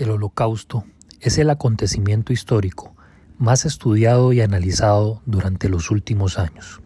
El 0.00 0.12
Holocausto 0.12 0.84
es 1.20 1.36
el 1.36 1.50
acontecimiento 1.50 2.32
histórico 2.32 2.94
más 3.36 3.66
estudiado 3.66 4.32
y 4.32 4.40
analizado 4.40 5.20
durante 5.26 5.68
los 5.68 5.90
últimos 5.90 6.38
años. 6.38 6.80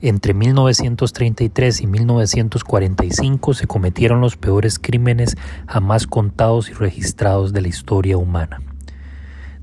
Entre 0.00 0.34
1933 0.34 1.80
y 1.80 1.86
1945 1.88 3.54
se 3.54 3.66
cometieron 3.66 4.20
los 4.20 4.36
peores 4.36 4.78
crímenes 4.78 5.36
jamás 5.66 6.06
contados 6.06 6.70
y 6.70 6.74
registrados 6.74 7.52
de 7.52 7.62
la 7.62 7.68
historia 7.68 8.16
humana. 8.16 8.62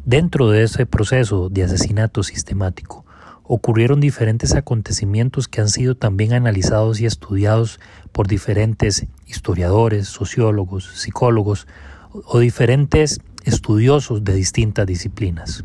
Dentro 0.04 0.50
de 0.50 0.64
ese 0.64 0.86
proceso 0.86 1.48
de 1.48 1.64
asesinato 1.64 2.24
sistemático, 2.24 3.06
ocurrieron 3.44 4.02
diferentes 4.02 4.54
acontecimientos 4.54 5.48
que 5.48 5.62
han 5.62 5.70
sido 5.70 5.96
también 5.96 6.34
analizados 6.34 7.00
y 7.00 7.06
estudiados 7.06 7.80
por 8.12 8.28
diferentes 8.28 9.08
historiadores, 9.26 10.10
sociólogos, 10.10 10.92
psicólogos 11.00 11.68
o 12.26 12.40
diferentes 12.40 13.22
estudiosos 13.44 14.24
de 14.24 14.34
distintas 14.34 14.86
disciplinas. 14.86 15.64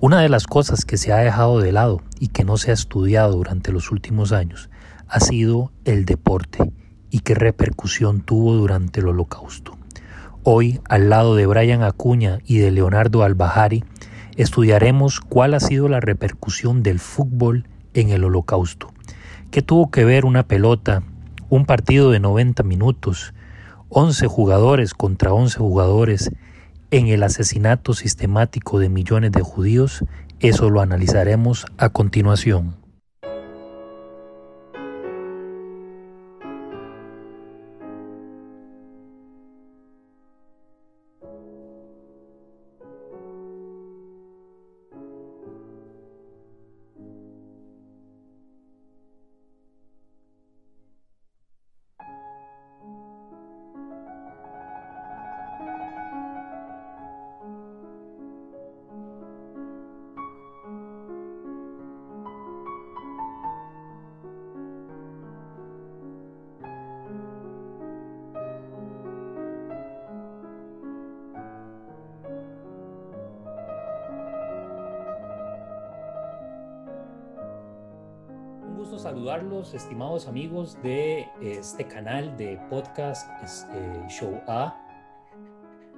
Una 0.00 0.20
de 0.20 0.28
las 0.28 0.46
cosas 0.46 0.84
que 0.84 0.96
se 0.96 1.12
ha 1.12 1.18
dejado 1.18 1.60
de 1.60 1.72
lado 1.72 2.02
y 2.20 2.28
que 2.28 2.44
no 2.44 2.56
se 2.56 2.70
ha 2.70 2.74
estudiado 2.74 3.32
durante 3.32 3.72
los 3.72 3.90
últimos 3.90 4.32
años 4.32 4.68
ha 5.08 5.20
sido 5.20 5.72
el 5.84 6.04
deporte 6.04 6.72
y 7.10 7.20
qué 7.20 7.34
repercusión 7.34 8.20
tuvo 8.20 8.54
durante 8.54 9.00
el 9.00 9.08
holocausto. 9.08 9.78
Hoy, 10.42 10.80
al 10.88 11.08
lado 11.08 11.34
de 11.34 11.46
Brian 11.46 11.82
Acuña 11.82 12.38
y 12.44 12.58
de 12.58 12.70
Leonardo 12.70 13.22
Albajari, 13.22 13.84
estudiaremos 14.36 15.20
cuál 15.20 15.54
ha 15.54 15.60
sido 15.60 15.88
la 15.88 16.00
repercusión 16.00 16.82
del 16.82 17.00
fútbol 17.00 17.68
en 17.94 18.10
el 18.10 18.24
holocausto. 18.24 18.92
¿Qué 19.50 19.62
tuvo 19.62 19.90
que 19.90 20.04
ver 20.04 20.24
una 20.24 20.46
pelota, 20.46 21.02
un 21.48 21.64
partido 21.64 22.10
de 22.10 22.20
90 22.20 22.62
minutos, 22.64 23.32
11 23.98 24.26
jugadores 24.26 24.92
contra 24.92 25.32
11 25.32 25.58
jugadores 25.58 26.30
en 26.90 27.06
el 27.06 27.22
asesinato 27.22 27.94
sistemático 27.94 28.78
de 28.78 28.90
millones 28.90 29.32
de 29.32 29.40
judíos? 29.40 30.04
Eso 30.38 30.68
lo 30.68 30.82
analizaremos 30.82 31.64
a 31.78 31.88
continuación. 31.88 32.76
Estimados 79.74 80.28
amigos 80.28 80.80
de 80.82 81.26
este 81.40 81.86
canal 81.86 82.36
de 82.36 82.58
podcast 82.70 83.28
este, 83.42 83.78
Show 84.08 84.40
A. 84.46 84.76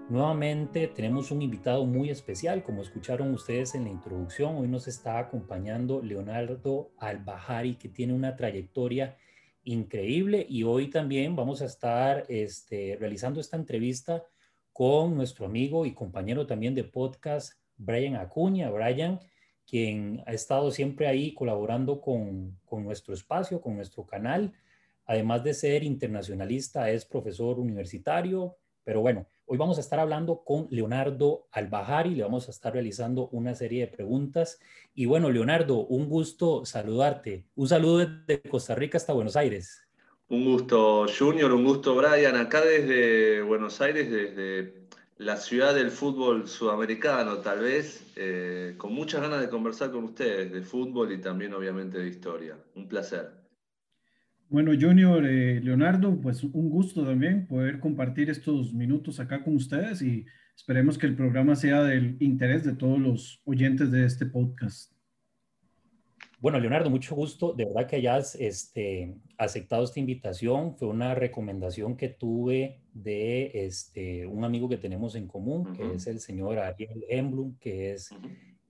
Nuevamente 0.08 0.86
tenemos 0.88 1.30
un 1.30 1.42
invitado 1.42 1.84
muy 1.84 2.08
especial, 2.08 2.62
como 2.62 2.83
escucharon 2.83 3.34
ustedes 3.34 3.75
en 3.75 3.84
la 3.84 3.91
introducción. 3.91 4.56
Hoy 4.56 4.69
nos 4.69 4.88
está 4.88 5.19
acompañando 5.19 6.00
Leonardo 6.00 6.92
Albajari, 6.98 7.75
que 7.75 7.88
tiene 7.88 8.15
una 8.15 8.37
trayectoria 8.37 9.16
increíble 9.65 10.47
y 10.48 10.62
hoy 10.62 10.88
también 10.88 11.37
vamos 11.37 11.60
a 11.60 11.66
estar 11.66 12.25
este, 12.28 12.97
realizando 12.98 13.41
esta 13.41 13.56
entrevista 13.56 14.25
con 14.72 15.15
nuestro 15.15 15.44
amigo 15.44 15.84
y 15.84 15.94
compañero 15.94 16.47
también 16.47 16.75
de 16.75 16.84
podcast, 16.84 17.54
Brian 17.76 18.16
Acuña. 18.16 18.71
Brian, 18.71 19.21
quien 19.68 20.22
ha 20.26 20.32
estado 20.32 20.70
siempre 20.70 21.06
ahí 21.06 21.34
colaborando 21.34 22.00
con, 22.00 22.58
nuestro 22.72 23.12
espacio, 23.12 23.60
con 23.60 23.76
nuestro 23.76 24.06
canal. 24.06 24.54
Además 25.04 25.44
de 25.44 25.52
ser 25.54 25.84
internacionalista, 25.84 26.90
es 26.90 27.04
profesor 27.04 27.58
universitario. 27.60 28.56
Pero 28.82 29.02
bueno, 29.02 29.26
hoy 29.44 29.58
vamos 29.58 29.76
a 29.76 29.82
estar 29.82 30.00
hablando 30.00 30.42
con 30.42 30.66
Leonardo 30.70 31.46
Albajari, 31.52 32.14
le 32.14 32.22
vamos 32.22 32.48
a 32.48 32.50
estar 32.50 32.72
realizando 32.72 33.28
una 33.28 33.54
serie 33.54 33.82
de 33.82 33.92
preguntas. 33.92 34.58
Y 34.94 35.04
bueno, 35.04 35.30
Leonardo, 35.30 35.86
un 35.86 36.08
gusto 36.08 36.64
saludarte. 36.64 37.44
Un 37.54 37.68
saludo 37.68 37.98
desde 37.98 38.40
Costa 38.48 38.74
Rica 38.74 38.96
hasta 38.96 39.12
Buenos 39.12 39.36
Aires. 39.36 39.82
Un 40.30 40.44
gusto, 40.46 41.06
Junior, 41.18 41.52
un 41.52 41.64
gusto, 41.64 41.94
Brian. 41.94 42.36
Acá 42.36 42.62
desde 42.62 43.42
Buenos 43.42 43.80
Aires, 43.82 44.10
desde 44.10 44.88
la 45.18 45.36
ciudad 45.36 45.74
del 45.74 45.90
fútbol 45.90 46.46
sudamericano, 46.46 47.38
tal 47.38 47.60
vez, 47.60 48.12
eh, 48.16 48.74
con 48.78 48.94
muchas 48.94 49.20
ganas 49.20 49.40
de 49.40 49.48
conversar 49.48 49.90
con 49.90 50.04
ustedes 50.04 50.52
de 50.52 50.62
fútbol 50.62 51.12
y 51.12 51.20
también 51.20 51.52
obviamente 51.54 51.98
de 51.98 52.08
historia. 52.08 52.56
Un 52.76 52.88
placer. 52.88 53.28
Bueno, 54.48 54.72
Junior, 54.80 55.26
eh, 55.26 55.60
Leonardo, 55.60 56.18
pues 56.20 56.42
un 56.44 56.70
gusto 56.70 57.04
también 57.04 57.46
poder 57.46 57.80
compartir 57.80 58.30
estos 58.30 58.72
minutos 58.72 59.20
acá 59.20 59.42
con 59.42 59.56
ustedes 59.56 60.00
y 60.02 60.24
esperemos 60.56 60.96
que 60.96 61.06
el 61.06 61.16
programa 61.16 61.54
sea 61.56 61.82
del 61.82 62.16
interés 62.20 62.64
de 62.64 62.74
todos 62.74 62.98
los 62.98 63.42
oyentes 63.44 63.90
de 63.90 64.06
este 64.06 64.24
podcast. 64.24 64.97
Bueno, 66.41 66.60
Leonardo, 66.60 66.88
mucho 66.88 67.16
gusto. 67.16 67.53
De 67.53 67.65
verdad 67.65 67.88
que 67.88 67.97
hayas 67.97 68.37
este, 68.37 69.16
aceptado 69.38 69.82
esta 69.82 69.99
invitación. 69.99 70.76
Fue 70.76 70.87
una 70.87 71.16
recomendación 71.16 71.97
que 71.97 72.10
tuve 72.10 72.81
de 72.93 73.50
este, 73.66 74.25
un 74.25 74.44
amigo 74.44 74.69
que 74.69 74.77
tenemos 74.77 75.16
en 75.16 75.27
común, 75.27 75.72
que 75.75 75.94
es 75.94 76.06
el 76.06 76.21
señor 76.21 76.60
Ariel 76.60 77.04
Emblum, 77.09 77.56
que 77.59 77.93
es, 77.93 78.10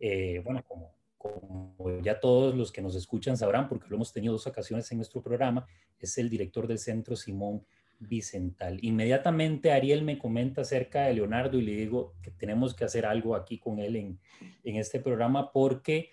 eh, 0.00 0.40
bueno, 0.42 0.64
como, 0.66 0.94
como, 1.18 2.00
ya 2.02 2.18
todos 2.18 2.54
los 2.54 2.72
que 2.72 2.80
nos 2.80 2.94
escuchan 2.94 3.36
sabrán, 3.36 3.68
porque 3.68 3.88
lo 3.90 3.96
hemos 3.96 4.14
tenido 4.14 4.32
dos 4.32 4.46
ocasiones 4.46 4.90
en 4.90 4.96
nuestro 4.96 5.22
programa, 5.22 5.66
es 6.00 6.16
el 6.16 6.30
director 6.30 6.68
del 6.68 6.78
Centro 6.78 7.16
Simón 7.16 7.66
Vicental. 8.00 8.78
Inmediatamente 8.80 9.72
Ariel 9.72 10.04
me 10.04 10.18
comenta 10.18 10.62
acerca 10.62 11.02
de 11.02 11.14
Leonardo 11.14 11.58
y 11.58 11.62
le 11.62 11.72
digo 11.72 12.14
que 12.22 12.30
tenemos 12.30 12.72
que 12.72 12.84
hacer 12.84 13.04
algo 13.04 13.34
aquí 13.34 13.58
con 13.58 13.78
él 13.78 13.96
en, 13.96 14.18
en 14.64 14.76
este 14.76 15.00
programa 15.00 15.52
porque 15.52 16.12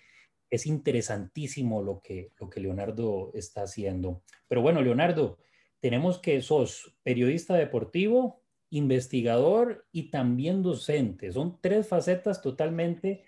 es 0.50 0.66
interesantísimo 0.66 1.82
lo 1.82 2.00
que, 2.00 2.32
lo 2.38 2.48
que 2.48 2.60
Leonardo 2.60 3.30
está 3.34 3.62
haciendo. 3.62 4.22
Pero 4.48 4.62
bueno, 4.62 4.82
Leonardo, 4.82 5.38
tenemos 5.80 6.18
que 6.18 6.40
sos 6.42 6.96
periodista 7.02 7.54
deportivo, 7.54 8.42
investigador 8.70 9.86
y 9.92 10.10
también 10.10 10.62
docente. 10.62 11.32
Son 11.32 11.58
tres 11.60 11.88
facetas 11.88 12.42
totalmente, 12.42 13.24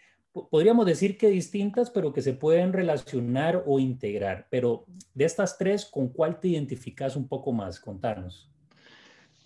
podríamos 0.50 0.86
decir 0.86 1.16
que 1.16 1.28
distintas, 1.28 1.90
pero 1.90 2.12
que 2.12 2.22
se 2.22 2.32
pueden 2.32 2.72
relacionar 2.72 3.62
o 3.66 3.78
integrar. 3.78 4.46
Pero 4.50 4.84
de 5.14 5.24
estas 5.24 5.58
tres, 5.58 5.84
¿con 5.86 6.08
cuál 6.08 6.40
te 6.40 6.48
identificas 6.48 7.16
un 7.16 7.28
poco 7.28 7.52
más? 7.52 7.80
Contanos. 7.80 8.50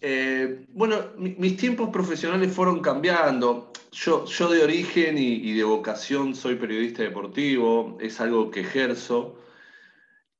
Eh, 0.04 0.66
bueno, 0.70 1.12
mis 1.16 1.56
tiempos 1.56 1.90
profesionales 1.90 2.52
fueron 2.52 2.80
cambiando. 2.80 3.72
Yo, 3.92 4.24
yo 4.24 4.50
de 4.50 4.64
origen 4.64 5.16
y, 5.16 5.52
de 5.52 5.62
vocación 5.62 6.34
soy 6.34 6.56
periodista 6.56 7.04
deportivo, 7.04 7.96
es 8.00 8.20
algo 8.20 8.50
que 8.50 8.60
ejerzo. 8.60 9.38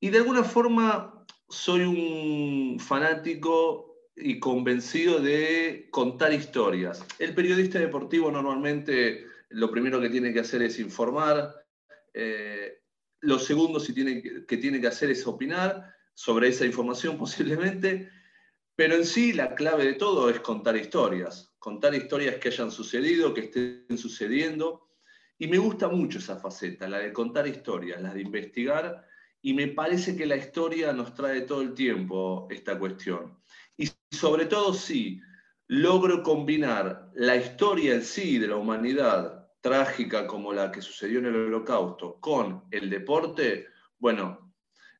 Y 0.00 0.10
de 0.10 0.18
alguna 0.18 0.42
forma 0.42 1.24
soy 1.48 1.82
un 1.82 2.80
fanático 2.80 4.08
y 4.16 4.40
convencido 4.40 5.20
de 5.20 5.86
contar 5.92 6.32
historias. 6.32 7.06
El 7.20 7.32
periodista 7.32 7.78
deportivo 7.78 8.32
normalmente 8.32 9.26
lo 9.50 9.70
primero 9.70 10.00
que 10.00 10.10
tiene 10.10 10.32
que 10.32 10.40
hacer 10.40 10.62
es 10.62 10.81
informar, 10.81 11.54
eh, 12.14 12.81
lo 13.20 13.38
segundo 13.38 13.78
si 13.78 13.94
que 13.94 14.56
tiene 14.56 14.81
que 14.81 14.87
hacer 14.88 15.10
es 15.10 15.25
opinar 15.25 15.94
sobre 16.14 16.48
esa 16.48 16.66
información 16.66 17.16
posiblemente 17.19 18.10
pero 18.82 18.96
en 18.96 19.06
sí 19.06 19.32
la 19.32 19.55
clave 19.55 19.84
de 19.84 19.93
todo 19.93 20.29
es 20.29 20.40
contar 20.40 20.76
historias, 20.76 21.55
contar 21.61 21.94
historias 21.94 22.38
que 22.38 22.49
hayan 22.49 22.73
sucedido, 22.73 23.32
que 23.32 23.43
estén 23.43 23.96
sucediendo. 23.96 24.88
Y 25.38 25.46
me 25.46 25.58
gusta 25.58 25.87
mucho 25.87 26.19
esa 26.19 26.40
faceta, 26.40 26.88
la 26.88 26.99
de 26.99 27.12
contar 27.12 27.46
historias, 27.46 28.02
la 28.02 28.12
de 28.12 28.23
investigar. 28.23 29.06
Y 29.40 29.55
me 29.55 29.69
parece 29.69 30.17
que 30.17 30.26
la 30.26 30.34
historia 30.34 30.93
nos 30.93 31.14
trae 31.14 31.43
todo 31.43 31.62
el 31.62 31.75
tiempo 31.75 32.49
esta 32.50 32.76
cuestión. 32.76 33.38
Y 33.76 33.88
sobre 34.11 34.46
todo 34.46 34.75
si 34.75 35.20
logro 35.69 36.25
combinar 36.25 37.12
la 37.14 37.37
historia 37.37 37.94
en 37.94 38.02
sí 38.02 38.38
de 38.38 38.49
la 38.49 38.56
humanidad, 38.56 39.49
trágica 39.61 40.26
como 40.26 40.52
la 40.52 40.73
que 40.73 40.82
sucedió 40.82 41.20
en 41.20 41.26
el 41.26 41.37
holocausto, 41.37 42.19
con 42.19 42.64
el 42.73 42.90
deporte, 42.90 43.69
bueno, 43.96 44.52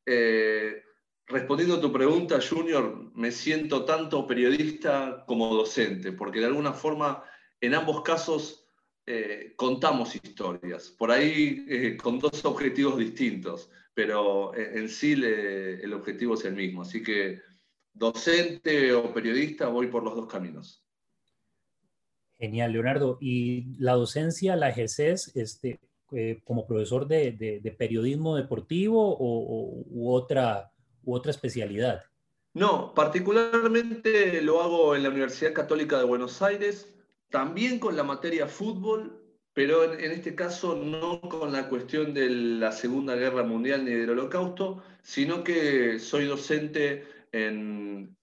eh, 0.07 0.85
respondiendo 1.27 1.77
a 1.77 1.81
tu 1.81 1.93
pregunta, 1.93 2.41
Junior, 2.41 3.11
me 3.15 3.31
siento 3.31 3.85
tanto 3.85 4.27
periodista 4.27 5.25
como 5.27 5.55
docente, 5.55 6.13
porque 6.13 6.41
de 6.41 6.47
alguna 6.47 6.73
forma 6.73 7.25
en 7.61 7.75
ambos 7.75 8.03
casos 8.03 8.69
eh, 9.07 9.55
contamos 9.57 10.15
historias, 10.15 10.91
por 10.91 11.11
ahí 11.11 11.65
eh, 11.69 11.97
con 11.97 12.19
dos 12.19 12.45
objetivos 12.45 12.99
distintos, 12.99 13.71
pero 13.95 14.55
en, 14.57 14.89
sí 14.89 15.13
el 15.13 15.93
objetivo 15.93 16.35
es 16.35 16.45
el 16.45 16.55
mismo. 16.55 16.83
Así 16.83 17.03
que 17.03 17.41
docente 17.93 18.93
o 18.95 19.13
periodista, 19.13 19.69
voy 19.69 19.89
por 19.89 20.03
los 20.03 20.17
dos 20.17 20.27
caminos. 20.27 20.83
Genial, 22.39 22.73
Leonardo. 22.73 23.19
¿Y 23.21 23.77
la 23.79 23.93
docencia 23.93 24.57
la 24.57 24.71
ejerces 24.71 25.31
este, 25.37 25.79
eh, 26.11 26.41
como 26.45 26.67
profesor 26.67 27.07
de, 27.07 27.75
periodismo 27.79 28.37
deportivo 28.37 29.17
o, 29.17 29.85
u, 29.87 30.13
otra, 30.13 30.72
u 31.05 31.15
otra 31.15 31.31
especialidad? 31.31 32.05
No, 32.55 32.93
particularmente 32.95 34.43
lo 34.43 34.61
hago 34.63 34.95
en 34.95 35.03
la 35.03 35.09
Universidad 35.09 35.55
Católica 35.55 35.99
de 35.99 36.05
Buenos 36.05 36.43
Aires 36.43 36.93
también 37.33 37.79
con 37.79 37.97
la 37.97 38.05
materia 38.05 38.47
fútbol, 38.47 39.19
pero 39.55 39.95
en, 39.95 40.13
este 40.13 40.35
caso 40.35 40.77
no 40.77 41.21
con 41.23 41.51
la 41.51 41.69
cuestión 41.69 42.15
de 42.15 42.29
la 42.29 42.71
Segunda 42.71 43.17
Guerra 43.17 43.43
Mundial 43.43 43.85
ni 43.85 43.93
del 43.93 44.11
Holocausto, 44.11 44.85
sino 45.03 45.43
que 45.43 45.99
soy 45.99 46.27
docente 46.27 47.05
en, 47.33 48.15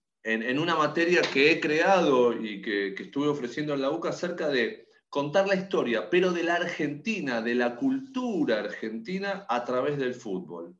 una 0.60 0.76
materia 0.76 1.22
que 1.22 1.52
he 1.52 1.60
creado 1.60 2.34
y 2.34 2.62
que, 2.62 2.94
estuve 2.94 3.28
ofreciendo 3.28 3.74
en 3.74 3.81
la 3.81 3.90
UCA 3.90 4.10
acerca 4.10 4.48
de 4.48 4.88
contar 5.10 5.48
la 5.48 5.56
historia, 5.56 6.10
pero 6.10 6.31
de 6.31 6.44
la 6.44 6.56
Argentina, 6.56 7.42
de 7.42 7.56
la 7.56 7.76
cultura 7.76 8.60
argentina 8.60 9.46
a 9.50 9.66
través 9.66 9.98
del 9.98 10.14
fútbol. 10.14 10.76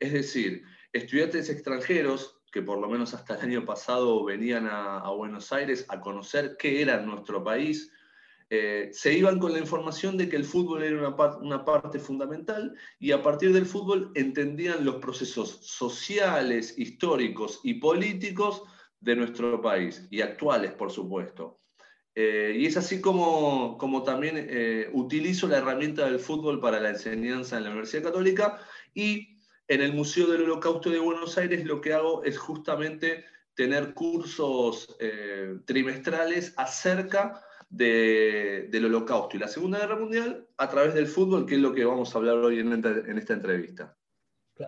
Es 0.00 0.12
decir, 0.14 0.62
estudiantes 0.94 1.50
extranjeros 1.50 2.40
que 2.54 2.62
por 2.62 2.78
lo 2.78 2.88
menos 2.88 3.12
hasta 3.14 3.34
el 3.34 3.40
año 3.42 3.64
pasado 3.64 4.24
venían 4.24 4.68
a, 4.70 5.10
Buenos 5.10 5.52
Aires 5.52 5.84
a 5.88 6.00
conocer 6.00 6.56
qué 6.56 6.80
era 6.80 7.00
nuestro 7.00 7.42
país, 7.42 7.90
eh, 8.48 8.90
se 8.92 9.12
iban 9.12 9.40
con 9.40 9.52
la 9.52 9.58
información 9.58 10.16
de 10.16 10.28
que 10.28 10.36
el 10.36 10.44
fútbol 10.44 10.84
era 10.84 11.08
una, 11.40 11.64
parte 11.64 11.98
fundamental 11.98 12.72
y 13.00 13.10
a 13.10 13.20
partir 13.24 13.52
del 13.52 13.66
fútbol 13.66 14.12
entendían 14.14 14.84
los 14.84 14.96
procesos 14.96 15.66
sociales, 15.66 16.78
históricos 16.78 17.60
y 17.64 17.74
políticos 17.74 18.62
de 19.00 19.16
nuestro 19.16 19.60
país 19.60 20.06
y 20.10 20.20
actuales, 20.20 20.72
por 20.74 20.92
supuesto. 20.92 21.58
Eh, 22.14 22.54
y 22.56 22.66
es 22.66 22.76
así 22.76 23.00
como, 23.00 23.76
como 23.78 24.04
también 24.04 24.36
eh, 24.36 24.88
utilizo 24.92 25.48
la 25.48 25.58
herramienta 25.58 26.04
del 26.04 26.20
fútbol 26.20 26.60
para 26.60 26.78
la 26.78 26.90
enseñanza 26.90 27.56
en 27.56 27.64
la 27.64 27.70
Universidad 27.70 28.04
Católica 28.04 28.60
y 28.94 29.34
en 29.68 29.80
el 29.80 29.94
Museo 29.94 30.26
del 30.26 30.42
Holocausto 30.42 30.90
de 30.90 30.98
Buenos 30.98 31.38
Aires 31.38 31.64
lo 31.64 31.80
que 31.80 31.92
hago 31.92 32.24
es 32.24 32.38
justamente 32.38 33.24
tener 33.54 33.94
cursos 33.94 34.94
eh, 35.00 35.58
trimestrales 35.64 36.52
acerca 36.56 37.40
del 37.70 38.84
Holocausto 38.84 39.36
y 39.36 39.40
la 39.40 39.48
Segunda 39.48 39.80
Guerra 39.80 39.98
Mundial 39.98 40.46
a 40.58 40.68
través 40.68 40.94
del 40.94 41.06
fútbol, 41.06 41.46
que 41.46 41.56
es 41.56 41.60
lo 41.60 41.72
que 41.72 41.84
vamos 41.84 42.14
a 42.14 42.18
hablar 42.18 42.36
hoy 42.38 42.60
en, 42.60 42.72
esta 43.18 43.32
entrevista. 43.32 43.96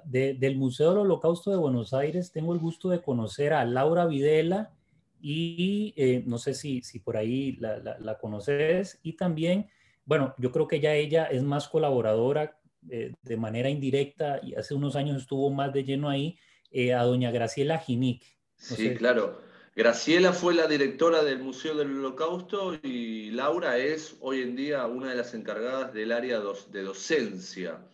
del 0.05 0.57
Museo 0.57 0.91
del 0.91 1.01
Holocausto 1.01 1.51
de 1.51 1.57
Buenos 1.57 1.95
Aires 1.95 2.33
tengo 2.33 2.53
el 2.53 2.59
gusto 2.59 2.89
de 2.89 3.03
conocer 3.03 3.53
a 3.53 3.65
Laura 3.65 4.07
Videla 4.07 4.73
y 5.21 5.95
eh, 5.97 6.25
no 6.27 6.39
sé 6.39 6.55
si, 6.55 6.83
por 7.05 7.17
ahí 7.17 7.57
la, 7.59 8.19
conoces 8.21 8.99
y 9.03 9.15
también, 9.15 9.69
bueno, 10.05 10.35
yo 10.39 10.51
creo 10.51 10.67
que 10.67 10.81
ya 10.81 10.95
ella 10.95 11.27
es 11.27 11.43
más 11.43 11.69
colaboradora 11.69 12.59
eh, 12.91 13.13
de 13.23 13.37
manera 13.37 13.69
indirecta 13.69 14.41
y 14.43 14.55
hace 14.55 14.75
unos 14.75 14.97
años 14.97 15.21
estuvo 15.21 15.51
más 15.51 15.73
de 15.73 15.85
lleno 15.85 16.09
ahí, 16.09 16.39
eh, 16.71 16.95
a 16.95 17.03
doña 17.03 17.31
Graciela 17.31 17.79
Ginic. 17.79 18.25
sí, 18.57 18.95
claro. 18.95 19.47
Graciela 19.77 20.33
fue 20.33 20.55
la 20.55 20.67
directora 20.67 21.23
del 21.23 21.41
Museo 21.41 21.75
del 21.75 21.99
Holocausto 21.99 22.79
y 22.83 23.31
Laura 23.33 23.77
es 23.77 24.17
hoy 24.21 24.41
en 24.41 24.57
día 24.57 24.87
una 24.87 25.11
de 25.11 25.17
las 25.17 25.35
encargadas 25.35 25.93
del 25.93 26.13
área 26.13 26.41
de 26.41 26.83
docencia 26.83 27.87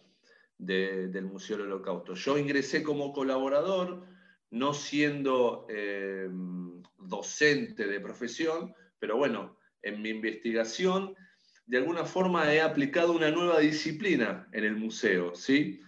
del 0.59 1.25
Museo 1.25 1.57
del 1.57 1.67
Holocausto. 1.67 2.15
Yo 2.15 2.39
ingresé 2.39 2.85
como 2.85 3.13
colaborador, 3.13 4.07
no 4.51 4.75
siendo 4.75 5.67
eh, 5.69 6.29
docente 6.99 7.89
de 7.89 7.99
profesión, 7.99 8.73
pero 9.01 9.17
bueno, 9.17 9.59
en 9.83 10.01
mi 10.03 10.11
investigación 10.11 11.17
de 11.67 11.79
alguna 11.79 12.05
forma 12.05 12.53
he 12.53 12.61
aplicado 12.61 13.13
una 13.13 13.31
nueva 13.31 13.61
disciplina 13.61 14.49
en 14.53 14.65
el 14.65 14.77
museo, 14.77 15.35
¿sí? 15.35 15.81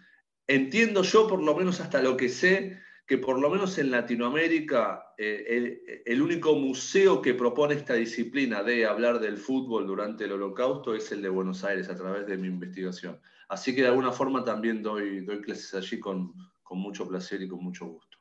Entiendo 0.46 1.02
yo, 1.02 1.26
por 1.26 1.42
lo 1.42 1.54
menos 1.56 1.80
hasta 1.80 2.02
lo 2.02 2.16
que 2.16 2.28
sé, 2.28 2.78
que 3.06 3.18
por 3.18 3.38
lo 3.38 3.50
menos 3.50 3.76
en 3.78 3.90
Latinoamérica 3.90 5.14
eh, 5.18 6.02
el, 6.06 6.22
único 6.22 6.54
museo 6.54 7.20
que 7.20 7.34
propone 7.34 7.74
esta 7.74 7.94
disciplina 7.94 8.62
de 8.62 8.86
hablar 8.86 9.20
del 9.20 9.36
fútbol 9.36 9.86
durante 9.86 10.24
el 10.24 10.32
holocausto 10.32 10.94
es 10.94 11.12
el 11.12 11.20
de 11.20 11.28
Buenos 11.28 11.64
Aires 11.64 11.88
a 11.90 11.96
través 11.96 12.26
de 12.26 12.36
mi 12.36 12.48
investigación. 12.48 13.20
Así 13.48 13.74
que 13.74 13.82
de 13.82 13.88
alguna 13.88 14.10
forma 14.10 14.42
también 14.42 14.82
doy, 14.82 15.20
doy 15.24 15.42
clases 15.42 15.74
allí 15.74 16.00
con, 16.00 16.32
mucho 16.70 17.06
placer 17.06 17.40
y 17.40 17.46
con 17.46 17.62
mucho 17.62 17.86
gusto. 17.86 18.18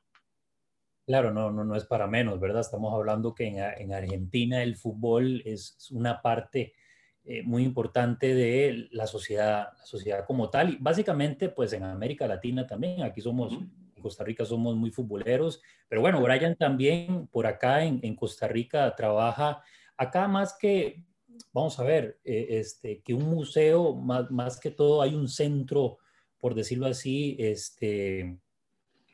Claro, 1.08 1.34
no, 1.34 1.50
no, 1.50 1.64
no 1.64 1.76
es 1.76 1.86
para 1.86 2.06
menos, 2.06 2.40
¿verdad? 2.40 2.62
Estamos 2.62 2.94
hablando 2.94 3.34
que 3.34 3.48
en, 3.48 3.58
en 3.58 3.94
Argentina 3.94 4.62
el 4.62 4.76
fútbol 4.76 5.42
es 5.44 5.90
una 5.92 6.22
parte 6.22 6.74
eh, 7.26 7.42
muy 7.44 7.64
importante 7.64 8.36
de 8.36 8.90
la 8.92 9.08
sociedad, 9.08 9.70
la 9.78 9.86
sociedad 9.86 10.26
como 10.26 10.50
tal. 10.50 10.72
Y 10.72 10.78
básicamente, 10.82 11.48
pues 11.48 11.72
en 11.72 11.84
América 11.84 12.28
Latina 12.28 12.68
también, 12.68 13.02
aquí 13.02 13.22
somos, 13.22 13.54
en 13.54 14.02
Costa 14.02 14.26
Rica 14.26 14.44
somos 14.44 14.76
muy 14.76 14.92
futboleros, 14.92 15.62
pero 15.88 16.02
bueno, 16.02 16.22
Brian 16.22 16.58
también 16.58 17.28
por 17.28 17.48
acá 17.48 17.86
en, 17.86 18.02
en 18.04 18.16
Costa 18.18 18.50
Rica 18.50 18.94
trabaja, 18.98 19.64
acá 19.96 20.28
más 20.28 20.58
que, 20.60 21.06
vamos 21.54 21.80
a 21.80 21.84
ver, 21.84 22.20
eh, 22.26 22.48
este, 22.50 23.02
que 23.02 23.14
un 23.14 23.30
museo, 23.30 23.96
más, 23.96 24.30
más 24.30 24.60
que 24.60 24.72
todo 24.72 25.02
hay 25.02 25.16
un 25.16 25.30
centro, 25.30 26.00
por 26.42 26.54
decirlo 26.56 26.88
así, 26.88 27.38
este, 27.40 28.38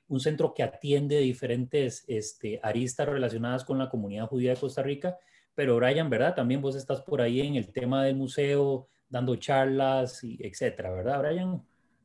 un 0.07 0.19
centro 0.19 0.55
que 0.55 0.63
atiende 0.63 1.19
diferentes 1.19 2.05
este, 2.07 2.59
aristas 2.63 3.07
relacionadas 3.07 3.63
con 3.63 3.77
la 3.77 3.87
comunidad 3.87 4.25
judía 4.25 4.55
de 4.55 4.59
Costa 4.59 4.81
Rica 4.81 5.19
pero 5.59 5.75
Brian, 5.75 6.09
¿verdad? 6.09 6.35
También 6.35 6.61
vos 6.61 6.77
estás 6.77 7.01
por 7.01 7.19
ahí 7.19 7.41
en 7.41 7.55
el 7.55 7.67
tema 7.67 8.05
del 8.05 8.15
museo, 8.15 8.87
dando 9.09 9.35
charlas, 9.35 10.23
y 10.23 10.37
etcétera, 10.39 10.89
¿verdad, 10.89 11.19
Brian? 11.19 11.61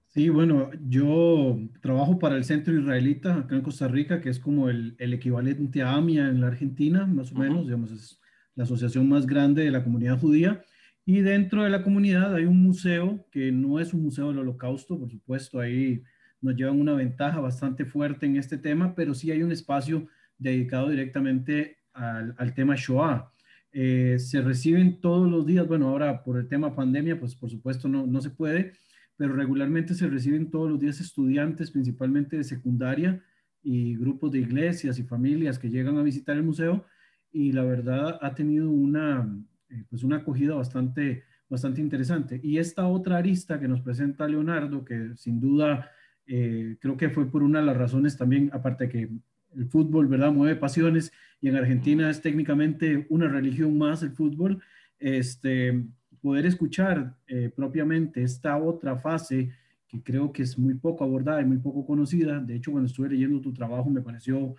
Sí, 0.09 0.29
bueno, 0.29 0.73
yo 0.89 1.57
trabajo 1.81 2.19
para 2.19 2.35
el 2.35 2.43
Centro 2.43 2.77
Israelita 2.77 3.37
acá 3.37 3.55
en 3.55 3.63
Costa 3.63 3.87
Rica, 3.87 4.21
que 4.21 4.29
es 4.29 4.41
como 4.41 4.69
el, 4.69 4.97
el 4.99 5.15
equivalente 5.15 5.83
a 5.83 5.93
AMIA 5.93 6.31
en 6.31 6.41
la 6.41 6.49
Argentina, 6.49 7.07
más 7.07 7.31
o 7.31 7.37
menos, 7.37 7.67
digamos, 7.67 7.93
es 7.93 8.21
la 8.57 8.65
asociación 8.65 9.09
más 9.09 9.25
grande 9.25 9.63
de 9.63 9.71
la 9.71 9.85
comunidad 9.85 10.19
judía. 10.19 10.61
Y 11.07 11.21
dentro 11.21 11.63
de 11.63 11.71
la 11.71 11.85
comunidad 11.85 12.35
hay 12.35 12.47
un 12.47 12.61
museo 12.61 13.25
que 13.31 13.53
no 13.53 13.79
es 13.79 13.95
un 13.95 14.03
museo 14.03 14.31
del 14.31 14.41
holocausto, 14.41 14.99
por 14.99 15.13
supuesto, 15.13 15.61
ahí 15.61 16.03
nos 16.41 16.57
llevan 16.57 16.81
una 16.81 16.95
ventaja 16.95 17.39
bastante 17.39 17.85
fuerte 17.85 18.27
en 18.27 18.35
este 18.37 18.59
tema, 18.59 18.97
pero 18.97 19.15
sí 19.15 19.31
hay 19.31 19.45
un 19.45 19.53
espacio 19.53 20.09
dedicado 20.39 20.89
directamente 20.89 21.79
al, 21.93 22.35
al 22.37 22.53
tema 22.53 22.75
Shoah. 22.75 23.31
Eh, 23.77 24.21
se 24.21 24.41
reciben 24.41 25.01
todos 25.01 25.29
los 25.29 25.45
días, 25.45 25.67
bueno, 25.67 25.89
ahora 25.89 26.23
por 26.23 26.39
el 26.39 26.47
tema 26.47 26.77
pandemia, 26.77 27.19
pues 27.19 27.35
por 27.35 27.51
supuesto 27.51 27.89
no, 27.89 28.07
no 28.07 28.21
se 28.21 28.31
puede, 28.31 28.73
pero 29.17 29.35
regularmente 29.35 29.95
se 29.95 30.09
reciben 30.09 30.49
todos 30.49 30.71
los 30.71 30.79
días 30.79 31.01
estudiantes, 31.01 31.73
principalmente 31.73 32.37
de 32.37 32.45
secundaria 32.45 33.21
y 33.65 33.97
grupos 33.97 34.31
de 34.31 34.39
iglesias 34.39 35.01
y 35.01 35.03
familias 35.03 35.59
que 35.59 35.71
llegan 35.71 35.99
a 35.99 36.05
visitar 36.05 36.37
el 36.37 36.45
museo 36.45 36.85
y 37.33 37.51
la 37.51 37.65
verdad 37.65 38.17
ha 38.23 38.33
tenido 38.33 38.71
una, 38.71 39.29
eh, 39.69 39.85
pues 39.91 40.05
una 40.05 40.19
acogida 40.19 40.55
bastante, 40.55 41.25
bastante 41.49 41.81
interesante. 41.81 42.41
Y 42.45 42.59
esta 42.59 42.87
otra 42.87 43.17
arista 43.17 43.59
que 43.59 43.67
nos 43.67 43.81
presenta 43.81 44.29
Leonardo, 44.29 44.85
que 44.85 45.17
sin 45.17 45.41
duda 45.41 45.91
eh, 46.27 46.77
creo 46.81 46.97
que 46.97 47.11
fue 47.11 47.29
por 47.29 47.43
una 47.43 47.59
de 47.59 47.67
las 47.67 47.77
razones 47.77 48.17
también, 48.17 48.51
aparte 48.53 48.89
que 48.89 49.11
el 49.57 49.67
fútbol, 49.67 50.07
¿verdad? 50.07 50.33
Mueve 50.33 50.57
pasiones 50.57 51.13
y 51.41 51.49
en 51.49 51.57
Argentina 51.57 52.09
es 52.11 52.21
técnicamente 52.21 53.07
una 53.11 53.29
religión 53.29 53.77
más 53.77 54.03
el 54.03 54.13
fútbol. 54.13 54.63
Este, 54.99 55.85
poder 56.25 56.47
escuchar 56.47 57.15
eh, 57.27 57.51
propiamente 57.55 58.23
esta 58.23 58.57
otra 58.57 58.97
fase 58.97 59.51
que 59.87 60.03
creo 60.03 60.33
que 60.33 60.43
es 60.43 60.59
muy 60.59 60.73
poco 60.73 61.05
abordada 61.05 61.43
y 61.43 61.45
muy 61.45 61.59
poco 61.59 61.85
conocida. 61.85 62.41
De 62.41 62.57
hecho, 62.57 62.71
cuando 62.73 62.87
estuve 62.87 63.11
leyendo 63.11 63.43
tu 63.43 63.53
trabajo 63.53 63.91
me 63.91 64.01
pareció 64.01 64.57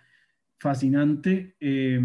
fascinante. 0.60 1.56
Eh, 1.60 2.00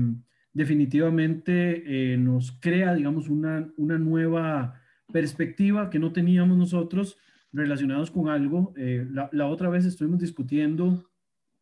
definitivamente 0.54 2.14
eh, 2.14 2.16
nos 2.16 2.52
crea, 2.52 2.94
digamos, 2.94 3.28
una, 3.28 3.70
una 3.76 3.98
nueva 3.98 4.80
perspectiva 5.12 5.90
que 5.90 5.98
no 5.98 6.10
teníamos 6.10 6.56
nosotros 6.56 7.18
relacionados 7.52 8.10
con 8.10 8.30
algo. 8.30 8.72
La, 8.76 9.28
la, 9.30 9.46
otra 9.46 9.68
vez 9.68 9.84
estuvimos 9.84 10.20
discutiendo 10.20 11.09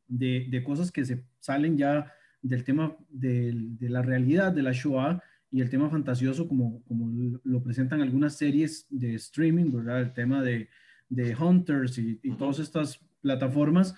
de, 0.08 0.62
cosas 0.64 0.90
que 0.90 1.04
se 1.04 1.24
salen 1.38 1.76
ya 1.76 2.12
del 2.42 2.64
tema 2.64 2.96
de, 3.08 3.54
la 3.80 4.02
realidad 4.02 4.52
de 4.52 4.62
la 4.62 4.72
Shoah 4.72 5.22
y 5.50 5.60
el 5.60 5.70
tema 5.70 5.88
fantasioso 5.88 6.46
como, 6.48 6.82
como 6.84 7.38
lo 7.44 7.62
presentan 7.62 8.02
algunas 8.02 8.36
series 8.36 8.86
de 8.90 9.14
streaming, 9.14 9.72
¿verdad? 9.72 10.00
El 10.02 10.12
tema 10.12 10.42
de, 10.42 10.68
Hunters 11.38 11.98
y, 11.98 12.16
todas 12.36 12.58
estas 12.58 13.00
plataformas. 13.20 13.94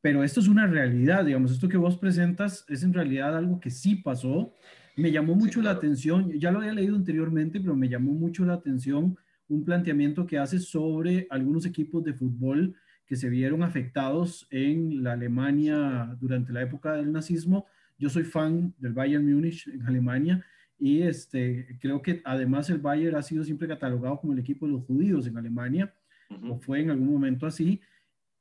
Pero 0.00 0.24
esto 0.24 0.40
es 0.40 0.48
una 0.48 0.66
realidad, 0.66 1.24
digamos, 1.24 1.52
esto 1.52 1.68
que 1.68 1.76
vos 1.76 1.96
presentas 1.96 2.64
es 2.68 2.82
en 2.82 2.94
realidad 2.94 3.36
algo 3.36 3.60
que 3.60 3.68
sí 3.68 3.96
pasó 3.96 4.56
Me 4.96 5.12
llamó 5.12 5.34
mucho 5.34 5.60
la 5.60 5.72
atención, 5.72 6.32
ya 6.38 6.50
lo 6.50 6.60
había 6.60 6.72
leído 6.72 6.96
anteriormente, 6.96 7.60
pero 7.60 7.76
me 7.76 7.88
llamó 7.88 8.12
mucho 8.12 8.44
la 8.44 8.54
atención 8.54 9.16
un 9.48 9.64
planteamiento 9.64 10.26
que 10.26 10.38
hace 10.38 10.58
sobre 10.58 11.26
algunos 11.28 11.66
equipos 11.66 12.04
de 12.04 12.14
fútbol 12.14 12.76
que 13.10 13.16
se 13.16 13.28
vieron 13.28 13.64
afectados 13.64 14.46
en 14.52 15.02
la 15.02 15.14
Alemania 15.14 16.16
durante 16.20 16.52
la 16.52 16.62
época 16.62 16.92
del 16.92 17.10
nazismo. 17.10 17.66
Yo 17.98 18.08
soy 18.08 18.22
fan 18.22 18.72
del 18.78 18.92
Bayern 18.92 19.28
Múnich 19.28 19.66
en 19.66 19.82
Alemania 19.82 20.46
y 20.78 21.02
este, 21.02 21.76
creo 21.80 22.02
que 22.02 22.22
además 22.24 22.70
el 22.70 22.78
Bayern 22.78 23.16
ha 23.16 23.22
sido 23.22 23.42
siempre 23.42 23.66
catalogado 23.66 24.20
como 24.20 24.32
el 24.32 24.38
equipo 24.38 24.64
de 24.64 24.74
los 24.74 24.84
judíos 24.84 25.26
en 25.26 25.36
Alemania, 25.36 25.92
o 26.48 26.56
fue 26.60 26.82
en 26.82 26.90
algún 26.90 27.10
momento 27.10 27.48
así. 27.48 27.80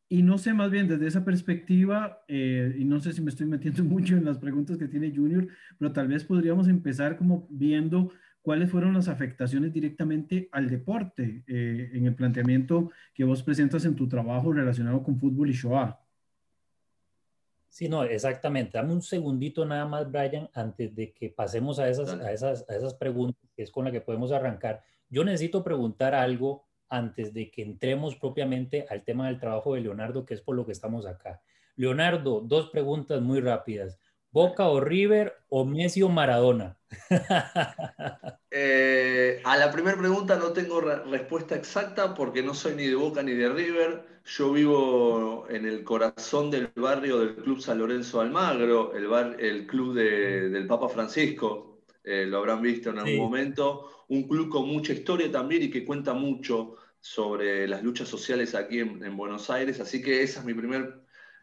Y 0.07 0.21
no 0.21 0.38
sé, 0.38 0.53
más 0.53 0.69
bien 0.69 0.88
desde 0.88 1.07
esa 1.07 1.25
perspectiva, 1.25 2.23
eh, 2.27 2.75
y 2.77 2.85
no 2.85 2.99
sé 2.99 3.11
si 3.13 3.23
me 3.23 3.31
estoy 3.31 3.47
metiendo 3.47 3.83
mucho 3.95 4.17
en 4.17 4.25
las 4.25 4.38
preguntas 4.38 4.77
que 4.77 4.88
tiene 4.88 5.11
Junior, 5.11 5.47
pero 5.79 5.91
tal 5.93 6.09
vez 6.09 6.23
podríamos 6.23 6.67
empezar 6.67 7.17
como 7.17 7.47
viendo 7.49 8.11
cuáles 8.41 8.72
fueron 8.72 8.93
las 8.93 9.08
afectaciones 9.08 9.74
directamente 9.74 10.50
al 10.51 10.69
deporte 10.69 11.43
eh, 11.48 11.91
en 11.93 12.05
el 12.05 12.15
planteamiento 12.15 12.91
que 13.13 13.24
vos 13.24 13.43
presentas 13.43 13.86
en 13.86 13.96
tu 13.96 14.08
trabajo 14.08 14.51
relacionado 14.53 15.03
con 15.03 15.17
fútbol 15.19 15.50
y 15.50 15.53
Shoah. 15.53 16.00
Sí, 17.69 17.88
no, 17.88 18.03
exactamente. 18.03 18.77
Dame 18.77 18.93
un 18.93 19.01
segundito 19.01 19.63
nada 19.65 19.86
más, 19.86 20.12
Brian, 20.12 20.50
antes 20.53 20.96
de 20.96 21.13
que 21.13 21.29
pasemos 21.29 21.77
a 21.79 21.88
esas, 21.88 22.10
a 22.19 22.31
esas, 22.31 22.67
a 22.67 22.75
esas 22.75 22.96
preguntas, 22.96 23.48
que 23.55 23.62
es 23.62 23.72
con 23.72 23.86
la 23.86 23.91
que 23.91 24.01
podemos 24.01 24.31
arrancar. 24.31 24.84
Yo 25.10 25.24
necesito 25.24 25.63
preguntar 25.63 26.15
algo 26.15 26.65
antes 26.89 27.34
de 27.34 27.51
que 27.51 27.62
entremos 27.62 28.15
propiamente 28.15 28.86
al 28.89 29.03
tema 29.03 29.27
del 29.27 29.39
trabajo 29.39 29.75
de 29.75 29.81
Leonardo, 29.81 30.25
que 30.25 30.34
es 30.34 30.41
por 30.41 30.55
lo 30.55 30.65
que 30.65 30.72
estamos 30.72 31.05
acá. 31.05 31.41
Leonardo, 31.75 32.41
dos 32.41 32.69
preguntas 32.72 33.22
muy 33.22 33.39
rápidas. 33.39 34.00
¿Boca 34.31 34.67
o 34.67 34.79
River 34.79 35.33
o 35.50 35.65
Messi 35.65 36.01
o 36.03 36.09
Maradona? 36.09 36.77
Eh, 38.51 39.41
a 39.45 39.57
la 39.57 39.71
primera 39.71 39.95
pregunta 39.95 40.36
no 40.36 40.51
tengo 40.51 40.81
respuesta 40.81 41.55
exacta 41.55 42.15
porque 42.15 42.41
no 42.41 42.55
soy 42.55 42.74
ni 42.74 42.88
de 42.88 42.95
Boca 42.95 43.21
ni 43.21 43.33
de 43.33 43.48
River. 43.48 44.21
Yo 44.25 44.51
vivo 44.51 45.45
en 45.50 45.67
el 45.67 45.83
corazón 45.83 46.50
del 46.50 46.71
barrio 46.75 47.19
del 47.19 47.36
Club 47.36 47.62
San 47.62 47.77
Lorenzo 47.77 48.19
Almagro, 48.19 48.95
el, 48.95 49.07
bar, 49.07 49.38
el 49.39 49.67
club 49.67 49.93
del 49.93 50.65
Papa 50.65 50.89
Francisco. 50.89 51.83
Eh, 52.03 52.25
lo 52.25 52.39
habrán 52.39 52.63
visto 52.63 52.89
en 52.89 52.98
algún 52.98 53.17
momento. 53.17 54.05
Un 54.07 54.27
club 54.27 54.50
con 54.50 54.67
mucha 54.67 54.93
historia 54.93 55.31
también 55.31 55.62
y 55.63 55.69
que 55.69 55.86
cuenta 55.86 56.13
mucho 56.15 56.75
sobre 57.00 57.67
las 57.67 57.83
luchas 57.83 58.07
sociales 58.07 58.55
aquí 58.55 58.79
en, 58.79 59.15
Buenos 59.15 59.50
Aires. 59.51 59.79
Así 59.79 60.01
que 60.01 60.24
esa 60.24 60.39
es 60.39 60.45
mi 60.45 60.55
primera 60.55 61.00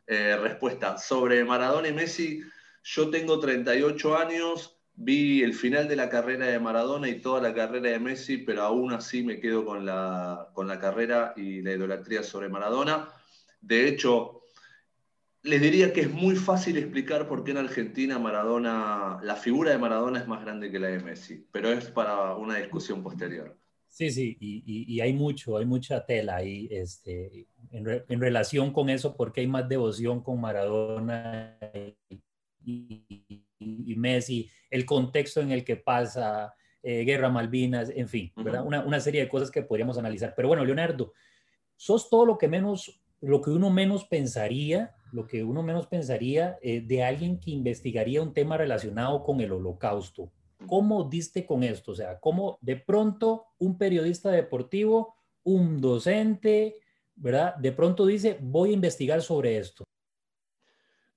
eh, 0.09 0.37
respuesta. 0.37 0.99
Sobre 0.99 1.45
Maradona 1.45 1.87
y 1.89 1.93
Messi, 1.93 2.43
yo 2.87 3.11
tengo 3.11 3.41
38 3.41 4.17
años, 4.17 4.79
vi 4.95 5.43
el 5.43 5.55
final 5.55 5.89
de 5.89 5.97
la 5.97 6.09
carrera 6.09 6.47
de 6.47 6.61
Maradona 6.61 7.09
y 7.09 7.21
toda 7.21 7.41
la 7.41 7.53
carrera 7.53 7.91
de 7.91 7.99
Messi, 7.99 8.39
pero 8.39 8.63
aún 8.63 8.93
así 8.93 9.25
me 9.25 9.41
quedo 9.41 9.65
con 9.65 9.85
la, 9.85 10.51
con 10.55 10.69
la 10.69 10.79
carrera 10.79 11.35
y 11.37 11.63
la 11.63 11.73
idolatría 11.73 12.23
sobre 12.23 12.49
Maradona. 12.49 13.09
De 13.61 13.89
hecho, 13.89 14.43
les 15.43 15.61
diría 15.61 15.93
que 15.93 16.03
es 16.03 16.11
muy 16.11 16.37
fácil 16.37 16.77
explicar 16.77 17.27
por 17.27 17.43
qué 17.43 17.51
en 17.51 17.57
Argentina 17.59 18.21
Maradona, 18.21 19.19
la 19.21 19.35
figura 19.35 19.73
de 19.73 19.79
Maradona 19.79 20.21
es 20.21 20.29
más 20.29 20.45
grande 20.45 20.71
que 20.71 20.79
la 20.79 20.87
de 20.87 21.01
Messi, 21.01 21.45
pero 21.51 21.73
es 21.73 21.87
para 21.87 22.37
una 22.37 22.59
discusión 22.59 23.03
posterior. 23.03 23.59
Sí, 23.89 24.11
sí, 24.11 24.37
y, 24.39 25.01
hay 25.01 25.13
mucho, 25.13 25.57
hay 25.57 25.65
mucha 25.65 26.05
tela 26.07 26.37
ahí 26.37 26.69
este, 26.71 27.49
en, 27.73 28.05
en, 28.09 28.21
relación 28.21 28.73
con 28.73 28.91
eso, 28.91 29.17
porque 29.17 29.41
hay 29.41 29.47
más 29.49 29.69
devoción 29.69 30.23
con 30.23 30.41
Maradona 30.41 31.59
y, 32.11 32.21
Messi, 33.97 34.51
el 34.71 34.85
contexto 34.85 35.41
en 35.41 35.53
el 35.53 35.65
que 35.65 35.77
pasa, 35.77 36.55
eh, 36.83 37.05
Guerra 37.05 37.29
Malvinas, 37.29 37.91
en 37.95 38.09
fin, 38.09 38.33
¿verdad? 38.37 38.65
Una, 38.65 38.85
una, 38.85 39.01
serie 39.01 39.23
de 39.23 39.29
cosas 39.29 39.51
que 39.51 39.63
podríamos 39.63 39.99
analizar. 39.99 40.35
Pero 40.37 40.49
bueno, 40.49 40.65
Leonardo, 40.65 41.13
sos 41.77 42.09
todo 42.09 42.27
lo 42.27 42.39
que 42.39 42.49
menos, 42.49 43.03
lo 43.21 43.41
que 43.41 43.51
uno 43.51 43.71
menos 43.71 44.05
pensaría, 44.05 44.95
lo 45.13 45.27
que 45.27 45.45
uno 45.45 45.63
menos 45.63 45.87
pensaría 45.87 46.59
eh, 46.63 46.81
de 46.81 47.03
alguien 47.03 47.39
que 47.39 47.51
investigaría 47.51 48.23
un 48.23 48.35
tema 48.35 48.57
relacionado 48.57 49.23
con 49.23 49.41
el 49.41 49.53
holocausto. 49.53 50.31
¿Cómo 50.67 51.05
diste 51.05 51.45
con 51.45 51.63
esto? 51.63 51.93
O 51.93 51.95
sea, 51.95 52.19
¿cómo 52.19 52.59
de 52.61 52.77
pronto 52.77 53.47
un 53.59 53.79
periodista 53.79 54.31
deportivo, 54.31 55.17
un 55.43 55.81
docente, 55.81 56.77
¿verdad? 57.15 57.55
De 57.57 57.73
pronto 57.73 58.07
dice, 58.07 58.39
voy 58.41 58.71
a 58.71 58.75
investigar 58.75 59.23
sobre 59.23 59.59
esto. 59.59 59.85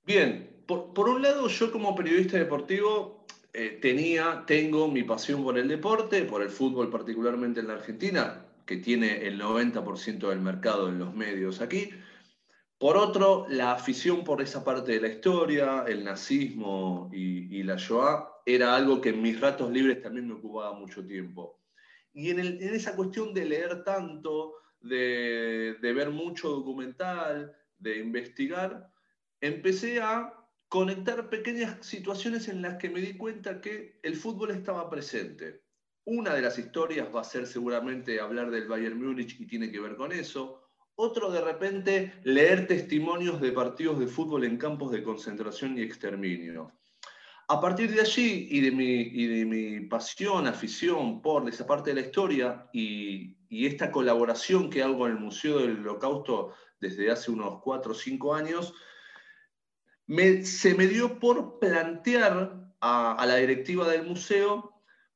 Bien, 0.03 0.58
por, 0.69 1.09
un 1.09 1.23
lado, 1.23 1.47
yo 1.47 1.71
como 1.71 1.95
periodista 1.95 2.37
deportivo 2.37 3.25
eh, 3.53 3.79
tenía, 3.81 4.43
tengo 4.45 4.87
mi 4.87 5.01
pasión 5.01 5.43
por 5.43 5.57
el 5.57 5.67
deporte, 5.67 6.25
por 6.25 6.43
el 6.43 6.49
fútbol 6.49 6.91
particularmente 6.91 7.59
en 7.59 7.69
la 7.69 7.73
Argentina, 7.73 8.45
que 8.67 8.77
tiene 8.77 9.25
el 9.25 9.41
90% 9.41 10.29
del 10.29 10.41
mercado 10.41 10.89
en 10.89 10.99
los 10.99 11.15
medios 11.15 11.59
aquí. 11.61 11.89
Por 12.77 12.97
otro, 12.97 13.47
la 13.49 13.71
afición 13.71 14.23
por 14.23 14.43
esa 14.43 14.63
parte 14.63 14.91
de 14.91 15.01
la 15.01 15.07
historia, 15.07 15.85
el 15.87 16.03
nazismo 16.03 17.09
y, 17.11 17.63
la 17.63 17.75
Shoah, 17.75 18.29
era 18.45 18.75
algo 18.75 19.01
que 19.01 19.09
en 19.09 19.23
mis 19.23 19.41
ratos 19.41 19.71
libres 19.71 20.03
también 20.03 20.27
me 20.27 20.35
ocupaba 20.35 20.73
mucho 20.73 21.03
tiempo. 21.03 21.59
Y 22.13 22.29
en, 22.29 22.39
esa 22.61 22.95
cuestión 22.95 23.33
de 23.33 23.45
leer 23.45 23.83
tanto, 23.83 24.53
de 24.81 25.75
ver 25.81 26.11
mucho 26.11 26.49
documental, 26.49 27.55
de 27.79 27.97
investigar, 27.97 28.91
empecé 29.41 29.99
a 29.99 30.38
conectar 30.69 31.29
pequeñas 31.29 31.83
situaciones 31.85 32.47
en 32.47 32.61
las 32.61 32.75
que 32.75 32.89
me 32.89 33.01
di 33.01 33.17
cuenta 33.17 33.59
que 33.59 33.99
el 34.03 34.15
fútbol 34.15 34.51
estaba 34.51 34.87
presente. 34.89 35.63
Una 36.05 36.33
de 36.35 36.43
las 36.43 36.59
historias 36.59 37.13
va 37.13 37.21
a 37.21 37.23
ser 37.25 37.47
seguramente 37.47 38.19
hablar 38.19 38.51
del 38.51 38.67
Bayern 38.67 39.03
Múnich 39.03 39.39
y 39.39 39.47
tiene 39.47 39.71
que 39.71 39.79
ver 39.79 39.95
con 39.95 40.11
eso. 40.11 40.69
Otro 40.93 41.31
de 41.31 41.41
repente 41.41 42.13
leer 42.23 42.67
testimonios 42.67 43.41
de 43.41 43.51
partidos 43.51 43.99
de 43.99 44.07
fútbol 44.07 44.43
en 44.43 44.57
campos 44.57 44.91
de 44.91 45.01
concentración 45.01 45.77
y 45.77 45.81
exterminio. 45.81 46.71
A 47.47 47.59
partir 47.59 47.91
de 47.91 48.01
allí 48.01 48.47
y 48.51 48.61
de 48.61 48.71
mi, 48.71 49.27
de 49.27 49.45
mi 49.45 49.87
pasión, 49.87 50.45
afición 50.45 51.19
por 51.19 51.49
esa 51.49 51.65
parte 51.65 51.89
de 51.89 52.01
la 52.01 52.07
historia 52.07 52.69
y, 52.71 53.37
y 53.49 53.65
esta 53.65 53.91
colaboración 53.91 54.69
que 54.69 54.83
hago 54.83 55.07
en 55.07 55.13
el 55.13 55.19
Museo 55.19 55.57
del 55.57 55.79
Holocausto 55.79 56.53
desde 56.79 57.09
hace 57.09 57.31
unos 57.31 57.59
4 57.63 57.91
o 57.91 57.95
5 57.95 58.35
años, 58.35 58.75
se 60.43 60.73
me 60.73 60.87
dio 60.87 61.19
por 61.19 61.59
plantear 61.59 62.73
a, 62.81 63.25
la 63.27 63.35
directiva 63.35 63.87
del 63.87 64.05
museo 64.05 64.73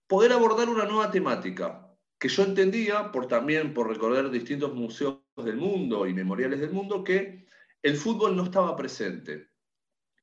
poder 0.07 0.31
abordar 0.31 0.69
una 0.69 0.85
nueva 0.85 1.09
temática 1.09 1.89
que 2.19 2.29
yo 2.29 2.43
entendía, 2.43 3.11
por 3.11 3.27
también 3.27 3.73
por 3.73 3.89
recorrer 3.89 4.29
distintos 4.29 4.73
museos 4.73 5.19
del 5.35 5.57
mundo 5.57 6.07
y 6.07 6.13
memoriales 6.13 6.59
del 6.59 6.71
mundo, 6.71 7.03
que 7.03 7.47
el 7.81 7.97
fútbol 7.97 8.35
no 8.35 8.43
estaba 8.43 8.75
presente. 8.77 9.49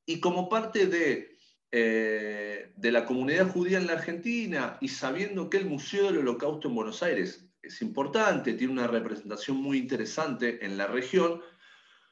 Y 0.05 0.19
como 0.19 0.49
parte 0.49 0.87
de, 0.87 1.37
eh, 1.71 2.73
de 2.75 2.91
la 2.91 3.05
comunidad 3.05 3.51
judía 3.51 3.77
en 3.77 3.87
la 3.87 3.93
Argentina 3.93 4.77
y 4.81 4.87
sabiendo 4.87 5.49
que 5.49 5.57
el 5.57 5.65
Museo 5.65 6.05
del 6.05 6.19
Holocausto 6.19 6.69
en 6.69 6.75
Buenos 6.75 7.03
Aires 7.03 7.45
es 7.61 7.81
importante, 7.81 8.53
tiene 8.53 8.73
una 8.73 8.87
representación 8.87 9.57
muy 9.57 9.77
interesante 9.77 10.65
en 10.65 10.77
la 10.77 10.87
región, 10.87 11.41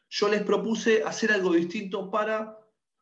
yo 0.10 0.28
les 0.28 0.42
propuse 0.44 1.04
hacer 1.04 1.32
algo 1.32 1.54
distinto 1.54 2.10
para 2.10 2.58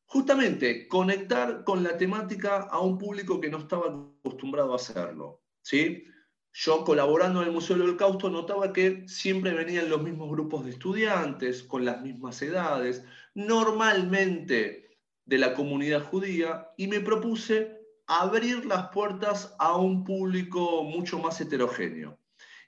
justamente 0.05 0.87
conectar 0.87 1.63
con 1.63 1.83
la 1.83 1.97
temática 1.97 2.63
a 2.63 2.79
un 2.79 2.97
público 2.97 3.39
que 3.39 3.49
no 3.49 3.59
estaba 3.59 4.11
acostumbrado 4.19 4.73
a 4.73 4.75
hacerlo. 4.75 5.41
¿sí? 5.61 6.05
Yo 6.53 6.83
colaborando 6.83 7.41
en 7.41 7.47
el 7.47 7.53
Museo 7.53 7.75
del 7.75 7.89
Holocausto 7.89 8.29
notaba 8.29 8.73
que 8.73 9.07
siempre 9.07 9.53
venían 9.53 9.89
los 9.89 10.01
mismos 10.01 10.29
grupos 10.31 10.65
de 10.65 10.71
estudiantes, 10.71 11.63
con 11.63 11.85
las 11.85 12.01
mismas 12.01 12.41
edades, 12.41 13.03
normalmente 13.35 14.89
de 15.25 15.37
la 15.37 15.53
comunidad 15.53 16.03
judía, 16.03 16.69
y 16.77 16.87
me 16.87 16.99
propuse 16.99 17.77
abrir 18.07 18.65
las 18.65 18.89
puertas 18.89 19.53
a 19.59 19.75
un 19.77 20.03
público 20.03 20.83
mucho 20.83 21.19
más 21.19 21.39
heterogéneo. 21.41 22.17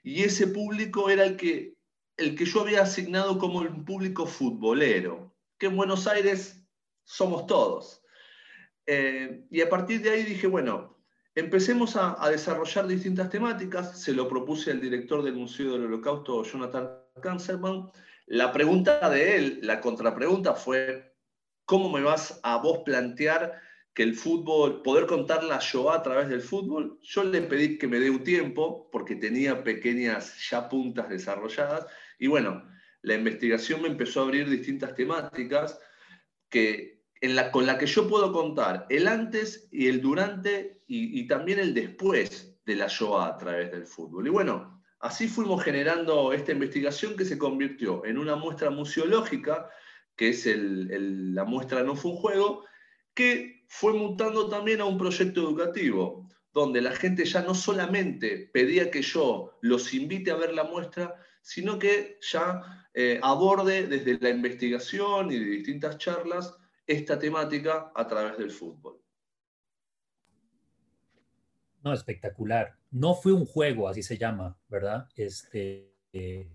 Y 0.02 0.22
ese 0.22 0.46
público 0.46 1.10
era 1.10 1.24
el 1.24 1.36
que 1.36 1.79
el 2.20 2.36
que 2.36 2.44
yo 2.44 2.60
había 2.60 2.82
asignado 2.82 3.38
como 3.38 3.62
el 3.62 3.70
público 3.84 4.26
futbolero, 4.26 5.34
que 5.58 5.66
en 5.66 5.76
Buenos 5.76 6.06
Aires 6.06 6.62
somos 7.04 7.46
todos. 7.46 8.02
Eh, 8.86 9.46
y 9.50 9.60
a 9.62 9.68
partir 9.68 10.02
de 10.02 10.10
ahí 10.10 10.24
dije, 10.24 10.46
bueno, 10.46 10.98
empecemos 11.34 11.96
a, 11.96 12.16
desarrollar 12.28 12.86
distintas 12.86 13.30
temáticas. 13.30 14.00
Se 14.00 14.12
lo 14.12 14.28
propuse 14.28 14.70
al 14.70 14.80
director 14.80 15.22
del 15.22 15.34
Museo 15.34 15.72
del 15.72 15.86
Holocausto, 15.86 16.44
Jonathan 16.44 16.90
Kanzerman. 17.22 17.90
La 18.26 18.52
pregunta 18.52 19.08
de 19.08 19.36
él, 19.36 19.60
la 19.62 19.80
contrapregunta 19.80 20.54
fue, 20.54 21.14
¿cómo 21.64 21.90
me 21.90 22.02
vas 22.02 22.38
a 22.42 22.58
vos 22.58 22.80
plantear 22.84 23.60
que 23.94 24.02
el 24.02 24.14
fútbol, 24.14 24.82
poder 24.82 25.06
contar 25.06 25.44
la 25.44 25.58
Shoah 25.60 25.96
a 25.96 26.02
través 26.02 26.28
del 26.28 26.42
fútbol? 26.42 26.98
Yo 27.02 27.24
le 27.24 27.42
pedí 27.42 27.78
que 27.78 27.88
me 27.88 27.98
dé 27.98 28.10
un 28.10 28.22
tiempo, 28.22 28.88
porque 28.90 29.16
tenía 29.16 29.64
pequeñas 29.64 30.36
ya 30.48 30.68
puntas 30.68 31.08
desarrolladas, 31.08 31.86
y 32.18 32.26
bueno, 32.26 32.64
la 33.02 33.14
investigación 33.14 33.82
me 33.82 33.88
empezó 33.88 34.20
a 34.20 34.24
abrir 34.24 34.48
distintas 34.48 34.94
temáticas 34.94 35.78
que 36.48 37.00
en 37.20 37.36
la, 37.36 37.50
con 37.50 37.66
la 37.66 37.78
que 37.78 37.86
yo 37.86 38.08
puedo 38.08 38.32
contar 38.32 38.86
el 38.88 39.06
antes 39.06 39.68
y 39.70 39.88
el 39.88 40.00
durante 40.00 40.82
y, 40.86 41.26
también 41.28 41.58
el 41.60 41.74
después 41.74 42.58
de 42.64 42.74
la 42.74 42.88
Shoah 42.88 43.28
a 43.28 43.36
través 43.36 43.70
del 43.70 43.86
fútbol. 43.86 44.26
Y 44.26 44.30
bueno, 44.30 44.82
así 45.00 45.28
fuimos 45.28 45.62
generando 45.62 46.32
esta 46.32 46.52
investigación 46.52 47.16
que 47.16 47.24
se 47.24 47.38
convirtió 47.38 48.04
en 48.04 48.18
una 48.18 48.36
muestra 48.36 48.70
museológica, 48.70 49.70
que 50.16 50.30
es 50.30 50.46
la 50.46 51.44
muestra 51.44 51.82
No 51.82 51.94
fue 51.94 52.10
un 52.10 52.16
juego, 52.16 52.64
que 53.14 53.59
fue 53.72 53.92
mutando 53.92 54.48
también 54.48 54.80
a 54.80 54.84
un 54.84 54.98
proyecto 54.98 55.42
educativo, 55.42 56.28
donde 56.52 56.80
la 56.80 56.90
gente 56.90 57.24
ya 57.24 57.40
no 57.40 57.54
solamente 57.54 58.50
pedía 58.52 58.90
que 58.90 59.00
yo 59.00 59.56
los 59.62 59.94
invite 59.94 60.32
a 60.32 60.34
ver 60.34 60.52
la 60.52 60.64
muestra, 60.64 61.14
sino 61.40 61.78
que 61.78 62.18
ya 62.20 62.88
eh, 62.92 63.20
aborde 63.22 63.86
desde 63.86 64.18
la 64.18 64.30
investigación 64.30 65.30
y 65.30 65.38
de 65.38 65.44
distintas 65.44 65.98
charlas 65.98 66.52
esta 66.84 67.16
temática 67.16 67.92
a 67.94 68.08
través 68.08 68.36
del 68.38 68.50
fútbol. 68.50 69.00
No, 71.84 71.92
espectacular. 71.92 72.76
No 72.90 73.14
fue 73.14 73.32
un 73.32 73.46
juego, 73.46 73.88
así 73.88 74.02
se 74.02 74.18
llama, 74.18 74.58
¿verdad? 74.68 75.06
Este, 75.14 75.94
eh, 76.12 76.50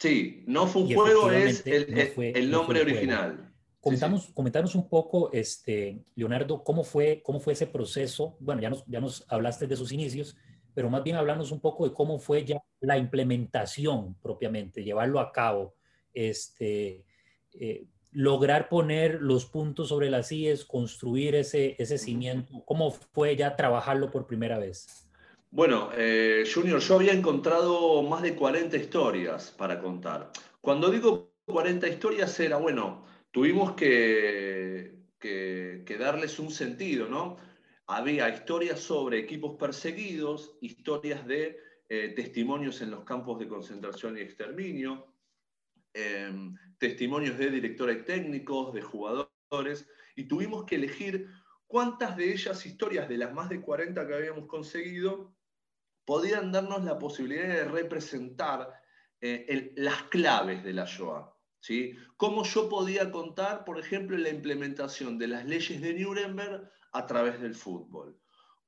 Sí, 0.00 0.42
no 0.48 0.66
fue 0.66 0.82
un 0.82 0.94
juego, 0.94 1.30
es 1.30 1.64
el, 1.64 2.50
nombre 2.50 2.80
original. 2.80 3.48
Comentamos, 3.80 4.74
un 4.74 4.88
poco, 4.88 5.30
este, 5.32 6.04
Leonardo, 6.14 6.64
cómo 6.64 6.84
fue, 6.84 7.22
cómo 7.24 7.40
fue 7.40 7.52
ese 7.52 7.66
proceso. 7.66 8.36
Bueno, 8.40 8.60
ya 8.60 8.70
nos, 8.70 8.84
ya 8.86 9.00
nos 9.00 9.24
hablaste 9.28 9.66
de 9.66 9.76
sus 9.76 9.92
inicios, 9.92 10.36
pero 10.74 10.90
más 10.90 11.02
bien 11.04 11.16
hablarnos 11.16 11.52
un 11.52 11.60
poco 11.60 11.88
de 11.88 11.94
cómo 11.94 12.18
fue 12.18 12.44
ya 12.44 12.62
la 12.80 12.98
implementación 12.98 14.14
propiamente, 14.20 14.82
llevarlo 14.82 15.20
a 15.20 15.32
cabo. 15.32 15.74
Este, 16.12 17.04
eh, 17.52 17.86
lograr 18.12 18.68
poner 18.68 19.20
los 19.20 19.46
puntos 19.46 19.88
sobre 19.88 20.10
las 20.10 20.32
IES, 20.32 20.64
construir 20.64 21.34
ese, 21.34 21.76
ese 21.78 21.98
cimiento? 21.98 22.64
¿Cómo 22.64 22.90
fue 22.90 23.36
ya 23.36 23.54
trabajarlo 23.56 24.10
por 24.10 24.26
primera 24.26 24.58
vez? 24.58 25.08
Bueno, 25.50 25.90
eh, 25.96 26.44
Junior, 26.52 26.80
yo 26.80 26.96
había 26.96 27.12
encontrado 27.12 28.02
más 28.02 28.22
de 28.22 28.34
40 28.34 28.76
historias 28.76 29.54
para 29.56 29.78
contar. 29.78 30.30
Cuando 30.60 30.90
digo 30.90 31.32
40 31.46 31.88
historias 31.88 32.38
era, 32.40 32.56
bueno, 32.56 33.04
tuvimos 33.30 33.72
que, 33.72 34.96
darles 35.98 36.38
un 36.38 36.50
sentido, 36.50 37.08
¿no? 37.08 37.36
Había 37.86 38.28
historias 38.28 38.80
sobre 38.80 39.18
equipos 39.18 39.56
perseguidos, 39.58 40.56
historias 40.60 41.26
de 41.26 41.58
eh, 41.88 42.12
testimonios 42.14 42.80
en 42.82 42.90
los 42.90 43.04
campos 43.04 43.38
de 43.38 43.48
concentración 43.48 44.16
y 44.18 44.20
exterminio, 44.20 45.14
em, 45.94 46.54
testimonios 46.78 47.38
de 47.38 47.50
directores 47.50 48.04
técnicos, 48.04 48.74
de 48.74 48.82
jugadores, 48.82 49.88
y 50.14 50.24
tuvimos 50.24 50.64
que 50.64 50.76
elegir 50.76 51.28
cuántas 51.66 52.16
de 52.16 52.32
ellas 52.32 52.64
historias, 52.66 53.08
de 53.08 53.16
las 53.16 53.32
más 53.32 53.48
de 53.48 53.60
40 53.60 54.06
que 54.06 54.14
habíamos 54.14 54.46
conseguido, 54.46 55.34
podían 56.04 56.52
darnos 56.52 56.84
la 56.84 56.98
posibilidad 56.98 57.48
de 57.48 57.64
representar 57.64 58.72
eh, 59.20 59.72
las 59.76 60.04
claves 60.04 60.62
de 60.62 60.72
la 60.72 60.84
Shoah. 60.84 61.37
¿Sí? 61.60 61.94
Cómo 62.16 62.44
yo 62.44 62.68
podía 62.68 63.10
contar, 63.10 63.64
por 63.64 63.78
ejemplo, 63.78 64.16
la 64.16 64.30
implementación 64.30 65.18
de 65.18 65.28
las 65.28 65.44
leyes 65.44 65.80
de 65.80 65.94
Nuremberg 65.94 66.70
a 66.92 67.06
través 67.06 67.40
del 67.40 67.54
fútbol. 67.54 68.18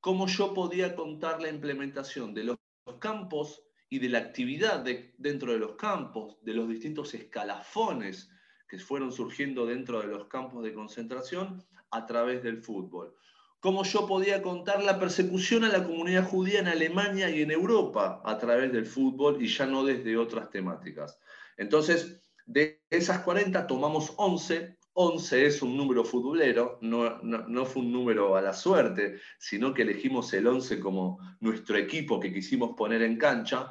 Cómo 0.00 0.26
yo 0.26 0.54
podía 0.54 0.94
contar 0.94 1.42
la 1.42 1.49
implementación 1.49 2.32
de 2.35 2.44
los 2.44 2.59
campos 2.99 3.62
y 3.88 3.99
de 3.99 4.09
la 4.09 4.18
actividad 4.18 4.85
dentro 5.18 5.52
de 5.52 5.59
los 5.59 5.75
campos, 5.75 6.38
de 6.42 6.54
los 6.54 6.68
distintos 6.68 7.12
escalafones 7.14 8.30
que 8.68 8.78
fueron 8.78 9.12
surgiendo 9.12 9.66
dentro 9.66 10.00
de 10.00 10.06
los 10.06 10.26
campos 10.26 10.62
de 10.62 10.73
concentración 10.73 11.64
a 11.90 12.06
través 12.06 12.42
del 12.42 12.62
fútbol. 12.62 13.14
Cómo 13.59 13.85
yo 13.85 14.06
podía 14.06 14.40
contar 14.40 14.82
la 14.82 14.99
persecución 14.99 15.64
a 15.64 15.68
la 15.68 15.85
comunidad 15.85 16.25
judía 16.25 16.61
en 16.61 16.68
Alemania 16.68 17.28
y 17.28 17.42
en 17.42 17.50
Europa 17.50 18.23
a 18.25 18.38
través 18.38 18.73
del 18.73 18.87
fútbol 18.87 19.42
y 19.42 19.48
ya 19.48 19.66
no 19.66 19.85
desde 19.85 20.16
otras 20.16 20.50
temáticas. 20.50 21.18
Entonces, 21.59 22.22
de 22.52 22.82
esas 22.90 23.20
40 23.20 23.66
tomamos 23.66 24.12
11 24.16 24.76
11 24.92 25.46
es 25.46 25.62
un 25.62 25.76
número 25.76 26.04
futbolero, 26.04 26.78
no, 26.82 27.20
no, 27.22 27.64
fue 27.64 27.82
un 27.82 27.92
número 27.92 28.36
a 28.36 28.42
la 28.42 28.52
suerte, 28.52 29.20
sino 29.38 29.72
que 29.72 29.82
elegimos 29.82 30.32
el 30.34 30.46
11 30.46 30.80
como 30.80 31.18
nuestro 31.40 31.76
equipo 31.76 32.18
que 32.18 32.32
quisimos 32.32 32.76
poner 32.76 33.02
en 33.02 33.16
cancha. 33.16 33.70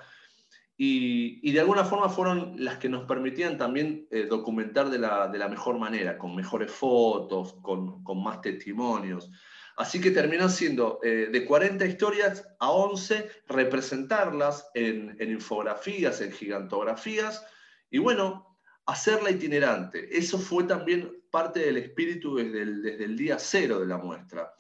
Y, 0.78 1.52
de 1.52 1.60
alguna 1.60 1.84
forma 1.84 2.08
fueron 2.08 2.56
las 2.58 2.78
que 2.78 2.88
nos 2.88 3.06
permitían 3.06 3.58
también 3.58 4.08
eh, 4.12 4.28
documentar 4.30 4.90
de 4.90 4.98
la, 4.98 5.28
de 5.28 5.38
la, 5.38 5.50
mejor 5.50 5.78
manera, 5.78 6.18
con 6.18 6.36
mejores 6.36 6.72
fotos, 6.72 7.54
con, 7.62 8.02
con 8.02 8.24
más 8.24 8.40
testimonios. 8.40 9.30
Así 9.76 10.00
que 10.00 10.12
terminó 10.12 10.48
siendo 10.48 11.00
eh, 11.04 11.28
de 11.32 11.46
40 11.46 11.86
historias 11.86 12.48
a 12.60 12.72
11, 12.72 13.30
representarlas 13.50 14.70
en, 14.74 15.18
en 15.20 15.32
infografías, 15.32 16.22
en 16.22 16.32
gigantografías. 16.32 17.46
Y 17.92 17.98
bueno, 17.98 18.49
hacerla 18.92 19.32
itinerante. 19.32 20.18
Eso 20.18 20.38
fue 20.38 20.64
también 20.64 21.12
parte 21.32 21.60
del 21.60 21.78
espíritu 21.78 22.36
desde 22.36 22.62
el, 22.62 22.82
desde 22.82 23.06
el 23.06 23.18
día 23.18 23.38
cero 23.40 23.80
de 23.80 23.88
la 23.88 23.98
muestra. 23.98 24.54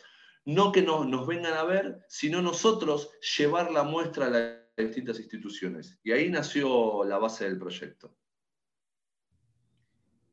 No 0.45 0.71
que 0.71 0.81
nos, 0.81 1.07
nos 1.07 1.27
vengan 1.27 1.53
a 1.53 1.63
ver, 1.63 1.99
sino 2.07 2.41
nosotros 2.41 3.11
llevar 3.37 3.71
la 3.71 3.83
muestra 3.83 4.27
a 4.27 4.29
las 4.29 4.53
distintas 4.77 5.19
instituciones. 5.19 5.99
Y 6.03 6.11
ahí 6.11 6.29
nació 6.29 7.03
la 7.03 7.17
base 7.17 7.45
del 7.45 7.57
proyecto. 7.57 8.15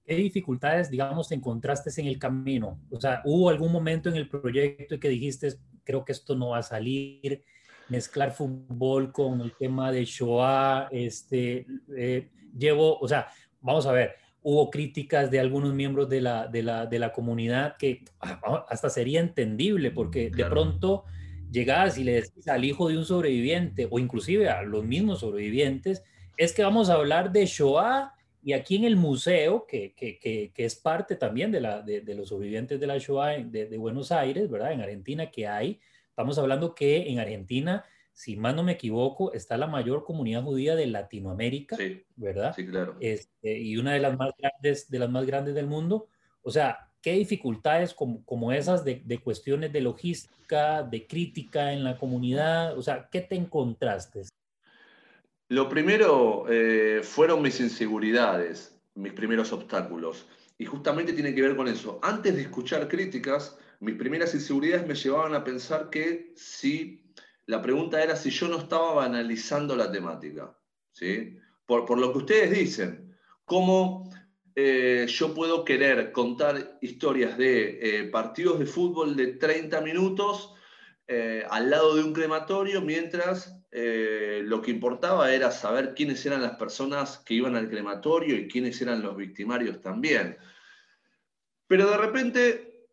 ¿Qué 0.05 0.15
dificultades, 0.15 0.89
digamos, 0.89 1.33
encontraste 1.33 1.91
en 2.01 2.07
el 2.07 2.19
camino? 2.19 2.81
O 2.91 3.01
sea, 3.01 3.23
¿hubo 3.25 3.49
algún 3.49 3.73
momento 3.73 4.09
en 4.09 4.15
el 4.15 4.29
proyecto 4.29 5.01
que 5.01 5.09
dijiste, 5.09 5.55
creo 5.83 6.05
que 6.05 6.13
esto 6.13 6.37
no 6.37 6.51
va 6.51 6.59
a 6.59 6.63
salir? 6.63 7.43
Mezclar 7.89 8.31
fútbol 8.31 9.11
con 9.11 9.41
el 9.41 9.53
tema 9.57 9.91
de 9.91 10.05
Shoah, 10.05 10.89
este, 10.93 11.67
eh, 11.97 12.31
llevo, 12.57 12.99
o 12.99 13.09
sea, 13.09 13.29
vamos 13.61 13.87
a 13.87 13.93
ver, 13.93 14.17
hubo 14.43 14.71
críticas 14.71 15.31
de 15.31 15.41
algunos 15.41 15.75
miembros 15.75 16.09
de 16.09 16.21
la, 16.21 16.47
de 16.47 16.63
la, 16.63 16.87
de 16.87 16.99
la 16.99 17.13
comunidad 17.13 17.77
que 17.77 18.05
ah, 18.21 18.65
hasta 18.69 18.89
sería 18.91 19.21
entendible, 19.21 19.91
porque 19.91 20.31
de 20.31 20.45
pronto 20.45 21.05
llegás 21.51 21.99
y 21.99 22.05
le 22.05 22.23
decís 22.23 22.47
al 22.49 22.65
hijo 22.65 22.89
de 22.89 22.97
un 22.97 23.05
sobreviviente, 23.05 23.89
o 23.91 23.99
inclusive 23.99 24.49
a 24.49 24.63
los 24.63 24.85
mismos 24.85 25.21
sobrevivientes, 25.21 26.05
es 26.37 26.53
que 26.53 26.63
vamos 26.63 26.91
a 26.91 26.95
hablar 26.95 27.33
de 27.33 27.47
Shoah 27.47 28.13
y 28.43 28.53
aquí 28.53 28.77
en 28.77 28.85
el 28.85 28.95
museo, 28.95 29.67
que, 29.67 29.95
que, 29.95 30.21
que, 30.21 30.53
que 30.55 30.65
es 30.65 30.77
parte 30.77 31.17
también 31.17 31.51
de, 31.51 31.61
la, 31.61 31.83
de, 31.83 32.03
de, 32.03 32.15
los 32.15 32.29
sobrevivientes 32.29 32.79
de 32.79 32.87
la 32.87 32.99
Shoah 32.99 33.39
de, 33.39 33.67
de 33.67 33.77
Buenos 33.79 34.13
Aires, 34.13 34.49
¿verdad? 34.49 34.71
En 34.71 34.81
Argentina, 34.81 35.29
que 35.29 35.49
hay, 35.49 35.81
estamos 36.09 36.39
hablando 36.39 36.73
que 36.73 37.11
en 37.11 37.19
Argentina 37.19 37.85
si 38.17 38.35
más 38.35 38.55
no 38.55 38.63
me 38.63 38.73
equivoco, 38.73 39.35
está 39.35 39.59
la 39.59 39.67
mayor 39.67 40.03
comunidad 40.03 40.43
judía 40.43 40.75
de 40.75 40.87
Latinoamérica, 40.87 41.77
¿verdad? 42.17 42.55
Sí, 42.57 42.67
claro. 42.67 42.97
Este, 42.99 43.59
y 43.59 43.77
una 43.77 43.93
de 43.93 44.01
las 44.01 44.17
más 44.17 44.31
grandes, 44.39 44.91
de 44.91 44.99
las 44.99 45.11
más 45.11 45.27
grandes 45.27 45.55
del 45.55 45.67
mundo. 45.67 46.09
O 46.41 46.51
sea, 46.51 46.91
¿qué 47.03 47.13
dificultades 47.13 47.93
como, 47.93 48.25
como 48.25 48.53
esas 48.53 48.87
de, 48.87 49.03
de, 49.05 49.19
cuestiones 49.19 49.71
de 49.71 49.83
logística, 49.83 50.83
de 50.83 51.07
crítica 51.07 51.75
en 51.75 51.85
la 51.85 51.99
comunidad? 51.99 52.79
O 52.79 52.81
sea, 52.81 53.07
¿qué 53.13 53.21
te 53.21 53.35
encontraste? 53.35 54.23
Lo 55.49 55.69
primero 55.69 56.47
eh, 56.49 57.03
fueron 57.03 57.43
mis 57.43 57.61
inseguridades, 57.61 58.81
mis 58.95 59.13
primeros 59.13 59.53
obstáculos. 59.53 60.27
Y 60.57 60.65
justamente 60.65 61.13
tiene 61.13 61.35
que 61.35 61.43
ver 61.43 61.55
con 61.55 61.69
eso. 61.69 62.01
Antes 62.03 62.35
de 62.35 62.41
escuchar 62.41 62.89
críticas, 62.89 63.59
mis 63.79 63.97
primeras 63.97 64.33
inseguridades 64.33 64.87
me 64.87 64.95
llevaban 64.95 65.35
a 65.35 65.45
pensar 65.45 65.91
que 65.91 66.33
si 66.35 67.06
la 67.47 67.63
pregunta 67.63 68.03
era 68.03 68.17
si 68.17 68.31
yo 68.31 68.49
no 68.49 68.59
estaba 68.59 68.95
banalizando 68.95 69.77
la 69.77 69.91
temática. 69.91 70.57
¿sí? 70.93 71.39
Por, 71.65 71.99
lo 71.99 72.13
que 72.13 72.19
ustedes 72.19 72.51
dicen, 72.51 73.17
¿cómo 73.45 74.11
eh, 74.55 75.07
yo 75.09 75.35
puedo 75.35 75.65
querer 75.65 76.13
contar 76.13 76.79
historias 76.81 77.39
de 77.39 77.79
eh, 77.81 78.05
partidos 78.05 78.59
de 78.59 78.67
fútbol 78.67 79.17
de 79.17 79.35
30 79.35 79.81
minutos 79.81 80.55
eh, 81.07 81.45
al 81.49 81.71
lado 81.71 81.95
de 81.95 82.03
un 82.03 82.13
crematorio 82.13 82.81
mientras 82.81 83.53
lo 83.79 84.63
que 84.63 84.71
importaba 84.71 85.35
era 85.35 85.51
saber 85.51 85.93
quiénes 85.95 86.25
eran 86.25 86.41
las 86.41 86.57
personas 86.57 87.19
que 87.19 87.35
iban 87.35 87.57
al 87.57 87.69
crematorio 87.69 88.35
y 88.35 88.49
quiénes 88.49 88.81
eran 88.81 89.03
los 89.03 89.15
victimarios 89.15 89.83
también? 89.83 90.39
Pero 91.67 91.91
de 91.91 91.97
repente 91.99 92.87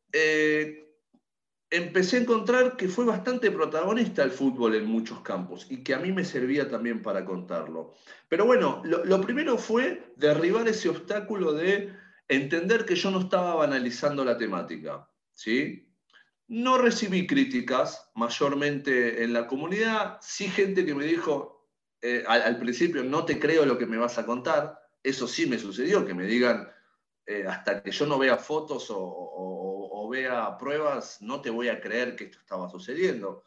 empecé 1.73 2.17
a 2.17 2.21
encontrar 2.21 2.77
que 2.77 2.87
fue 2.87 3.03
bastante 3.03 3.49
protagonista 3.49 4.21
el 4.21 4.29
fútbol 4.29 4.75
en 4.75 4.85
muchos 4.85 5.21
campos 5.21 5.65
y 5.71 5.83
que 5.83 5.95
a 5.95 5.99
mí 5.99 6.11
me 6.11 6.23
servía 6.23 6.69
también 6.69 7.01
para 7.01 7.25
contarlo. 7.25 7.95
Pero 8.29 8.45
bueno, 8.45 8.83
lo, 8.85 9.21
primero 9.21 9.57
fue 9.57 10.13
derribar 10.15 10.67
ese 10.67 10.89
obstáculo 10.89 11.51
de 11.51 11.91
entender 12.27 12.85
que 12.85 12.95
yo 12.95 13.09
no 13.09 13.21
estaba 13.21 13.55
banalizando 13.55 14.23
la 14.23 14.37
temática. 14.37 15.09
¿sí? 15.33 15.91
No 16.47 16.77
recibí 16.77 17.25
críticas 17.25 18.11
mayormente 18.13 19.23
en 19.23 19.33
la 19.33 19.47
comunidad, 19.47 20.19
sí 20.21 20.49
gente 20.49 20.85
que 20.85 20.93
me 20.93 21.05
dijo 21.05 21.71
eh, 22.03 22.23
al, 22.27 22.59
principio, 22.59 23.03
no 23.03 23.25
te 23.25 23.39
creo 23.39 23.65
lo 23.65 23.79
que 23.79 23.87
me 23.87 23.97
vas 23.97 24.19
a 24.19 24.27
contar. 24.27 24.79
Eso 25.01 25.27
sí 25.27 25.47
me 25.47 25.57
sucedió, 25.57 26.05
que 26.05 26.13
me 26.13 26.25
digan, 26.25 26.69
eh, 27.25 27.45
hasta 27.47 27.81
que 27.81 27.91
yo 27.91 28.05
no 28.05 28.19
vea 28.19 28.37
fotos 28.37 28.87
o, 28.89 29.62
vea 30.13 30.57
pruebas, 30.57 31.21
no 31.21 31.41
te 31.41 31.49
voy 31.49 31.67
a 31.67 31.81
creer 31.81 32.15
que 32.15 32.25
esto 32.25 32.39
estaba 32.39 32.69
sucediendo. 32.69 33.43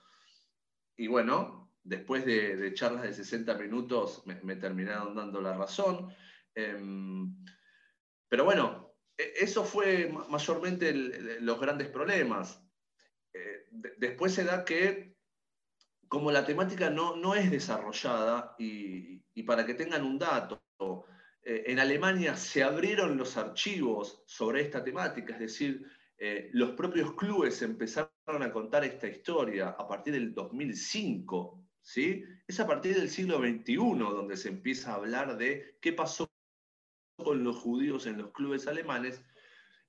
Y 0.96 1.06
bueno, 1.06 1.72
después 1.82 2.26
de, 2.26 2.74
charlas 2.74 3.04
de 3.04 3.14
60 3.14 3.54
minutos 3.54 4.22
me, 4.26 4.56
terminaron 4.56 5.14
dando 5.14 5.40
la 5.40 5.56
razón. 5.56 6.14
Em, 6.54 7.34
pero 8.28 8.44
bueno, 8.44 8.96
e, 9.16 9.32
eso 9.40 9.64
fue 9.64 10.12
mayormente 10.28 10.92
los 11.40 11.60
grandes 11.60 11.88
problemas. 11.88 12.62
Eh, 13.32 13.66
después 13.98 14.34
se 14.34 14.44
da 14.44 14.64
que 14.64 15.16
como 16.08 16.30
la 16.30 16.44
temática 16.44 16.90
no, 16.90 17.16
no 17.16 17.34
es 17.34 17.50
desarrollada, 17.50 18.54
y, 18.58 19.22
para 19.42 19.66
que 19.66 19.74
tengan 19.74 20.04
un 20.04 20.18
dato, 20.18 20.62
eh, 21.42 21.64
en 21.66 21.78
Alemania 21.78 22.36
se 22.36 22.62
abrieron 22.62 23.16
los 23.16 23.36
archivos 23.36 24.22
sobre 24.26 24.62
esta 24.62 24.82
temática, 24.82 25.34
es 25.34 25.40
decir, 25.40 25.86
eh, 26.18 26.50
los 26.52 26.70
propios 26.72 27.12
clubes 27.14 27.60
empezaron 27.62 28.10
a 28.26 28.50
contar 28.50 28.84
esta 28.84 29.06
historia 29.06 29.70
a 29.70 29.86
partir 29.86 30.14
del 30.14 30.32
2005, 30.32 31.62
¿sí? 31.82 32.24
Es 32.46 32.58
a 32.58 32.66
partir 32.66 32.94
del 32.96 33.10
siglo 33.10 33.38
XXI 33.38 33.76
donde 33.76 34.36
se 34.36 34.48
empieza 34.48 34.92
a 34.92 34.96
hablar 34.96 35.36
de 35.36 35.78
qué 35.80 35.92
pasó 35.92 36.26
con 37.16 37.44
los 37.44 37.56
judíos 37.56 38.06
en 38.06 38.18
los 38.18 38.32
clubes 38.32 38.66
alemanes. 38.66 39.22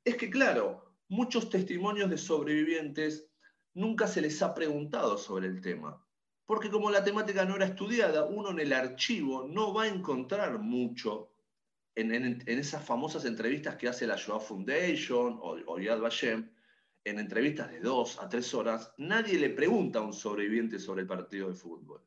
Es 0.03 0.15
que, 0.17 0.29
claro, 0.29 0.97
muchos 1.07 1.49
testimonios 1.49 2.09
de 2.09 2.17
sobrevivientes 2.17 3.29
nunca 3.73 4.07
se 4.07 4.21
les 4.21 4.41
ha 4.41 4.53
preguntado 4.53 5.17
sobre 5.17 5.47
el 5.47 5.61
tema. 5.61 6.03
Porque 6.45 6.69
como 6.69 6.89
la 6.89 7.03
temática 7.03 7.45
no 7.45 7.55
era 7.55 7.65
estudiada, 7.65 8.25
uno 8.25 8.51
en 8.51 8.59
el 8.59 8.73
archivo 8.73 9.47
no 9.47 9.73
va 9.73 9.83
a 9.83 9.87
encontrar 9.87 10.59
mucho 10.59 11.31
en, 11.97 12.43
esas 12.47 12.85
famosas 12.85 13.25
entrevistas 13.25 13.75
que 13.75 13.87
hace 13.87 14.07
la 14.07 14.15
Shoah 14.15 14.39
Foundation 14.39 15.39
o, 15.41 15.79
Yad 15.79 15.99
Vashem, 15.99 16.49
en 17.03 17.19
entrevistas 17.19 17.71
de 17.71 17.79
dos 17.79 18.19
a 18.19 18.27
tres 18.27 18.53
horas, 18.53 18.93
nadie 18.97 19.39
le 19.39 19.49
pregunta 19.49 19.99
a 19.99 20.03
un 20.03 20.13
sobreviviente 20.13 20.79
sobre 20.79 21.01
el 21.01 21.07
partido 21.07 21.49
de 21.49 21.55
fútbol. 21.55 22.01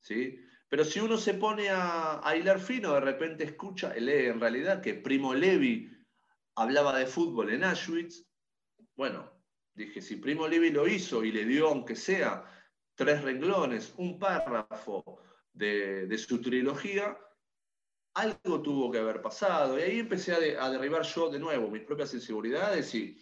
¿sí? 0.00 0.38
Pero 0.68 0.84
si 0.84 1.00
uno 1.00 1.16
se 1.16 1.34
pone 1.34 1.68
a, 1.70 2.26
a 2.26 2.36
hilar 2.36 2.60
fino, 2.60 2.94
de 2.94 3.00
repente 3.00 3.44
escucha, 3.44 3.92
lee 3.94 4.26
en 4.26 4.40
realidad 4.40 4.80
que 4.80 4.94
Primo 4.94 5.34
Levi 5.34 5.90
hablaba 6.56 6.98
de 6.98 7.06
fútbol 7.06 7.50
en 7.50 7.64
Auschwitz, 7.64 8.24
bueno, 8.96 9.30
dije, 9.74 10.00
si 10.00 10.16
Primo 10.16 10.46
Levi 10.46 10.70
lo 10.70 10.86
hizo 10.86 11.24
y 11.24 11.32
le 11.32 11.44
dio, 11.44 11.68
aunque 11.68 11.96
sea 11.96 12.44
tres 12.94 13.22
renglones, 13.22 13.92
un 13.96 14.18
párrafo 14.18 15.18
de, 15.52 16.16
su 16.18 16.40
trilogía, 16.40 17.18
algo 18.14 18.62
tuvo 18.62 18.90
que 18.90 18.98
haber 18.98 19.20
pasado. 19.20 19.78
Y 19.78 19.82
ahí 19.82 19.98
empecé 19.98 20.32
a, 20.32 20.70
derribar 20.70 21.02
yo 21.02 21.30
de 21.30 21.38
nuevo 21.38 21.70
mis 21.70 21.82
propias 21.82 22.14
inseguridades 22.14 22.94
y, 22.94 23.20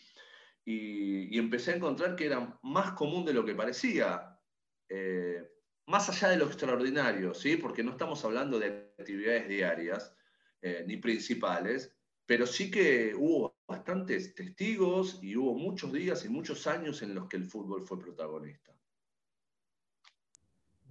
empecé 0.64 1.72
a 1.72 1.76
encontrar 1.76 2.14
que 2.14 2.26
era 2.26 2.59
más 2.62 2.92
común 2.92 3.24
de 3.24 3.33
lo 3.33 3.44
que 3.44 3.55
parecía. 3.55 4.38
Eh, 4.88 5.48
más 5.87 6.09
allá 6.09 6.28
de 6.28 6.37
lo 6.37 6.46
extraordinario, 6.46 7.35
¿sí? 7.35 7.57
porque 7.57 7.83
no 7.83 7.92
estamos 7.92 8.24
hablando 8.24 8.59
de 8.59 8.92
actividades 8.98 9.48
diarias 9.48 10.14
eh, 10.61 10.85
ni 10.87 10.96
principales, 10.98 11.92
pero 12.24 12.46
sí 12.46 12.70
que 12.70 13.12
hubo 13.16 13.57
bastantes 13.66 14.35
testigos 14.35 15.18
y 15.22 15.37
hubo 15.37 15.55
muchos 15.55 15.92
días 15.92 16.24
y 16.24 16.28
muchos 16.28 16.66
años 16.68 17.02
en 17.02 17.14
los 17.14 17.28
que 17.28 17.37
el 17.37 17.44
fútbol 17.44 17.85
fue 17.85 17.98
protagonista. 17.98 18.72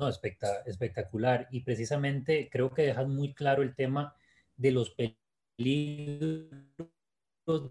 No, 0.01 0.09
espectacular. 0.09 1.47
Y 1.51 1.59
precisamente 1.59 2.49
creo 2.51 2.73
que 2.73 2.81
dejas 2.81 3.07
muy 3.07 3.35
claro 3.35 3.61
el 3.61 3.75
tema 3.75 4.15
de 4.57 4.71
los 4.71 4.95
peligros 4.95 6.49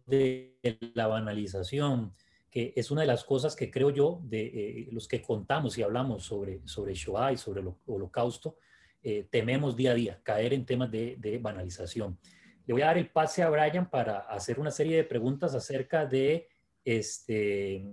de 0.07 0.57
la 0.95 1.09
banalización, 1.09 2.15
que 2.49 2.73
es 2.77 2.93
una 2.93 3.01
de 3.01 3.09
las 3.09 3.25
cosas 3.25 3.57
que 3.57 3.69
creo 3.69 3.91
yo, 3.91 4.21
de 4.23 4.47
eh, 4.47 4.89
los 4.93 5.09
que 5.09 5.21
contamos 5.21 5.77
y 5.77 5.83
hablamos 5.83 6.23
sobre, 6.23 6.61
sobre 6.67 6.95
Shoah 6.95 7.33
y 7.33 7.37
sobre 7.37 7.63
el 7.63 7.73
holocausto, 7.87 8.59
eh, 9.03 9.27
tememos 9.29 9.75
día 9.75 9.91
a 9.91 9.95
día, 9.95 10.21
caer 10.23 10.53
en 10.53 10.65
temas 10.65 10.89
de, 10.93 11.17
de, 11.19 11.39
banalización. 11.39 12.17
Le 12.65 12.75
voy 12.75 12.83
a 12.83 12.87
dar 12.87 12.99
el 12.99 13.09
pase 13.09 13.43
a 13.43 13.51
Brian 13.51 13.91
para 13.91 14.21
hacer 14.21 14.61
una 14.61 14.71
serie 14.71 14.97
de 14.97 15.05
preguntas 15.05 15.53
acerca 15.57 16.07
de 16.07 16.47
este, 16.85 17.85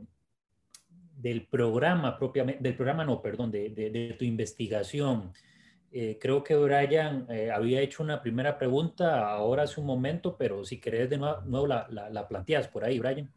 del 1.18 1.44
programa 1.44 2.18
propiamente, 2.18 2.62
del 2.62 2.76
programa 2.76 3.04
no, 3.04 3.22
perdón, 3.22 3.52
de, 3.52 4.16
tu 4.18 4.26
investigación. 4.26 5.32
Eh, 5.92 6.18
creo 6.22 6.44
que 6.44 6.56
Brian 6.56 7.26
eh, 7.30 7.50
había 7.50 7.82
hecho 7.82 8.04
una 8.04 8.22
primera 8.22 8.58
pregunta 8.58 9.30
ahora 9.30 9.64
hace 9.64 9.80
un 9.80 9.88
momento, 9.88 10.36
pero 10.38 10.64
si 10.64 10.78
querés 10.80 11.10
de 11.10 11.18
nuevo, 11.18 11.66
la, 11.66 11.88
la, 11.90 12.28
planteas 12.28 12.68
por 12.68 12.84
ahí, 12.84 13.00
Brian. 13.00 13.30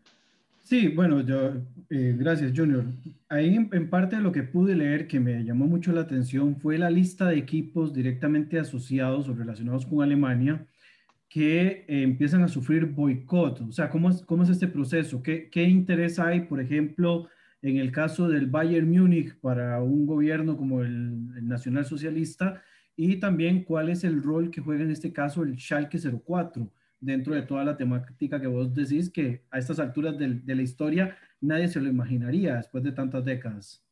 Sí, 0.63 0.89
bueno, 0.89 1.21
yo, 1.23 1.55
eh, 1.89 2.15
gracias, 2.19 2.53
Junior. 2.55 2.85
Ahí 3.29 3.57
en, 3.57 3.89
parte 3.89 4.17
lo 4.21 4.31
que 4.31 4.43
pude 4.43 4.77
leer 4.77 5.07
que 5.09 5.19
me 5.19 5.43
llamó 5.43 5.67
mucho 5.67 5.91
la 5.93 6.03
atención 6.03 6.57
fue 6.57 6.77
la 6.77 6.91
lista 6.91 7.29
de 7.29 7.39
equipos 7.39 7.95
directamente 7.95 8.59
asociados 8.59 9.29
o 9.29 9.35
relacionados 9.35 9.87
con 9.87 10.03
Alemania 10.03 10.67
que 11.29 11.85
empiezan 11.89 12.43
a 12.43 12.49
sufrir 12.49 12.87
boicot. 12.87 13.61
O 13.63 13.73
sea, 13.73 13.89
¿cómo 13.89 14.11
es, 14.11 14.23
cómo 14.23 14.43
es 14.43 14.51
este 14.51 14.67
proceso? 14.67 15.23
¿Qué, 15.23 15.49
¿Qué 15.49 15.63
interés 15.63 16.19
hay, 16.19 16.41
por 16.41 16.61
ejemplo, 16.61 17.29
en 17.63 17.77
el 17.77 17.93
caso 17.93 18.29
del 18.29 18.47
Bayern 18.47 18.91
Múnich 18.91 19.37
para 19.41 19.83
un 19.83 20.07
gobierno 20.07 20.57
como 20.57 20.83
el, 20.83 21.47
nacional 21.47 21.85
socialista 21.85 22.63
y 22.97 23.17
también 23.17 23.65
cuál 23.65 23.89
es 23.91 24.05
el 24.05 24.23
rol 24.23 24.51
que 24.51 24.61
juega 24.61 24.85
en 24.85 24.91
este 24.91 25.13
caso 25.13 25.43
el 25.43 25.59
Schalke 25.59 25.99
04 25.99 26.71
dentro 27.01 27.35
de 27.35 27.43
toda 27.43 27.65
la 27.65 27.77
temática 27.77 28.41
que 28.41 28.47
vos 28.47 28.75
decís 28.75 29.11
que 29.11 29.45
a 29.51 29.59
estas 29.59 29.79
alturas 29.79 30.19
de, 30.19 30.55
la 30.55 30.63
historia 30.63 31.17
nadie 31.41 31.69
se 31.69 31.81
lo 31.81 31.89
imaginaría 31.89 32.57
después 32.57 32.85
de 32.85 32.93
tantas 32.93 33.25
décadas. 33.25 33.83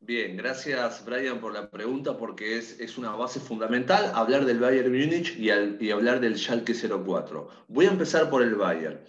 Bien, 0.00 0.36
gracias 0.36 1.04
Brian 1.04 1.40
por 1.40 1.54
la 1.54 1.70
pregunta 1.70 2.16
porque 2.16 2.58
es, 2.58 2.78
es 2.78 2.98
una 2.98 3.10
base 3.10 3.40
fundamental 3.40 4.12
hablar 4.14 4.44
del 4.44 4.60
Bayern 4.60 4.92
Múnich 4.92 5.36
y, 5.38 5.50
y 5.84 5.90
hablar 5.90 6.20
del 6.20 6.36
Schalke 6.36 6.74
04. 6.74 7.48
Voy 7.68 7.86
a 7.86 7.90
empezar 7.90 8.28
por 8.28 8.42
el 8.42 8.54
Bayern. 8.54 9.00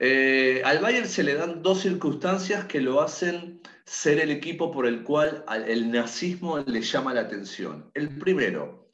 Eh, 0.00 0.62
al 0.64 0.78
Bayern 0.78 1.08
se 1.08 1.24
le 1.24 1.34
dan 1.34 1.60
dos 1.62 1.80
circunstancias 1.80 2.66
que 2.66 2.80
lo 2.80 3.00
hacen 3.00 3.60
ser 3.84 4.20
el 4.20 4.30
equipo 4.30 4.70
por 4.70 4.86
el 4.86 5.02
cual 5.02 5.44
el 5.66 5.90
nazismo 5.90 6.58
le 6.60 6.82
llama 6.82 7.14
la 7.14 7.22
atención. 7.22 7.90
El 7.94 8.16
primero, 8.18 8.90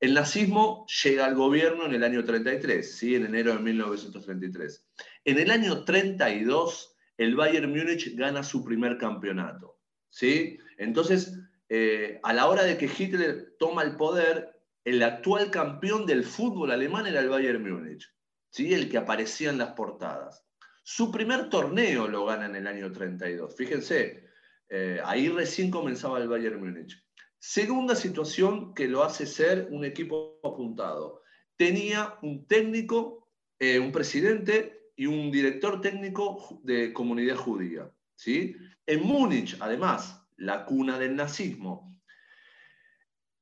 el 0.00 0.14
nazismo 0.14 0.86
llega 1.02 1.26
al 1.26 1.34
gobierno 1.34 1.86
en 1.86 1.94
el 1.94 2.02
año 2.02 2.24
33, 2.24 2.96
¿sí? 2.98 3.14
en 3.14 3.26
enero 3.26 3.52
de 3.52 3.60
1933. 3.60 4.86
En 5.24 5.38
el 5.38 5.50
año 5.50 5.84
32, 5.84 6.96
el 7.18 7.36
Bayern 7.36 7.70
Múnich 7.70 8.16
gana 8.16 8.42
su 8.42 8.64
primer 8.64 8.98
campeonato. 8.98 9.78
¿sí? 10.08 10.58
Entonces, 10.76 11.38
eh, 11.68 12.18
a 12.22 12.32
la 12.32 12.48
hora 12.48 12.64
de 12.64 12.78
que 12.78 12.86
Hitler 12.86 13.54
toma 13.58 13.82
el 13.82 13.96
poder, 13.96 14.60
el 14.84 15.02
actual 15.02 15.50
campeón 15.50 16.06
del 16.06 16.24
fútbol 16.24 16.72
alemán 16.72 17.06
era 17.06 17.20
el 17.20 17.28
Bayern 17.28 17.62
Múnich, 17.62 18.08
¿sí? 18.50 18.74
el 18.74 18.88
que 18.88 18.98
aparecía 18.98 19.50
en 19.50 19.58
las 19.58 19.72
portadas. 19.72 20.47
Su 20.90 21.12
primer 21.12 21.50
torneo 21.50 22.08
lo 22.08 22.24
gana 22.24 22.46
en 22.46 22.56
el 22.56 22.66
año 22.66 22.90
32. 22.90 23.54
Fíjense, 23.54 24.24
eh, 24.70 24.98
ahí 25.04 25.28
recién 25.28 25.70
comenzaba 25.70 26.18
el 26.18 26.28
Bayern 26.28 26.58
Múnich. 26.58 26.96
Segunda 27.38 27.94
situación 27.94 28.72
que 28.72 28.88
lo 28.88 29.04
hace 29.04 29.26
ser 29.26 29.68
un 29.70 29.84
equipo 29.84 30.40
apuntado. 30.42 31.20
Tenía 31.58 32.14
un 32.22 32.46
técnico, 32.46 33.28
eh, 33.58 33.78
un 33.78 33.92
presidente 33.92 34.92
y 34.96 35.04
un 35.04 35.30
director 35.30 35.82
técnico 35.82 36.58
de 36.62 36.94
comunidad 36.94 37.36
judía. 37.36 37.92
¿sí? 38.16 38.56
En 38.86 39.02
Múnich, 39.02 39.58
además, 39.60 40.26
la 40.38 40.64
cuna 40.64 40.98
del 40.98 41.14
nazismo. 41.14 42.00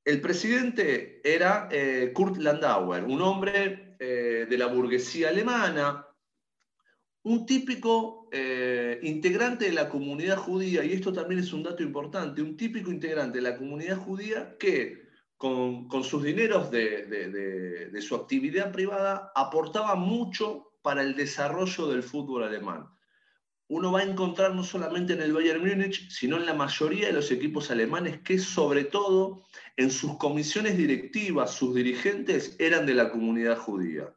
El 0.04 0.20
presidente 0.20 1.20
era 1.22 1.68
eh, 1.70 2.10
Kurt 2.12 2.38
Landauer, 2.38 3.04
un 3.04 3.22
hombre 3.22 3.94
de 3.98 4.58
la 4.58 4.66
burguesía 4.66 5.30
alemana, 5.30 6.05
un 7.26 7.44
típico 7.44 8.28
eh, 8.30 9.00
integrante 9.02 9.64
de 9.64 9.72
la 9.72 9.88
comunidad 9.88 10.36
judía, 10.36 10.84
y 10.84 10.92
esto 10.92 11.12
también 11.12 11.40
es 11.40 11.52
un 11.52 11.64
dato 11.64 11.82
importante, 11.82 12.40
un 12.40 12.56
típico 12.56 12.88
integrante 12.88 13.38
de 13.38 13.42
la 13.42 13.56
comunidad 13.56 13.96
judía 13.96 14.56
que 14.60 15.08
con, 15.36 15.88
sus 16.04 16.22
dineros 16.22 16.70
de, 16.70 17.90
su 18.00 18.14
actividad 18.14 18.70
privada 18.70 19.32
aportaba 19.34 19.96
mucho 19.96 20.70
para 20.82 21.02
el 21.02 21.16
desarrollo 21.16 21.88
del 21.88 22.04
fútbol 22.04 22.44
alemán. 22.44 22.86
Uno 23.66 23.90
va 23.90 24.00
a 24.00 24.04
encontrar 24.04 24.54
no 24.54 24.62
solamente 24.62 25.14
en 25.14 25.22
el 25.22 25.32
Bayern 25.32 25.66
Múnich, 25.66 26.08
sino 26.08 26.36
en 26.36 26.46
la 26.46 26.54
mayoría 26.54 27.08
de 27.08 27.12
los 27.12 27.32
equipos 27.32 27.72
alemanes 27.72 28.20
que 28.20 28.38
sobre 28.38 28.84
todo 28.84 29.42
en 29.76 29.90
sus 29.90 30.16
comisiones 30.16 30.76
directivas, 30.76 31.56
sus 31.56 31.74
dirigentes 31.74 32.54
eran 32.60 32.86
de 32.86 32.94
la 32.94 33.10
comunidad 33.10 33.58
judía. 33.58 34.15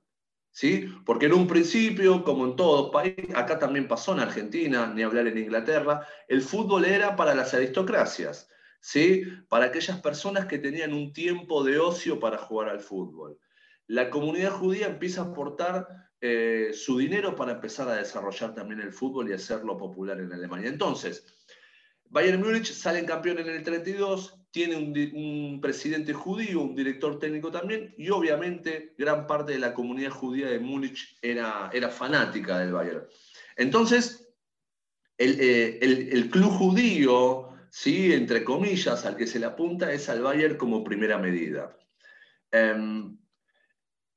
¿Sí? 0.60 0.94
Porque 1.06 1.28
en 1.28 1.34
un 1.36 1.48
principio, 1.48 2.22
como 2.22 2.44
en 2.44 2.58
todo 2.58 2.92
país, 2.92 3.16
acá 3.34 3.58
también 3.58 3.88
pasó 3.88 4.12
en 4.12 4.20
Argentina, 4.20 4.92
ni 4.94 5.04
hablar 5.04 5.26
en 5.28 5.38
Inglaterra, 5.38 6.06
el 6.28 6.42
fútbol 6.42 6.84
era 6.84 7.16
para 7.16 7.34
las 7.34 7.54
aristocracias, 7.54 8.50
¿sí? 8.82 9.24
Para 9.48 9.68
aquellas 9.68 10.02
personas 10.02 10.48
que 10.48 10.58
tenían 10.58 10.92
un 10.92 11.14
tiempo 11.14 11.64
de 11.64 11.80
ocio 11.80 12.20
para 12.20 12.38
jugar 12.38 12.68
al 12.68 12.82
fútbol. 12.82 13.40
La 13.88 14.10
comunidad 14.10 14.52
judía 14.52 14.88
empieza 14.88 15.22
a 15.22 15.26
aportar 15.28 15.88
eh, 16.20 16.72
su 16.74 16.98
dinero 16.98 17.38
para 17.38 17.54
empezar 17.54 17.88
a 17.88 17.96
desarrollar 17.96 18.54
también 18.54 18.82
el 18.82 18.92
fútbol 18.92 19.30
y 19.30 19.34
hacerlo 19.34 19.78
popular 19.78 20.20
en 20.20 20.34
Alemania. 20.34 20.68
Entonces, 20.68 21.24
Bayern 22.04 22.42
Múnich 22.42 22.74
sale 22.74 23.06
campeón 23.06 23.40
en 23.40 23.48
el 23.48 23.64
32, 23.64 24.39
tiene 24.52 24.76
un, 24.78 25.60
presidente 25.62 26.14
judío, 26.14 26.62
un 26.62 26.76
director 26.76 27.20
técnico 27.20 27.52
también, 27.52 27.94
y 27.98 28.10
obviamente 28.10 28.94
gran 28.98 29.28
parte 29.28 29.54
de 29.54 29.60
la 29.60 29.74
comunidad 29.74 30.12
judía 30.12 30.48
de 30.48 30.60
Múnich 30.60 31.18
era, 31.22 31.70
era 31.72 31.90
fanática 31.90 32.58
del 32.60 32.74
Bayern. 32.74 33.04
Entonces, 33.56 34.34
el, 35.18 35.38
eh, 35.40 36.30
club 36.32 36.52
judío, 36.52 37.50
¿sí? 37.70 38.14
entre 38.14 38.44
comillas, 38.44 39.06
al 39.06 39.16
que 39.16 39.28
se 39.28 39.40
le 39.40 39.46
apunta 39.46 39.92
es 39.92 40.10
al 40.10 40.22
Bayern 40.22 40.58
como 40.58 40.84
primera 40.84 41.18
medida. 41.18 41.78
Em, 42.52 43.18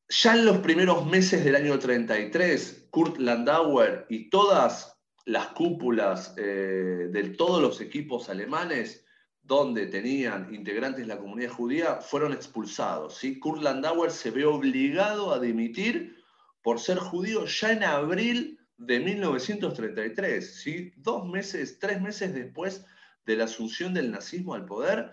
ya 0.09 0.35
en 0.35 0.47
los 0.47 0.59
primeros 0.59 1.07
meses 1.07 1.45
del 1.45 1.57
año 1.57 1.79
33, 1.79 2.89
Kurt 2.91 3.19
Landauer 3.19 4.07
y 4.09 4.31
todas 4.31 4.99
las 5.25 5.49
cúpulas 5.49 6.35
eh, 6.37 7.09
de 7.11 7.29
todos 7.31 7.61
los 7.61 7.81
equipos 7.81 8.29
alemanes 8.29 9.05
donde 9.43 9.87
tenían 9.87 10.55
integrantes 10.55 11.03
de 11.03 11.15
la 11.15 11.19
comunidad 11.19 11.51
judía 11.51 11.97
fueron 11.97 12.33
expulsados. 12.33 13.17
¿sí? 13.17 13.39
Kurt 13.39 13.63
Landauer 13.63 14.11
se 14.11 14.31
ve 14.31 14.45
obligado 14.45 15.33
a 15.33 15.41
dimitir 15.41 16.17
por 16.63 16.79
ser 16.79 16.99
judío 16.99 17.45
ya 17.47 17.73
en 17.73 17.83
abril 17.83 18.61
de 18.77 19.01
1933, 19.01 20.63
¿sí? 20.63 20.93
dos 20.97 21.27
meses, 21.27 21.79
tres 21.79 22.01
meses 22.01 22.33
después 22.35 22.85
de 23.27 23.37
la 23.37 23.45
asunción 23.45 23.95
del 23.95 24.11
nazismo 24.11 24.55
al 24.55 24.65
poder, 24.65 25.13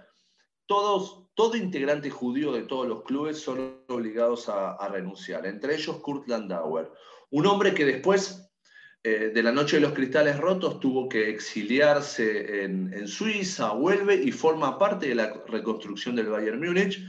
todos, 0.65 1.27
todo 1.33 1.55
integrante 1.55 2.11
judío 2.11 2.51
de 2.51 2.61
todos 2.61 2.87
los 2.87 3.03
clubes 3.03 3.39
son 3.39 3.83
obligados 3.87 4.49
a, 4.49 4.87
renunciar, 4.89 5.47
entre 5.47 5.75
ellos 5.75 5.97
Kurt 5.97 6.27
Landauer, 6.27 6.91
un 7.31 7.47
hombre 7.47 7.73
que 7.73 7.85
después 7.85 8.48
eh, 9.01 9.31
de 9.33 9.43
la 9.43 9.51
Noche 9.51 9.77
de 9.77 9.81
los 9.81 9.93
Cristales 9.93 10.37
Rotos 10.37 10.79
tuvo 10.79 11.07
que 11.07 11.29
exiliarse 11.29 12.63
en, 12.63 13.07
Suiza, 13.07 13.71
vuelve 13.71 14.15
y 14.15 14.31
forma 14.31 14.77
parte 14.77 15.07
de 15.07 15.15
la 15.15 15.41
reconstrucción 15.47 16.15
del 16.15 16.27
Bayern 16.27 16.59
Múnich. 16.59 17.01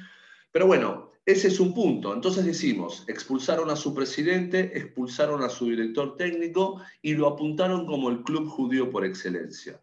Pero 0.53 0.66
bueno, 0.66 1.11
ese 1.26 1.48
es 1.48 1.59
un 1.59 1.74
punto. 1.74 2.14
Entonces 2.14 2.44
decimos, 2.44 3.05
expulsaron 3.09 3.70
a 3.70 3.76
su 3.76 3.92
presidente, 3.92 4.70
expulsaron 4.79 5.42
a 5.42 5.48
su 5.48 5.66
director 5.66 6.16
técnico 6.16 6.81
y 7.03 7.14
lo 7.14 7.26
apuntaron 7.26 7.87
como 7.87 8.11
el 8.11 8.22
club 8.22 8.48
judío 8.48 8.90
por 8.90 9.05
excelencia. 9.05 9.83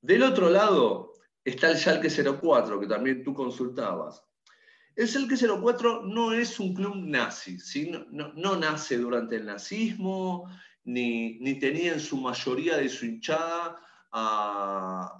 Del 0.00 0.22
otro 0.22 0.50
lado, 0.50 1.12
está 1.44 1.70
el 1.70 1.76
Schalke 1.76 2.08
04, 2.10 2.80
que 2.80 2.86
también 2.86 3.22
tú 3.22 3.34
consultabas. 3.34 4.24
El 4.94 5.08
Schalke 5.08 5.36
04 5.36 6.02
no 6.02 6.32
es 6.32 6.60
un 6.60 6.74
club 6.74 6.94
nazi, 6.96 7.56
no, 8.10 8.56
nace 8.56 8.98
durante 8.98 9.36
el 9.36 9.46
nazismo, 9.46 10.50
ni, 10.84 11.58
tenía 11.58 11.92
en 11.92 12.00
su 12.00 12.16
mayoría 12.16 12.76
de 12.76 12.88
su 12.88 13.06
hinchada 13.06 13.80
a, 14.12 15.18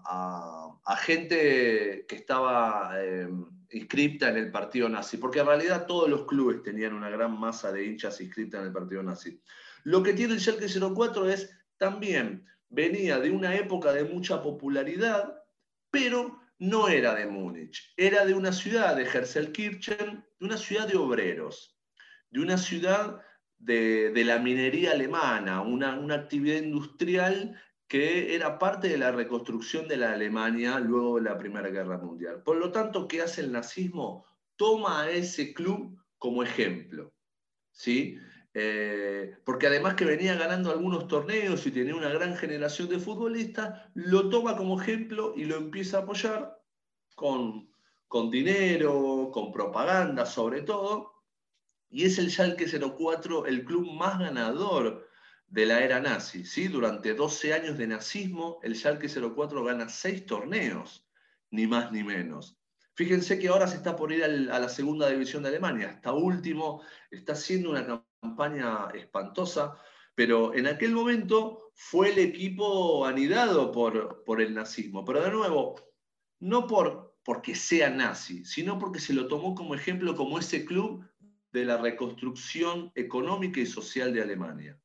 gente 0.99 2.05
que 2.07 2.15
estaba 2.15 2.93
eh, 2.97 3.29
inscripta 3.71 4.29
en 4.29 4.37
el 4.37 4.53
partido 4.53 4.89
nazi, 4.89 5.17
porque 5.17 5.41
en 5.41 5.47
realidad 5.47 5.87
todos 5.87 6.09
los 6.09 6.27
clubes 6.27 6.63
tenían 6.63 6.93
una 6.93 7.11
gran 7.11 7.39
masa 7.39 7.73
de 7.73 7.85
hinchas 7.85 8.21
inscritas 8.21 8.61
en 8.61 8.67
el 8.69 8.73
partido 8.73 9.03
nazi. 9.03 9.41
Lo 9.85 10.03
que 10.03 10.13
tiene 10.13 10.35
el 10.35 10.41
Schalke 10.41 10.69
04 10.69 11.29
es 11.29 11.51
también 11.77 12.47
venía 12.69 13.19
de 13.19 13.31
una 13.31 13.55
época 13.55 13.93
de 13.93 14.05
mucha 14.05 14.43
popularidad, 14.43 15.43
pero 15.91 16.41
no 16.59 16.89
era 16.89 17.15
de 17.15 17.27
Múnich, 17.27 17.93
era 17.97 18.25
de 18.25 18.35
una 18.35 18.53
ciudad 18.53 18.95
de 18.95 19.03
Herzelkirchen, 19.05 20.25
de 20.39 20.47
una 20.47 20.57
ciudad 20.57 20.87
de 20.87 20.97
obreros, 20.97 21.77
de 22.31 22.41
una 22.41 22.57
ciudad 22.57 23.21
de, 23.63 24.25
la 24.25 24.39
minería 24.39 24.93
alemana, 24.93 25.63
una, 25.63 25.99
una, 25.99 26.15
actividad 26.15 26.63
industrial 26.63 27.61
que 27.87 28.35
era 28.35 28.59
parte 28.59 28.89
de 28.89 28.99
la 28.99 29.13
reconstrucción 29.13 29.87
de 29.87 29.99
la 29.99 30.13
Alemania 30.13 30.81
luego 30.81 31.17
de 31.17 31.23
la 31.23 31.39
Primera 31.39 31.69
Guerra 31.69 31.99
Mundial. 31.99 32.43
Por 32.43 32.57
lo 32.57 32.73
tanto, 32.73 33.07
¿qué 33.07 33.23
hace 33.23 33.43
el 33.43 33.53
nazismo? 33.53 34.27
Toma 34.57 35.03
a 35.03 35.11
ese 35.11 35.53
club 35.55 35.99
como 36.19 36.43
ejemplo. 36.43 37.13
¿sí? 37.71 38.19
Eh, 38.55 39.37
porque 39.45 39.67
además 39.67 39.95
que 39.95 40.05
venía 40.05 40.35
ganando 40.35 40.71
algunos 40.71 41.07
torneos 41.09 41.67
y 41.67 41.71
tenía 41.71 41.95
una 41.95 42.11
gran 42.11 42.37
generación 42.37 42.89
de 42.89 42.99
futbolistas, 42.99 43.91
lo 43.95 44.29
toma 44.29 44.57
como 44.57 44.81
ejemplo 44.81 45.35
y 45.37 45.45
lo 45.45 45.57
empieza 45.57 45.99
a 45.99 46.01
apoyar 46.03 46.59
con, 47.15 47.71
con 48.09 48.31
dinero, 48.31 49.31
con 49.33 49.53
propaganda 49.53 50.27
sobre 50.27 50.63
todo, 50.63 51.12
y 51.93 52.07
es 52.07 52.19
el 52.19 52.31
Schalke 52.31 52.67
04 52.67 53.47
el 53.47 53.65
club 53.65 53.93
más 53.93 54.19
ganador 54.19 55.07
de 55.49 55.67
la 55.67 55.85
era 55.85 56.01
nazi. 56.01 56.45
¿sí? 56.45 56.69
Durante 56.69 57.13
12 57.13 57.53
años 57.53 57.77
de 57.77 57.87
nazismo, 57.87 58.59
el 58.63 58.75
Schalke 58.75 59.09
04 59.09 59.63
gana 59.63 59.89
6 59.89 60.25
torneos, 60.25 61.07
ni 61.51 61.67
más 61.67 61.93
ni 61.93 62.03
menos. 62.03 62.59
Fíjense 62.95 63.39
que 63.39 63.49
ahora 63.49 63.69
se 63.69 63.77
está 63.77 63.95
por 63.95 64.11
ir 64.11 64.25
a 64.25 64.59
la 64.59 64.69
segunda 64.69 65.09
división 65.09 65.43
de 65.43 65.51
Alemania. 65.51 65.91
Hasta 65.91 66.13
último, 66.13 66.83
está 67.11 67.35
haciendo 67.35 67.71
una 67.71 68.05
campaña 68.23 68.89
espantosa, 68.95 69.77
pero 70.15 70.55
en 70.55 70.67
aquel 70.67 70.93
momento 70.93 71.71
fue 71.75 72.11
el 72.11 72.19
equipo 72.19 73.05
anidado 73.05 73.71
por, 73.71 74.25
por 74.25 74.41
el 74.41 74.55
nazismo. 74.55 75.05
Pero 75.05 75.23
de 75.23 75.31
nuevo, 75.31 75.75
no 76.41 76.67
por, 76.67 77.19
porque 77.23 77.55
sea 77.55 77.91
nazi, 77.91 78.45
sino 78.45 78.79
porque 78.79 79.01
se 79.01 79.13
lo 79.13 79.27
tomó 79.27 79.55
como 79.55 79.75
ejemplo 79.75 80.17
como 80.17 80.39
ese 80.39 80.65
club 80.65 81.07
de 81.53 81.65
la 81.65 81.77
reconstrucción 81.77 82.91
económica 82.95 83.61
y 83.61 83.67
social 83.67 84.13
de 84.13 84.23
Alemania. 84.23 84.79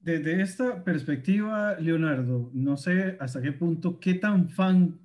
Desde 0.00 0.42
esta 0.42 0.84
perspectiva, 0.84 1.78
Leonardo, 1.80 2.50
no 2.52 2.76
sé 2.76 3.16
hasta 3.20 3.40
qué 3.40 3.52
punto, 3.52 3.98
qué 3.98 4.14
tan 4.14 4.50
fan 4.50 5.00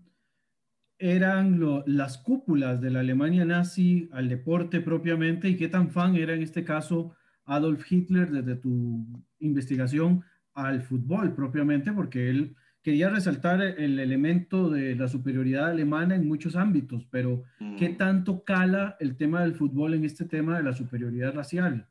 eran 0.97 1.61
las 1.85 2.17
cúpulas 2.17 2.81
de 2.81 2.89
la 2.89 2.99
Alemania 2.99 3.45
nazi 3.45 4.09
al 4.11 4.27
deporte 4.27 4.81
propiamente 4.81 5.47
y 5.47 5.55
qué 5.55 5.69
tan 5.69 5.89
fan 5.89 6.17
era 6.17 6.33
en 6.33 6.41
este 6.41 6.65
caso 6.65 7.15
Adolf 7.45 7.89
Hitler 7.89 8.29
desde 8.29 8.57
tu 8.57 9.07
investigación 9.39 10.25
al 10.53 10.81
fútbol 10.81 11.33
propiamente, 11.33 11.93
porque 11.93 12.29
él 12.29 12.55
quería 12.89 13.09
resaltar 13.09 13.61
el 13.61 13.99
elemento 13.99 14.69
de 14.69 14.95
la 14.95 15.07
superioridad 15.07 15.69
alemana 15.69 16.15
en 16.15 16.27
muchos 16.27 16.55
ámbitos, 16.55 17.05
pero 17.11 17.43
¿qué 17.77 17.89
mm. 17.89 17.97
tanto 17.97 18.43
cala 18.43 18.97
el 18.99 19.15
tema 19.15 19.41
del 19.41 19.53
fútbol 19.53 19.93
en 19.93 20.05
este 20.05 20.25
tema 20.25 20.57
de 20.57 20.63
la 20.63 20.73
superioridad 20.73 21.35
racial? 21.35 21.87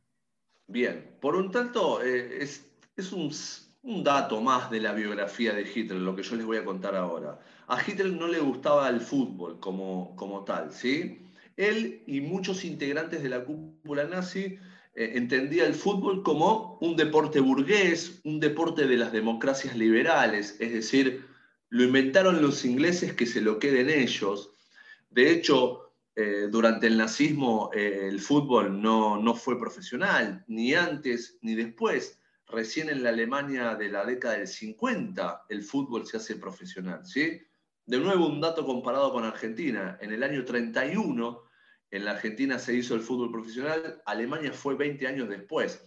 Bien, 0.67 1.05
por 1.21 1.37
un 1.37 1.53
tanto, 1.53 2.03
eh, 2.03 2.43
es, 2.43 2.69
es 2.97 3.13
un 3.13 3.31
un 3.83 4.03
dato 4.03 4.41
más 4.41 4.71
de 4.71 4.81
la 4.81 4.93
biografía 4.93 5.55
de 5.55 5.63
Hitler, 5.63 6.01
lo 6.01 6.17
que 6.17 6.23
yo 6.23 6.37
les 6.37 6.45
voy 6.45 6.57
a 6.57 6.65
contar 6.65 6.97
ahora. 6.97 7.39
A 7.69 7.79
Hitler 7.81 8.13
no 8.13 8.27
le 8.27 8.41
gustaba 8.41 8.89
el 8.89 9.01
fútbol 9.01 9.61
como, 9.61 10.17
como 10.17 10.45
tal, 10.45 10.73
¿sí? 10.73 11.23
Él 11.57 12.03
y 12.07 12.21
muchos 12.21 12.65
integrantes 12.65 13.23
de 13.23 13.29
la 13.29 13.45
cúpula 13.45 14.05
nazi 14.05 14.59
eh, 14.99 15.13
entendía 15.15 15.65
el 15.65 15.75
fútbol 15.75 16.25
como 16.25 16.77
un 16.81 16.97
deporte 16.97 17.39
burgués, 17.39 18.21
un 18.25 18.41
deporte 18.41 18.89
de 18.89 18.97
las 18.97 19.13
democracias 19.13 19.77
liberales, 19.77 20.57
es 20.59 20.73
decir, 20.73 21.25
lo 21.69 21.85
inventaron 21.85 22.43
los 22.43 22.65
ingleses 22.65 23.13
que 23.13 23.27
se 23.27 23.41
lo 23.41 23.61
queden 23.61 23.91
ellos. 23.91 24.51
De 25.09 25.31
hecho, 25.31 25.93
eh, 26.17 26.49
durante 26.51 26.89
el 26.89 26.97
nazismo 26.97 27.71
eh, 27.73 28.09
el 28.09 28.19
fútbol 28.19 28.83
no, 28.83 29.23
no 29.23 29.37
fue 29.37 29.57
profesional, 29.57 30.45
ni 30.49 30.75
antes 30.75 31.39
ni 31.43 31.55
después 31.55 32.19
recién 32.49 32.91
en 32.91 33.05
la 33.05 33.11
Alemania 33.11 33.77
de 33.77 33.91
la 33.91 34.05
década 34.05 34.39
del 34.39 34.49
50 34.49 35.45
el 35.49 35.63
fútbol 35.63 36.09
se 36.09 36.17
hace 36.17 36.35
profesional. 36.35 37.07
¿sí? 37.07 37.41
De 37.87 37.99
nuevo, 37.99 38.27
un 38.27 38.41
dato 38.41 38.67
comparado 38.67 39.13
con 39.13 39.25
Argentina. 39.25 39.97
En 40.01 40.11
el 40.11 40.25
año 40.25 40.45
31, 40.45 41.48
en 41.91 42.05
la 42.05 42.13
Argentina 42.13 42.59
se 42.59 42.75
hizo 42.75 42.95
el 42.95 43.01
fútbol 43.01 43.31
profesional, 43.31 44.03
Alemania 44.05 44.53
fue 44.53 44.75
20 44.75 45.07
años 45.07 45.29
después. 45.29 45.85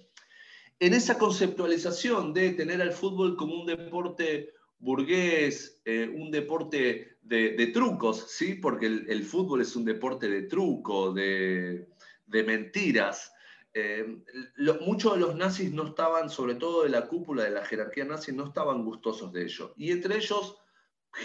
En 0.79 0.93
esa 0.93 1.17
conceptualización 1.17 2.33
de 2.33 2.51
tener 2.51 2.81
al 2.81 2.91
fútbol 2.91 3.35
como 3.35 3.61
un 3.61 3.67
deporte 3.67 4.53
burgués, 4.79 5.79
eh, 5.85 6.11
un 6.13 6.31
deporte 6.31 7.17
de, 7.21 7.67
trucos, 7.67 8.31
¿sí? 8.31 8.55
porque 8.55 8.87
el, 8.87 9.23
fútbol 9.23 9.61
es 9.61 9.75
un 9.75 9.85
deporte 9.85 10.27
de 10.27 10.43
truco, 10.43 11.13
de, 11.13 11.87
mentiras, 12.27 13.31
eh, 13.73 14.23
muchos 14.81 15.13
de 15.13 15.19
los 15.19 15.35
nazis 15.35 15.71
no 15.71 15.87
estaban, 15.89 16.29
sobre 16.29 16.55
todo 16.55 16.83
de 16.83 16.89
la 16.89 17.07
cúpula 17.07 17.43
de 17.43 17.51
la 17.51 17.63
jerarquía 17.63 18.05
nazi, 18.05 18.33
no 18.33 18.45
estaban 18.45 18.83
gustosos 18.83 19.31
de 19.31 19.43
ello. 19.43 19.73
Y 19.77 19.91
entre 19.91 20.17
ellos 20.17 20.57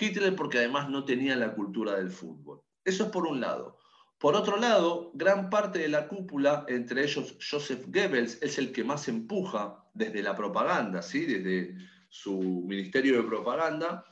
Hitler 0.00 0.36
porque 0.36 0.58
además 0.58 0.90
no 0.90 1.04
tenía 1.04 1.36
la 1.36 1.54
cultura 1.54 1.96
del 1.96 2.10
fútbol. 2.10 2.62
Eso 2.84 3.04
es 3.04 3.10
por 3.10 3.26
un 3.26 3.40
lado. 3.40 3.78
Por 4.18 4.34
otro 4.34 4.56
lado, 4.56 5.10
gran 5.14 5.50
parte 5.50 5.80
de 5.80 5.88
la 5.88 6.08
cúpula, 6.08 6.64
entre 6.68 7.04
ellos 7.04 7.36
Joseph 7.38 7.84
Goebbels, 7.88 8.42
es 8.42 8.56
el 8.58 8.72
que 8.72 8.82
más 8.82 9.08
empuja 9.08 9.84
desde 9.92 10.22
la 10.22 10.34
propaganda, 10.34 11.02
¿sí? 11.02 11.26
desde 11.26 11.76
su 12.08 12.64
ministerio 12.66 13.16
de 13.16 13.28
propaganda, 13.28 14.04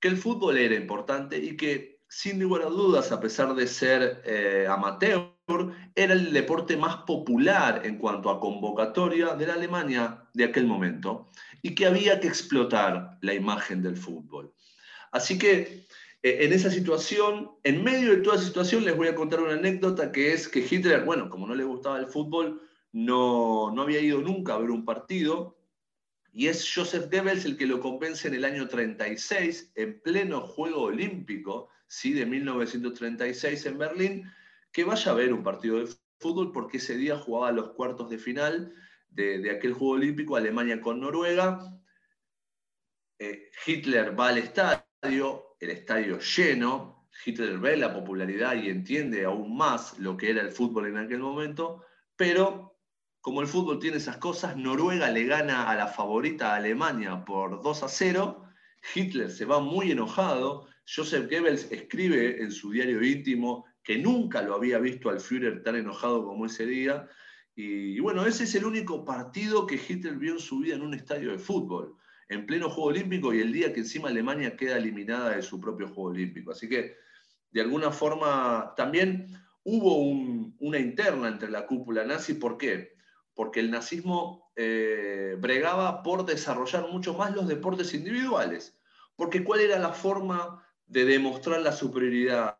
que 0.00 0.08
el 0.08 0.16
fútbol 0.16 0.58
era 0.58 0.74
importante 0.74 1.38
y 1.38 1.56
que 1.56 1.98
sin 2.08 2.40
lugar 2.40 2.62
a 2.62 2.70
dudas, 2.70 3.12
a 3.12 3.20
pesar 3.20 3.54
de 3.54 3.66
ser 3.66 4.22
eh, 4.24 4.66
amateur, 4.68 5.30
era 5.94 6.12
el 6.12 6.32
deporte 6.32 6.76
más 6.76 6.96
popular 6.98 7.82
en 7.84 7.98
cuanto 7.98 8.30
a 8.30 8.40
convocatoria 8.40 9.34
de 9.34 9.46
la 9.46 9.54
Alemania 9.54 10.24
de 10.34 10.44
aquel 10.44 10.66
momento 10.66 11.30
y 11.62 11.74
que 11.74 11.86
había 11.86 12.20
que 12.20 12.28
explotar 12.28 13.18
la 13.20 13.34
imagen 13.34 13.82
del 13.82 13.96
fútbol. 13.96 14.52
Así 15.10 15.38
que 15.38 15.86
en 16.44 16.52
esa 16.52 16.70
situación, 16.70 17.50
en 17.64 17.82
medio 17.82 18.10
de 18.10 18.18
toda 18.18 18.36
esa 18.36 18.46
situación, 18.46 18.84
les 18.84 18.96
voy 18.96 19.08
a 19.08 19.14
contar 19.14 19.40
una 19.40 19.54
anécdota 19.54 20.12
que 20.12 20.32
es 20.32 20.48
que 20.48 20.66
Hitler, 20.68 21.04
bueno, 21.04 21.28
como 21.30 21.46
no 21.46 21.54
le 21.54 21.64
gustaba 21.64 21.98
el 21.98 22.06
fútbol, 22.06 22.62
no, 22.92 23.72
no 23.72 23.82
había 23.82 24.00
ido 24.00 24.20
nunca 24.20 24.54
a 24.54 24.58
ver 24.58 24.70
un 24.70 24.84
partido 24.84 25.58
y 26.32 26.46
es 26.46 26.72
Joseph 26.72 27.10
Goebbels 27.10 27.44
el 27.44 27.56
que 27.56 27.66
lo 27.66 27.80
convence 27.80 28.28
en 28.28 28.34
el 28.34 28.44
año 28.44 28.68
36, 28.68 29.72
en 29.74 30.00
pleno 30.00 30.40
Juego 30.40 30.82
Olímpico, 30.82 31.68
¿sí? 31.86 32.12
de 32.12 32.26
1936 32.26 33.66
en 33.66 33.78
Berlín, 33.78 34.32
que 34.70 34.84
vaya 34.84 35.10
a 35.10 35.14
ver 35.14 35.32
un 35.32 35.42
partido 35.42 35.78
de 35.78 35.92
fútbol 36.20 36.52
porque 36.52 36.76
ese 36.76 36.96
día 36.96 37.18
jugaba 37.18 37.50
los 37.50 37.70
cuartos 37.70 38.08
de 38.10 38.18
final 38.18 38.72
de, 39.08 39.50
aquel 39.50 39.72
Juego 39.72 39.94
Olímpico, 39.94 40.36
Alemania 40.36 40.80
con 40.80 41.00
Noruega. 41.00 41.58
Eh, 43.18 43.50
Hitler 43.66 44.18
va 44.18 44.28
al 44.28 44.38
estadio, 44.38 45.47
el 45.60 45.70
estadio 45.70 46.18
lleno, 46.18 47.08
Hitler 47.24 47.58
ve 47.58 47.76
la 47.76 47.92
popularidad 47.92 48.54
y 48.54 48.68
entiende 48.68 49.24
aún 49.24 49.56
más 49.56 49.98
lo 49.98 50.16
que 50.16 50.30
era 50.30 50.42
el 50.42 50.50
fútbol 50.50 50.86
en 50.86 50.98
aquel 50.98 51.20
momento, 51.20 51.84
pero 52.16 52.76
como 53.20 53.40
el 53.40 53.48
fútbol 53.48 53.78
tiene 53.78 53.96
esas 53.96 54.18
cosas, 54.18 54.56
Noruega 54.56 55.10
le 55.10 55.24
gana 55.24 55.68
a 55.68 55.74
la 55.74 55.88
favorita 55.88 56.54
Alemania 56.54 57.24
por 57.24 57.60
2 57.60 57.82
a 57.82 57.88
0, 57.88 58.44
Hitler 58.94 59.30
se 59.30 59.44
va 59.44 59.60
muy 59.60 59.90
enojado, 59.90 60.66
Joseph 60.86 61.28
Goebbels 61.28 61.70
escribe 61.72 62.40
en 62.40 62.52
su 62.52 62.70
diario 62.70 63.02
íntimo 63.02 63.66
que 63.82 63.98
nunca 63.98 64.42
lo 64.42 64.54
había 64.54 64.78
visto 64.78 65.10
al 65.10 65.20
Führer 65.20 65.62
tan 65.62 65.76
enojado 65.76 66.24
como 66.24 66.46
ese 66.46 66.66
día, 66.66 67.08
y, 67.60 67.98
bueno, 67.98 68.24
ese 68.24 68.44
es 68.44 68.54
el 68.54 68.64
único 68.64 69.04
partido 69.04 69.66
que 69.66 69.74
Hitler 69.74 70.14
vio 70.14 70.34
en 70.34 70.38
su 70.38 70.60
vida 70.60 70.76
en 70.76 70.82
un 70.82 70.94
estadio 70.94 71.32
de 71.32 71.40
fútbol, 71.40 71.96
en 72.28 72.46
pleno 72.46 72.68
Juego 72.68 72.90
Olímpico 72.90 73.32
y 73.32 73.40
el 73.40 73.52
día 73.52 73.72
que 73.72 73.80
encima 73.80 74.08
Alemania 74.08 74.56
queda 74.56 74.76
eliminada 74.76 75.36
de 75.36 75.42
su 75.42 75.60
propio 75.60 75.88
Juego 75.88 76.10
Olímpico. 76.10 76.52
Así 76.52 76.68
que, 76.68 76.96
de 77.50 77.60
alguna 77.60 77.90
forma, 77.90 78.74
también 78.76 79.28
hubo 79.64 79.98
una 80.58 80.78
interna 80.78 81.28
entre 81.28 81.50
la 81.50 81.66
cúpula 81.66 82.04
nazi. 82.04 82.34
¿Por 82.34 82.58
qué? 82.58 82.98
porque 83.38 83.60
el 83.60 83.70
nazismo 83.70 84.50
eh, 84.56 85.36
bregaba 85.38 86.02
por 86.02 86.26
desarrollar 86.26 86.90
mucho 86.90 87.14
más 87.14 87.32
los 87.36 87.46
deportes 87.46 87.94
individuales. 87.94 88.76
Porque 89.14 89.44
¿cuál 89.44 89.60
era 89.60 89.78
la 89.78 89.92
forma 89.92 90.66
de 90.84 91.04
demostrar 91.04 91.60
la 91.60 91.70
superioridad? 91.70 92.58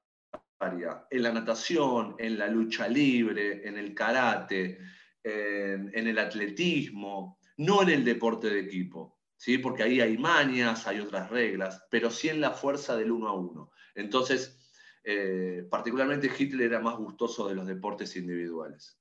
En 0.61 1.23
la 1.25 1.33
natación, 1.33 2.15
en 2.21 2.39
la 2.39 2.47
lucha 2.47 2.87
libre, 2.87 3.67
en 3.67 3.77
el 3.77 3.93
karate, 3.93 4.79
en, 5.25 5.91
el 5.93 6.17
atletismo, 6.17 7.41
no 7.57 7.83
en 7.83 7.89
el 7.89 8.05
deporte 8.05 8.49
de 8.49 8.61
equipo, 8.61 9.18
¿sí? 9.38 9.57
porque 9.57 9.85
ahí 9.85 10.01
hay 10.03 10.18
mañas, 10.18 10.87
hay 10.87 11.01
otras 11.01 11.31
reglas, 11.31 11.87
pero 11.90 12.11
sí 12.11 12.29
en 12.29 12.42
la 12.42 12.51
fuerza 12.51 12.96
del 12.96 13.12
uno 13.12 13.29
a 13.29 13.33
uno. 13.33 13.70
Entonces, 13.94 14.59
eh, 15.05 15.66
particularmente 15.70 16.31
Hitler 16.37 16.66
era 16.66 16.81
más 16.81 16.96
gustoso 16.96 17.48
de 17.48 17.55
los 17.55 17.66
deportes 17.66 18.14
individuales. 18.16 19.01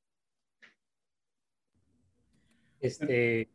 Este, 2.79 3.49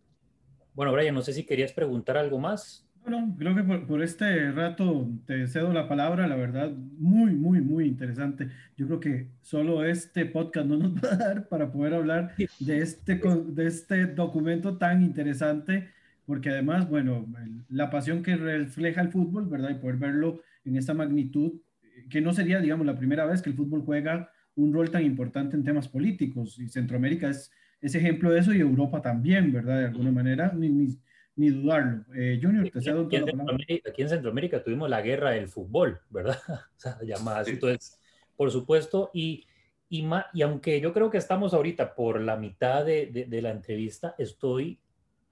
bueno, 0.75 0.93
Brian, 0.93 1.15
no 1.15 1.23
sé 1.23 1.33
si 1.33 1.47
querías 1.47 1.73
preguntar 1.73 2.19
algo 2.19 2.39
más. 2.39 2.87
No, 3.07 3.35
creo 3.37 3.55
que 3.55 3.63
por, 3.63 4.03
este 4.03 4.53
rato 4.53 5.09
te 5.27 5.49
cedo 5.49 5.73
la 5.73 5.89
palabra, 5.89 6.29
la 6.29 6.37
verdad, 6.37 6.71
muy, 6.71 7.33
muy, 7.33 7.61
muy 7.61 7.87
interesante. 7.87 8.49
Yo 8.77 8.87
creo 8.87 9.01
que 9.01 9.29
solo 9.41 9.85
este 9.85 10.25
podcast 10.27 10.67
no 10.67 10.77
nos 10.77 10.95
va 10.95 11.13
a 11.13 11.17
dar 11.17 11.49
para 11.49 11.73
poder 11.73 11.95
hablar 11.95 12.35
de 12.61 12.79
este, 12.79 13.17
de 13.17 13.67
este 13.67 14.07
documento 14.07 14.79
tan 14.79 15.03
interesante, 15.03 15.91
porque 16.33 16.49
además, 16.49 16.89
bueno, 16.89 17.31
la 17.69 17.91
pasión 17.91 18.23
que 18.23 18.37
refleja 18.37 19.03
el 19.03 19.11
fútbol, 19.11 19.47
¿verdad? 19.47 19.69
Y 19.69 19.75
poder 19.75 19.97
verlo 19.97 20.41
en 20.65 20.77
esta 20.77 20.95
magnitud, 20.95 21.61
que 22.09 22.23
no 22.23 22.33
sería, 22.33 22.61
digamos, 22.61 22.87
la 22.87 22.97
primera 22.97 23.27
vez 23.27 23.43
que 23.43 23.51
el 23.51 23.57
fútbol 23.57 23.83
juega 23.85 24.31
un 24.55 24.73
rol 24.73 24.91
tan 24.91 25.05
importante 25.05 25.57
en 25.57 25.65
temas 25.65 25.89
políticos, 25.89 26.59
y 26.59 26.69
Centroamérica 26.69 27.29
es 27.29 27.51
es 27.83 27.97
ejemplo 27.97 28.31
de 28.31 28.39
eso 28.39 28.55
y 28.55 28.61
Europa 28.61 29.03
también, 29.03 29.53
¿verdad? 29.53 29.81
De 29.81 29.87
alguna 29.87 30.13
manera, 30.13 30.53
ni, 30.57 30.97
ni, 31.35 31.51
dudarlo. 31.51 32.05
Eh, 32.15 32.39
Junior, 32.41 32.71
te 32.71 32.81
cedo 32.81 33.07
aquí, 33.07 33.17
en 33.17 33.41
aquí 33.87 34.03
en 34.03 34.09
Centroamérica 34.09 34.63
tuvimos 34.63 34.89
la 34.89 35.03
guerra 35.03 35.33
del 35.33 35.49
fútbol, 35.49 36.01
¿verdad? 36.09 36.39
o 36.49 36.79
sea, 36.79 36.99
llamadas. 37.03 37.49
Entonces, 37.49 38.01
por 38.37 38.53
supuesto, 38.53 39.11
y, 39.13 39.47
y, 39.89 40.09
y 40.33 40.43
aunque 40.43 40.81
yo 40.81 40.93
creo 40.93 41.11
que 41.11 41.19
estamos 41.19 41.53
ahorita 41.53 41.97
por 41.97 42.21
la 42.21 42.37
mitad 42.37 42.85
de, 42.85 43.27
de, 43.29 43.43
la 43.43 43.51
entrevista, 43.51 44.15
estoy 44.17 44.79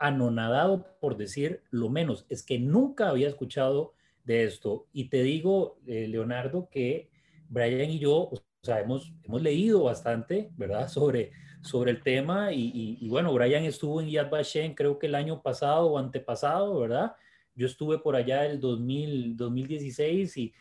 anonadado 0.01 0.97
por 1.01 1.17
decir 1.17 1.63
lo 1.71 1.89
menos. 1.89 2.27
Es 2.29 2.43
que 2.43 2.59
nunca 2.59 3.09
había 3.09 3.29
escuchado 3.29 3.95
de 4.25 4.45
esto. 4.45 4.89
Y 4.93 5.09
te 5.09 5.23
digo, 5.23 5.79
eh, 5.87 6.09
Leonardo, 6.09 6.69
que 6.69 7.11
Brian 7.49 7.91
y 7.91 8.01
yo, 8.01 8.31
o 8.31 8.43
sea, 8.63 8.81
hemos, 8.81 9.13
hemos 9.23 9.43
leído 9.43 9.85
bastante, 9.85 10.51
¿verdad? 10.57 10.89
Sobre 10.91 11.31
sobre 11.63 11.91
el 11.91 12.03
tema 12.03 12.53
y, 12.53 13.07
bueno, 13.09 13.33
Brian 13.33 13.65
estuvo 13.65 14.01
en 14.01 14.09
Yad 14.09 14.31
Vashem 14.31 14.75
creo 14.75 14.99
que 14.99 15.07
el 15.07 15.15
año 15.15 15.43
pasado 15.43 15.87
o 15.87 15.99
antepasado, 15.99 16.81
¿verdad? 16.81 17.15
Yo 17.55 17.67
estuve 17.67 17.99
por 17.99 18.17
allá 18.17 18.47
el 18.47 18.61
2000, 18.61 19.37
2016 19.37 20.37
y, 20.39 20.55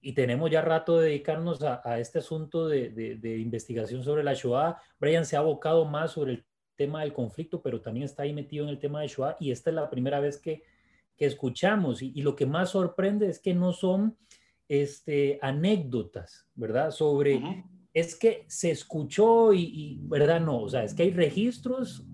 y 0.00 0.12
tenemos 0.12 0.50
ya 0.50 0.60
rato 0.60 0.98
de 0.98 1.08
dedicarnos 1.10 1.62
a, 1.62 1.98
este 1.98 2.18
asunto 2.18 2.68
de, 2.68 2.90
de, 2.90 3.38
investigación 3.38 4.02
sobre 4.02 4.24
la 4.24 4.34
Shoah. 4.34 4.76
Brian 4.98 5.24
se 5.24 5.36
ha 5.36 5.40
abocado 5.40 5.84
más 5.84 6.12
sobre 6.12 6.32
el 6.32 6.44
tema 6.76 7.02
del 7.02 7.12
conflicto, 7.12 7.62
pero 7.62 7.80
también 7.80 8.04
está 8.04 8.24
ahí 8.24 8.32
metido 8.32 8.64
en 8.64 8.70
el 8.70 8.78
tema 8.78 9.00
de 9.00 9.08
Shoah 9.08 9.36
y 9.40 9.50
esta 9.50 9.70
es 9.70 9.76
la 9.76 9.90
primera 9.90 10.20
vez 10.20 10.38
que, 10.38 10.62
que 11.16 11.26
escuchamos 11.26 12.02
y, 12.02 12.22
lo 12.22 12.34
que 12.34 12.46
más 12.46 12.70
sorprende 12.70 13.28
es 13.28 13.38
que 13.38 13.54
no 13.54 13.72
son 13.72 14.16
este, 14.68 15.38
anécdotas, 15.42 16.48
¿verdad? 16.54 16.90
Sobre 16.90 17.64
es 17.94 18.16
que 18.16 18.44
se 18.48 18.72
escuchó 18.72 19.52
y, 19.54 20.00
¿verdad? 20.02 20.40
No, 20.40 20.62
o 20.62 20.68
sea, 20.68 20.82
es 20.82 20.92
que 20.94 21.04
hay 21.04 21.12
registros 21.12 22.04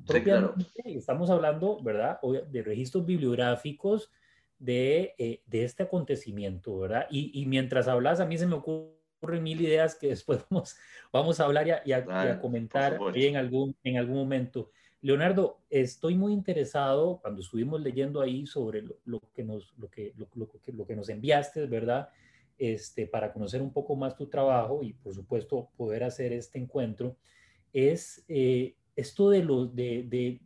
estamos 0.85 1.31
hablando, 1.31 1.83
¿verdad? 1.83 2.21
De 2.51 2.63
registros 2.63 3.07
bibliográficos 3.07 4.11
de, 4.59 5.15
eh, 5.17 5.43
de 5.47 5.65
este 5.65 5.85
acontecimiento, 5.85 6.79
¿verdad? 6.79 7.07
Y, 7.11 7.47
mientras 7.47 7.89
hablas, 7.89 8.21
a 8.21 8.27
mí 8.27 8.37
se 8.37 8.47
me 8.47 8.57
ocurren 9.21 9.43
mil 9.43 9.61
ideas 9.61 9.95
que 9.95 10.09
después 10.09 10.45
vamos, 10.51 10.77
vamos 11.13 11.41
a 11.41 11.45
hablar 11.45 11.83
y 11.85 11.93
a, 11.93 12.41
comentar 12.41 12.99
en 13.15 13.37
algún, 13.37 13.77
en 13.85 13.99
algún 13.99 14.17
momento. 14.17 14.71
Leonardo, 15.03 15.61
estoy 15.71 16.15
muy 16.15 16.33
interesado 16.33 17.21
cuando 17.23 17.41
estuvimos 17.41 17.81
leyendo 17.81 18.21
ahí 18.21 18.47
sobre 18.47 18.83
lo, 18.83 19.21
que, 19.35 19.45
nos, 19.45 19.73
lo, 19.79 19.89
que, 19.89 20.13
lo, 20.17 20.29
lo 20.35 20.87
que 20.87 20.97
nos 20.97 21.09
enviaste, 21.09 21.67
¿verdad? 21.67 22.11
este, 22.61 23.07
para 23.07 23.33
conocer 23.33 23.63
un 23.63 23.73
poco 23.73 23.97
más 23.97 24.15
tu 24.15 24.27
trabajo 24.27 24.83
y 24.83 24.93
por 24.93 25.15
supuesto 25.15 25.71
poder 25.79 26.05
hacer 26.05 26.33
este 26.35 26.59
encuentro, 26.59 27.17
es 27.73 28.23
eh, 28.29 28.77
esto 28.95 29.31
de, 29.31 29.43
los 29.43 29.75
de, 29.75 30.39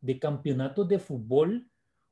de, 0.00 0.18
campeonatos 0.18 0.88
de 0.88 0.98
fútbol 0.98 1.68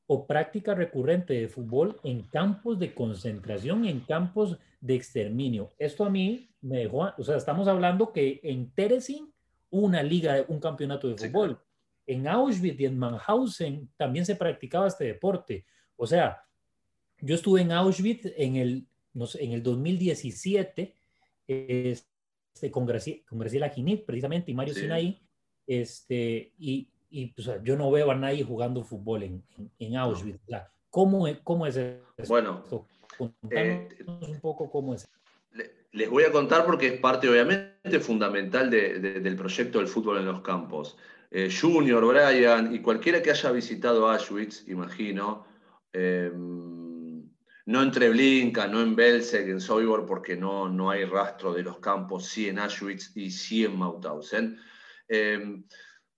o 0.06 0.28
práctica 0.28 0.74
recurrente 0.74 1.34
de 1.34 1.48
fútbol 1.48 1.98
en 2.04 2.22
campos 2.22 2.78
de 2.78 2.94
concentración, 2.94 3.84
en 3.84 4.00
campos 4.00 4.58
de 4.82 4.96
exterminio. 4.96 5.70
Esto 5.78 6.04
a 6.04 6.10
mí 6.10 6.50
me 6.60 6.78
dejó, 6.78 7.08
o 7.16 7.24
sea, 7.24 7.36
estamos 7.36 7.68
hablando 7.68 8.12
que 8.12 8.40
en 8.42 8.70
Teresin 8.72 9.32
una 9.70 10.02
liga, 10.02 10.44
un 10.48 10.60
campeonato 10.60 11.08
de 11.08 11.16
fútbol. 11.16 11.58
En 12.06 12.26
Auschwitz 12.28 12.80
y 12.80 12.84
en 12.84 12.98
Mannhausen 12.98 13.88
también 13.96 14.26
se 14.26 14.36
practicaba 14.36 14.88
este 14.88 15.04
deporte. 15.04 15.64
O 15.96 16.06
sea, 16.06 16.42
yo 17.20 17.36
estuve 17.36 17.62
en 17.62 17.72
Auschwitz 17.72 18.26
en 18.36 18.56
el 18.56 18.86
en 19.38 19.52
el 19.52 19.62
2017, 19.62 20.94
este, 21.46 22.70
con, 22.70 22.86
Graciela, 22.86 23.68
Ginit, 23.68 24.06
precisamente, 24.06 24.50
y 24.50 24.54
Mario 24.54 24.74
Sinaí, 24.74 25.20
este, 25.66 26.54
y, 26.58 26.88
y 27.10 27.26
pues, 27.26 27.50
yo 27.62 27.76
no 27.76 27.90
veo 27.90 28.10
a 28.10 28.14
nadie 28.14 28.42
jugando 28.42 28.82
fútbol 28.82 29.22
en, 29.24 29.44
en, 29.78 29.96
Auschwitz. 29.96 30.40
¿cómo, 30.88 31.26
¿cómo, 31.44 31.66
es 31.66 31.76
eso? 31.76 32.00
Bueno, 32.26 32.64
eh. 33.50 33.88
Les 35.92 36.08
voy 36.08 36.24
a 36.24 36.32
contar 36.32 36.64
porque 36.64 36.86
es 36.86 37.00
parte, 37.00 37.28
obviamente, 37.28 38.00
fundamental 38.00 38.70
del 38.70 39.36
proyecto 39.36 39.78
del 39.78 39.88
fútbol 39.88 40.18
en 40.18 40.26
los 40.26 40.40
campos. 40.40 40.96
Eh, 41.30 41.50
Junior, 41.50 42.04
Brian 42.06 42.74
y 42.74 42.80
cualquiera 42.80 43.22
que 43.22 43.30
haya 43.30 43.50
visitado 43.52 44.10
Auschwitz, 44.10 44.68
imagino, 44.68 45.46
eh, 45.92 46.30
no 47.66 47.82
en 47.82 47.90
Treblinka, 47.90 48.66
no 48.66 48.80
en 48.80 48.96
Belzec, 48.96 49.48
en 49.48 49.60
Sobibor, 49.60 50.04
porque 50.06 50.36
no, 50.36 50.68
no 50.68 50.90
hay 50.90 51.04
rastro 51.04 51.52
de 51.52 51.62
los 51.62 51.78
campos, 51.78 52.26
sí 52.26 52.48
en 52.48 52.58
Auschwitz 52.58 53.16
y 53.16 53.30
sí 53.30 53.64
en 53.64 53.78
Mauthausen. 53.78 54.58
Em, 55.08 55.64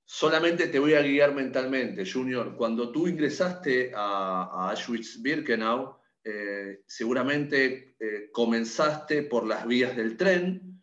solamente 0.05 0.69
te 0.69 0.79
voy 0.79 0.95
a 0.95 1.03
guiar 1.03 1.35
mentalmente, 1.35 2.05
Junior. 2.11 2.57
Cuando 2.57 2.91
tú 2.91 3.07
ingresaste 3.07 3.93
a, 3.95 4.71
Auschwitz-Birkenau, 4.71 5.97
eh, 6.25 6.83
seguramente 6.87 7.97
eh, 8.01 8.31
comenzaste 8.33 9.25
por 9.25 9.47
las 9.47 9.67
vías 9.67 9.95
del 9.95 10.17
tren, 10.17 10.83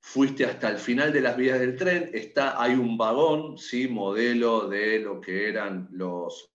fuiste 0.00 0.44
hasta 0.44 0.68
el 0.68 0.78
final 0.78 1.12
de 1.12 1.20
las 1.20 1.36
vías 1.36 1.60
del 1.60 1.76
tren, 1.76 2.10
está, 2.12 2.60
hay 2.60 2.72
un 2.72 2.98
vagón, 2.98 3.56
¿sí? 3.56 3.86
modelo 3.86 4.68
de 4.68 4.98
lo 4.98 5.20
que 5.20 5.48
eran 5.48 5.88
los, 5.92 6.52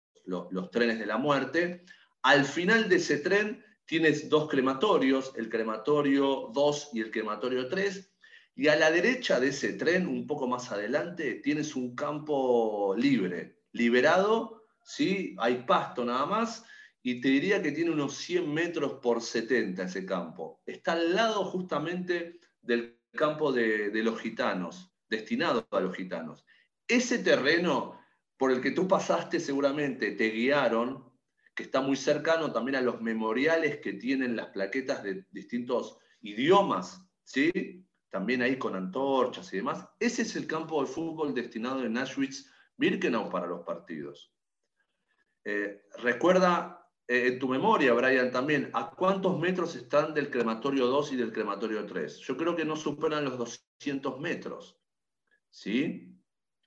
trenes 0.71 0.99
de 0.99 1.07
la 1.07 1.19
muerte. 1.19 1.85
Al 2.23 2.47
final 2.47 2.89
de 2.89 2.97
ese 2.97 3.19
tren 3.19 3.63
tienes 3.85 4.31
dos 4.31 4.49
crematorios, 4.49 5.35
el 5.37 5.51
crematorio 5.51 6.51
2 6.55 6.91
y 6.95 7.01
el 7.01 7.11
crematorio 7.11 7.69
3, 7.69 8.15
y 8.55 8.69
a 8.69 8.77
la 8.77 8.91
derecha 8.91 9.41
de 9.41 9.49
ese 9.49 9.75
tren, 9.75 10.07
un 10.07 10.27
poco 10.27 10.47
más 10.47 10.73
adelante, 10.73 11.35
tienes 11.43 11.77
un 11.77 11.95
campo 11.95 12.95
libre, 12.97 13.59
liberado, 13.73 14.65
¿sí? 14.85 15.37
hay 15.39 15.65
pasto 15.67 16.05
nada 16.05 16.25
más, 16.25 16.65
y 17.03 17.21
te 17.21 17.29
diría 17.29 17.61
que 17.63 17.73
tiene 17.73 17.91
unos 17.91 18.17
100 18.17 18.53
metros 18.53 18.95
por 19.03 19.21
70 19.21 19.83
ese 19.83 20.07
campo. 20.07 20.63
Está 20.65 20.93
al 20.93 21.15
lado 21.15 21.45
justamente 21.45 22.41
del 22.61 23.01
campo 23.13 23.53
de, 23.53 23.91
los 24.03 24.21
gitanos, 24.21 24.95
destinado 25.09 25.67
a 25.71 25.81
los 25.81 25.97
gitanos. 25.97 26.45
Ese 26.87 27.19
terreno 27.19 28.01
por 28.37 28.53
el 28.53 28.61
que 28.61 28.71
tú 28.71 28.87
pasaste 28.87 29.41
seguramente 29.41 30.13
te 30.13 30.31
guiaron, 30.31 31.11
que 31.55 31.65
está 31.65 31.81
muy 31.81 31.97
cercano 31.97 32.53
también 32.53 32.77
a 32.77 32.81
los 32.81 33.01
memoriales 33.03 33.79
que 33.79 33.95
tienen 33.95 34.37
las 34.37 34.49
plaquetas 34.49 35.03
de 35.03 35.27
distintos 35.31 35.99
idiomas, 36.21 37.05
¿sí? 37.25 37.85
También 38.11 38.43
ahí 38.43 38.59
con 38.59 38.77
antorchas 38.77 39.53
y 39.53 39.57
demás. 39.59 39.87
Ese 39.99 40.23
es 40.23 40.37
el 40.37 40.47
campo 40.47 40.81
de 40.81 40.87
fútbol 40.87 41.35
destinado 41.35 41.85
en 41.85 41.97
Auschwitz-Birkenau 41.97 43.31
para 43.31 43.47
los 43.47 43.63
partidos. 43.65 44.33
Eh, 45.45 45.83
recuerda 45.99 46.82
eh, 47.09 47.29
en 47.29 47.39
tu 47.39 47.49
memoria, 47.49 47.93
Brian, 47.93 48.31
también, 48.31 48.71
¿a 48.73 48.91
cuántos 48.91 49.39
metros 49.39 49.75
están 49.75 50.15
del 50.15 50.31
crematorio 50.31 50.87
2 50.87 51.13
y 51.13 51.17
del 51.17 51.33
crematorio 51.33 51.85
3? 51.85 52.19
Yo 52.19 52.37
creo 52.37 52.55
que 52.55 52.65
no 52.65 52.77
superan 52.77 53.25
los 53.25 53.39
200 53.39 54.21
metros. 54.21 54.79
¿Sí? 55.51 56.17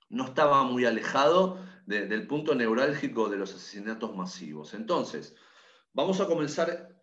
No 0.08 0.26
estaba 0.26 0.62
muy 0.62 0.84
alejado 0.84 1.64
del 1.86 2.26
punto 2.26 2.54
neurálgico 2.54 3.28
de 3.28 3.38
los 3.38 3.54
asesinatos 3.54 4.14
masivos. 4.14 4.74
Entonces, 4.74 5.34
vamos 5.92 6.20
a 6.20 6.26
comenzar 6.26 6.96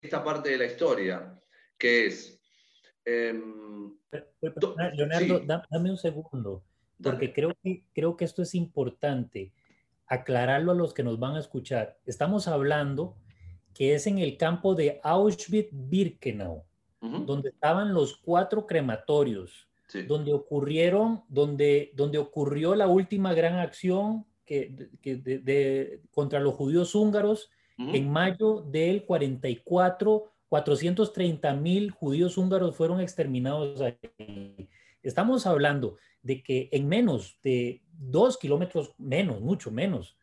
esta 0.00 0.22
parte 0.22 0.50
de 0.50 0.58
la 0.58 0.66
historia, 0.66 1.42
que 1.78 2.06
es... 2.06 2.40
Em, 3.04 3.98
Leonardo, 4.94 5.40
dame 5.70 5.90
un 5.90 5.96
segundo, 5.96 6.64
porque 7.02 7.32
creo 7.32 7.54
que, 7.62 7.84
creo 7.94 8.16
que 8.16 8.24
esto 8.24 8.42
es 8.42 8.54
importante 8.54 9.52
aclararlo 10.06 10.72
a 10.72 10.74
los 10.74 10.94
que 10.94 11.02
nos 11.02 11.18
van 11.18 11.36
a 11.36 11.40
escuchar. 11.40 11.98
Estamos 12.06 12.48
hablando 12.48 13.16
que 13.74 13.94
es 13.94 14.06
en 14.06 14.18
el 14.18 14.36
campo 14.36 14.74
de 14.74 15.00
Auschwitz-Birkenau, 15.02 16.62
donde 17.00 17.50
estaban 17.50 17.92
los 17.92 18.16
cuatro 18.16 18.66
crematorios, 18.66 19.68
donde 20.08 20.32
ocurrieron, 20.32 21.22
donde, 21.28 21.92
donde 21.94 22.18
ocurrió 22.18 22.74
la 22.74 22.86
última 22.86 23.34
gran 23.34 23.58
acción 23.58 24.24
que, 24.46 24.88
de, 25.02 26.00
contra 26.10 26.40
los 26.40 26.54
judíos 26.54 26.94
húngaros 26.94 27.50
en 27.78 28.10
mayo 28.10 28.60
del 28.60 29.04
44. 29.04 30.30
430 30.48 31.52
mil 31.54 31.90
judíos 31.90 32.38
húngaros 32.38 32.76
fueron 32.76 33.00
exterminados 33.00 33.80
ahí. 33.80 34.68
Estamos 35.02 35.46
hablando 35.46 35.96
de 36.22 36.44
que 36.44 36.68
en 36.70 36.86
menos 36.86 37.40
de 37.42 37.82
dos 37.98 38.38
kilómetros, 38.38 38.94
menos, 38.98 39.40
mucho 39.40 39.70
menos, 39.70 40.16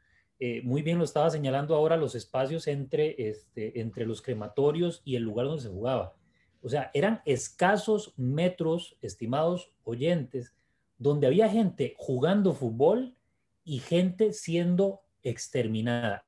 eh, 0.43 0.63
muy 0.63 0.81
bien 0.81 0.97
lo 0.97 1.03
estaba 1.03 1.29
señalando 1.29 1.75
ahora 1.75 1.95
los 1.97 2.15
espacios 2.15 2.65
entre, 2.65 3.29
este, 3.29 3.79
entre 3.79 4.07
los 4.07 4.23
crematorios 4.23 5.03
y 5.05 5.15
el 5.15 5.21
lugar 5.21 5.45
donde 5.45 5.61
se 5.61 5.69
jugaba. 5.69 6.15
O 6.63 6.67
sea, 6.67 6.89
eran 6.95 7.21
escasos 7.25 8.15
metros, 8.17 8.97
estimados 9.03 9.71
oyentes, 9.83 10.55
donde 10.97 11.27
había 11.27 11.47
gente 11.47 11.93
jugando 11.95 12.53
fútbol 12.53 13.15
y 13.63 13.79
gente 13.79 14.33
siendo 14.33 15.01
exterminada. 15.21 16.25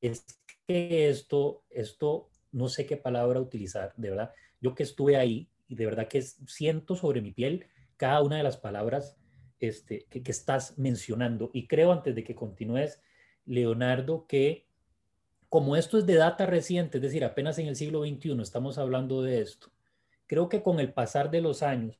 Es 0.00 0.24
que 0.68 1.08
esto, 1.08 1.64
esto, 1.70 2.30
no 2.52 2.68
sé 2.68 2.86
qué 2.86 2.96
palabra 2.96 3.40
utilizar, 3.40 3.92
de 3.96 4.10
verdad. 4.10 4.30
Yo 4.60 4.76
que 4.76 4.84
estuve 4.84 5.16
ahí 5.16 5.48
y 5.66 5.74
de 5.74 5.86
verdad 5.86 6.06
que 6.06 6.22
siento 6.22 6.94
sobre 6.94 7.20
mi 7.20 7.32
piel 7.32 7.66
cada 7.96 8.22
una 8.22 8.36
de 8.36 8.44
las 8.44 8.56
palabras 8.56 9.19
este, 9.60 10.06
que, 10.08 10.22
estás 10.30 10.78
mencionando. 10.78 11.50
Y 11.52 11.66
creo, 11.66 11.92
antes 11.92 12.14
de 12.14 12.24
que 12.24 12.34
continúes, 12.34 13.00
Leonardo, 13.44 14.26
que 14.26 14.66
como 15.48 15.76
esto 15.76 15.98
es 15.98 16.06
de 16.06 16.14
data 16.14 16.46
reciente, 16.46 16.98
es 16.98 17.02
decir, 17.02 17.24
apenas 17.24 17.58
en 17.58 17.66
el 17.66 17.76
siglo 17.76 18.02
XXI 18.02 18.40
estamos 18.40 18.78
hablando 18.78 19.22
de 19.22 19.40
esto, 19.40 19.70
creo 20.26 20.48
que 20.48 20.62
con 20.62 20.80
el 20.80 20.92
pasar 20.92 21.30
de 21.30 21.40
los 21.40 21.62
años 21.62 21.98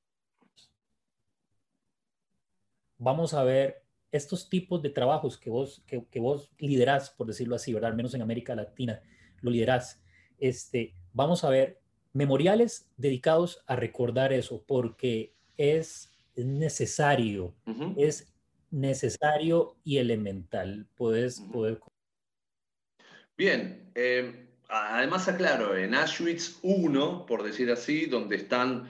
vamos 2.97 3.35
a 3.35 3.43
ver 3.43 3.83
estos 4.13 4.49
tipos 4.49 4.83
de 4.83 4.91
trabajos 4.91 5.39
que 5.39 5.51
vos, 5.51 5.83
que, 5.87 6.21
vos 6.21 6.51
liderás, 6.59 7.11
por 7.11 7.27
decirlo 7.27 7.57
así, 7.57 7.73
¿verdad? 7.73 7.91
Al 7.91 7.97
menos 7.97 8.15
en 8.15 8.23
América 8.23 8.55
Latina 8.55 9.03
lo 9.41 9.51
liderás. 9.51 10.03
Este, 10.39 10.95
vamos 11.13 11.45
a 11.45 11.51
ver 11.51 11.81
memoriales 12.13 12.89
dedicados 12.97 13.63
a 13.67 13.77
recordar 13.77 14.33
eso, 14.33 14.65
porque 14.67 15.35
es 15.57 16.10
necesario, 16.45 17.55
es 17.97 18.33
necesario 18.71 19.77
y 19.85 19.99
elemental. 19.99 20.87
Puedes, 20.97 21.41
poder... 21.41 21.81
Bien, 23.37 23.91
em, 23.95 24.49
además 24.69 25.29
aclaro, 25.29 25.77
en 25.77 25.95
Auschwitz 25.95 26.59
1, 26.63 27.27
por 27.27 27.43
decir 27.43 27.71
así, 27.71 28.07
donde 28.07 28.37
están 28.37 28.89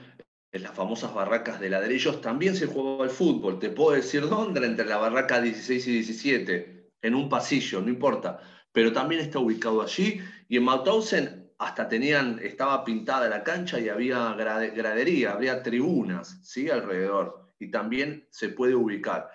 las 0.51 0.73
famosas 0.73 1.13
barracas 1.13 1.59
de 1.59 1.69
ladrillos, 1.69 2.21
también 2.21 2.55
se 2.55 2.67
jugaba 2.67 3.05
al 3.05 3.09
fútbol. 3.09 3.59
Te 3.59 3.69
puedo 3.69 3.95
decir 3.95 4.27
dónde, 4.27 4.65
entre 4.65 4.85
la 4.85 4.97
barraca 4.97 5.41
16 5.41 5.87
y 5.87 5.91
17, 5.93 6.89
en 7.01 7.15
un 7.15 7.29
pasillo, 7.29 7.81
no 7.81 7.89
importa. 7.89 8.39
Pero 8.73 8.91
también 8.91 9.21
está 9.21 9.39
ubicado 9.39 9.81
allí. 9.81 10.21
Y 10.49 10.57
en 10.57 10.63
Mauthausen 10.63 11.40
hasta 11.61 11.87
tenían, 11.87 12.39
estaba 12.41 12.83
pintada 12.83 13.29
la 13.29 13.43
cancha 13.43 13.79
y 13.79 13.87
había 13.87 14.33
gradería, 14.33 15.33
había 15.33 15.61
tribunas, 15.61 16.39
¿sí? 16.41 16.71
Alrededor. 16.71 17.53
Y 17.59 17.69
también 17.69 18.27
se 18.31 18.49
puede 18.49 18.73
ubicar. 18.73 19.29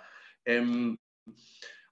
Em, 0.44 0.96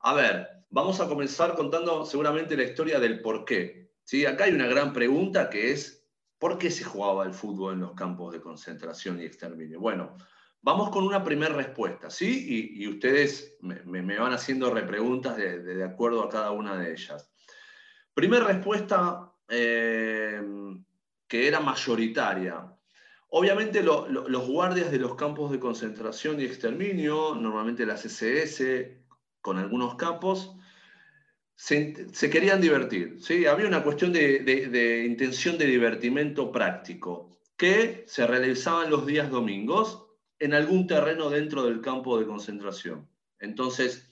a 0.00 0.12
ver, 0.12 0.48
vamos 0.70 1.00
a 1.00 1.06
comenzar 1.06 1.54
contando 1.54 2.04
seguramente 2.04 2.56
la 2.56 2.64
historia 2.64 2.98
del 2.98 3.20
por 3.20 3.44
qué. 3.44 3.92
¿sí? 4.02 4.26
Acá 4.26 4.44
hay 4.44 4.52
una 4.52 4.66
gran 4.66 4.92
pregunta 4.92 5.48
que 5.48 5.70
es, 5.70 6.04
¿por 6.36 6.58
qué 6.58 6.68
se 6.68 6.82
jugaba 6.82 7.24
el 7.24 7.32
fútbol 7.32 7.74
en 7.74 7.80
los 7.82 7.92
campos 7.92 8.32
de 8.32 8.40
concentración 8.40 9.20
y 9.20 9.24
exterminio? 9.26 9.78
Bueno, 9.78 10.16
vamos 10.62 10.90
con 10.90 11.04
una 11.04 11.22
primera 11.22 11.54
respuesta, 11.54 12.10
¿sí? 12.10 12.74
Y, 12.76 12.88
ustedes 12.88 13.56
me, 13.60 14.18
van 14.18 14.32
haciendo 14.32 14.74
repreguntas 14.74 15.36
de, 15.36 15.62
de 15.62 15.84
acuerdo 15.84 16.24
a 16.24 16.28
cada 16.28 16.50
una 16.50 16.76
de 16.76 16.90
ellas. 16.90 17.30
Primera 18.14 18.44
respuesta, 18.44 19.33
eh, 19.48 20.42
que 21.28 21.48
era 21.48 21.60
mayoritaria. 21.60 22.74
Obviamente 23.36 23.82
los 23.82 24.48
guardias 24.48 24.92
de 24.92 24.98
los 24.98 25.16
campos 25.16 25.50
de 25.50 25.58
concentración 25.58 26.40
y 26.40 26.44
exterminio, 26.44 27.34
normalmente 27.34 27.84
las 27.84 28.04
SS, 28.04 29.02
con 29.40 29.58
algunos 29.58 29.96
campos, 29.96 30.54
se, 31.56 32.30
querían 32.30 32.60
divertir. 32.60 33.18
Había 33.50 33.66
una 33.66 33.82
cuestión 33.82 34.12
de, 34.12 34.40
de, 34.40 35.04
intención 35.04 35.58
de 35.58 35.66
divertimento 35.66 36.52
práctico 36.52 37.36
que 37.56 38.04
se 38.06 38.26
realizaban 38.26 38.90
los 38.90 39.04
días 39.04 39.30
domingos 39.30 40.06
en 40.38 40.54
algún 40.54 40.86
terreno 40.86 41.28
dentro 41.30 41.64
del 41.64 41.80
campo 41.80 42.18
de 42.18 42.26
concentración. 42.26 43.08
Entonces, 43.40 44.10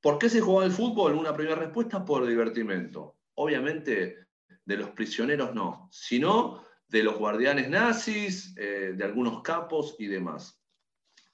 ¿por 0.00 0.18
qué 0.18 0.28
se 0.28 0.40
jugaba 0.40 0.64
el 0.64 0.72
fútbol? 0.72 1.14
Una 1.14 1.34
primera 1.34 1.56
respuesta, 1.56 2.04
por 2.04 2.26
divertimento. 2.26 3.16
Obviamente 3.34 4.23
de 4.64 4.76
los 4.76 4.90
prisioneros 4.90 5.54
no, 5.54 5.88
sino 5.92 6.62
de 6.88 7.02
los 7.02 7.16
guardianes 7.16 7.68
nazis, 7.68 8.54
eh, 8.56 8.92
de 8.96 9.04
algunos 9.04 9.42
capos 9.42 9.96
y 9.98 10.06
demás. 10.06 10.60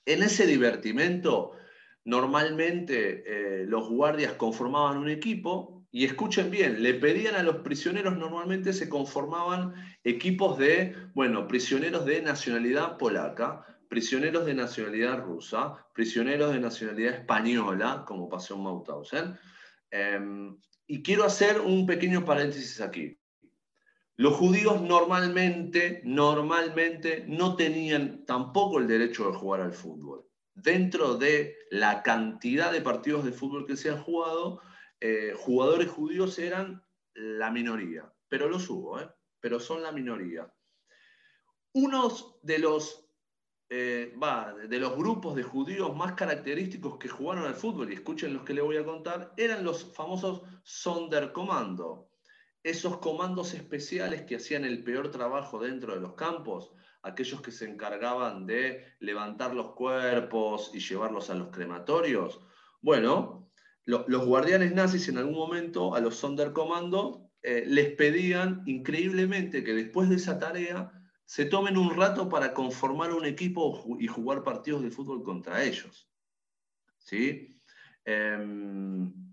En 0.06 0.22
ese 0.22 0.46
divertimento, 0.46 1.52
normalmente 2.04 3.22
eh, 3.26 3.66
los 3.66 3.88
guardias 3.88 4.32
conformaban 4.34 4.98
un 4.98 5.08
equipo 5.08 5.86
y 5.92 6.04
escuchen 6.04 6.50
bien, 6.50 6.82
le 6.82 6.94
pedían 6.94 7.34
a 7.34 7.42
los 7.42 7.56
prisioneros, 7.56 8.16
normalmente 8.16 8.72
se 8.72 8.88
conformaban 8.88 9.74
equipos 10.04 10.56
de, 10.58 10.94
bueno, 11.14 11.48
prisioneros 11.48 12.06
de 12.06 12.22
nacionalidad 12.22 12.96
polaca, 12.96 13.66
prisioneros 13.88 14.46
de 14.46 14.54
nacionalidad 14.54 15.18
rusa, 15.18 15.84
prisioneros 15.92 16.52
de 16.52 16.60
nacionalidad 16.60 17.14
española, 17.14 18.04
como 18.06 18.28
pasó 18.28 18.54
en 18.54 18.62
Mauthausen. 18.62 19.38
Em, 19.90 20.56
y 20.86 21.02
quiero 21.02 21.24
hacer 21.24 21.60
un 21.60 21.86
pequeño 21.86 22.24
paréntesis 22.24 22.80
aquí. 22.80 23.19
Los 24.20 24.34
judíos 24.34 24.82
normalmente, 24.82 26.02
normalmente 26.04 27.24
no 27.26 27.56
tenían 27.56 28.26
tampoco 28.26 28.78
el 28.78 28.86
derecho 28.86 29.30
de 29.30 29.38
jugar 29.38 29.62
al 29.62 29.72
fútbol. 29.72 30.28
Dentro 30.52 31.14
de 31.14 31.56
la 31.70 32.02
cantidad 32.02 32.70
de 32.70 32.82
partidos 32.82 33.24
de 33.24 33.32
fútbol 33.32 33.64
que 33.64 33.78
se 33.78 33.88
han 33.88 34.02
jugado, 34.02 34.60
eh, 35.00 35.32
jugadores 35.34 35.88
judíos 35.88 36.38
eran 36.38 36.84
la 37.14 37.50
minoría, 37.50 38.12
pero 38.28 38.50
los 38.50 38.68
hubo, 38.68 39.00
¿eh? 39.00 39.08
pero 39.40 39.58
son 39.58 39.82
la 39.82 39.90
minoría. 39.90 40.52
Unos 41.72 42.40
de 42.42 42.58
los, 42.58 43.08
eh, 43.70 44.14
de 44.68 44.78
los 44.80 44.96
grupos 44.96 45.34
de 45.34 45.44
judíos 45.44 45.96
más 45.96 46.12
característicos 46.12 46.98
que 46.98 47.08
jugaron 47.08 47.46
al 47.46 47.54
fútbol, 47.54 47.90
y 47.90 47.94
escuchen 47.94 48.34
los 48.34 48.42
que 48.42 48.52
les 48.52 48.64
voy 48.64 48.76
a 48.76 48.84
contar, 48.84 49.32
eran 49.38 49.64
los 49.64 49.94
famosos 49.94 50.42
Sonderkommando, 50.62 52.09
esos 52.62 52.98
comandos 52.98 53.54
especiales 53.54 54.22
que 54.22 54.36
hacían 54.36 54.64
el 54.64 54.82
peor 54.84 55.10
trabajo 55.10 55.58
dentro 55.58 55.94
de 55.94 56.00
los 56.00 56.14
campos, 56.14 56.72
aquellos 57.02 57.40
que 57.40 57.50
se 57.50 57.68
encargaban 57.68 58.46
de 58.46 58.84
levantar 59.00 59.54
los 59.54 59.74
cuerpos 59.74 60.70
y 60.74 60.80
llevarlos 60.80 61.30
a 61.30 61.34
los 61.34 61.48
crematorios. 61.48 62.40
Bueno, 62.82 63.50
los 63.84 64.26
guardianes 64.26 64.74
nazis 64.74 65.08
en 65.08 65.18
algún 65.18 65.34
momento 65.34 65.94
a 65.94 66.00
los 66.00 66.16
Sonderkommando 66.16 67.30
eh, 67.42 67.64
les 67.66 67.94
pedían 67.94 68.62
increíblemente 68.66 69.64
que 69.64 69.72
después 69.72 70.08
de 70.10 70.16
esa 70.16 70.38
tarea 70.38 70.92
se 71.24 71.46
tomen 71.46 71.78
un 71.78 71.96
rato 71.96 72.28
para 72.28 72.52
conformar 72.52 73.12
un 73.12 73.24
equipo 73.24 73.96
y 73.98 74.06
jugar 74.06 74.42
partidos 74.42 74.82
de 74.82 74.90
fútbol 74.90 75.22
contra 75.22 75.62
ellos. 75.62 76.10
¿Sí? 76.98 77.56
Em, 78.04 79.29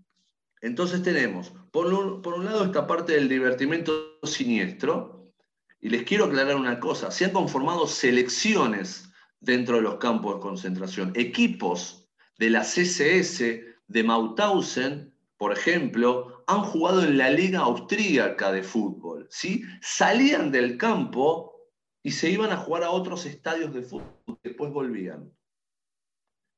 entonces 0.60 1.02
tenemos, 1.02 1.52
por 1.70 1.86
un, 1.86 2.44
lado, 2.44 2.64
esta 2.64 2.86
parte 2.86 3.12
del 3.12 3.28
divertimento 3.28 4.18
siniestro, 4.22 5.32
y 5.80 5.88
les 5.90 6.02
quiero 6.02 6.24
aclarar 6.24 6.56
una 6.56 6.80
cosa, 6.80 7.10
se 7.10 7.24
han 7.24 7.32
conformado 7.32 7.86
selecciones 7.86 9.10
dentro 9.40 9.76
de 9.76 9.82
los 9.82 9.96
campos 9.96 10.34
de 10.34 10.40
concentración, 10.40 11.12
equipos 11.14 12.08
de 12.38 12.50
la 12.50 12.62
CSS, 12.62 13.38
de 13.86 14.02
Mauthausen, 14.04 15.14
por 15.36 15.52
ejemplo, 15.52 16.44
han 16.48 16.62
jugado 16.62 17.04
en 17.04 17.16
la 17.16 17.30
Liga 17.30 17.60
Austríaca 17.60 18.50
de 18.50 18.62
Fútbol. 18.62 19.28
¿sí? 19.30 19.62
Salían 19.80 20.50
del 20.50 20.76
campo 20.76 21.54
y 22.02 22.10
se 22.10 22.30
iban 22.30 22.50
a 22.50 22.56
jugar 22.56 22.82
a 22.84 22.90
otros 22.90 23.26
estadios 23.26 23.72
de 23.72 23.82
fútbol, 23.82 24.38
después 24.42 24.72
volvían. 24.72 25.32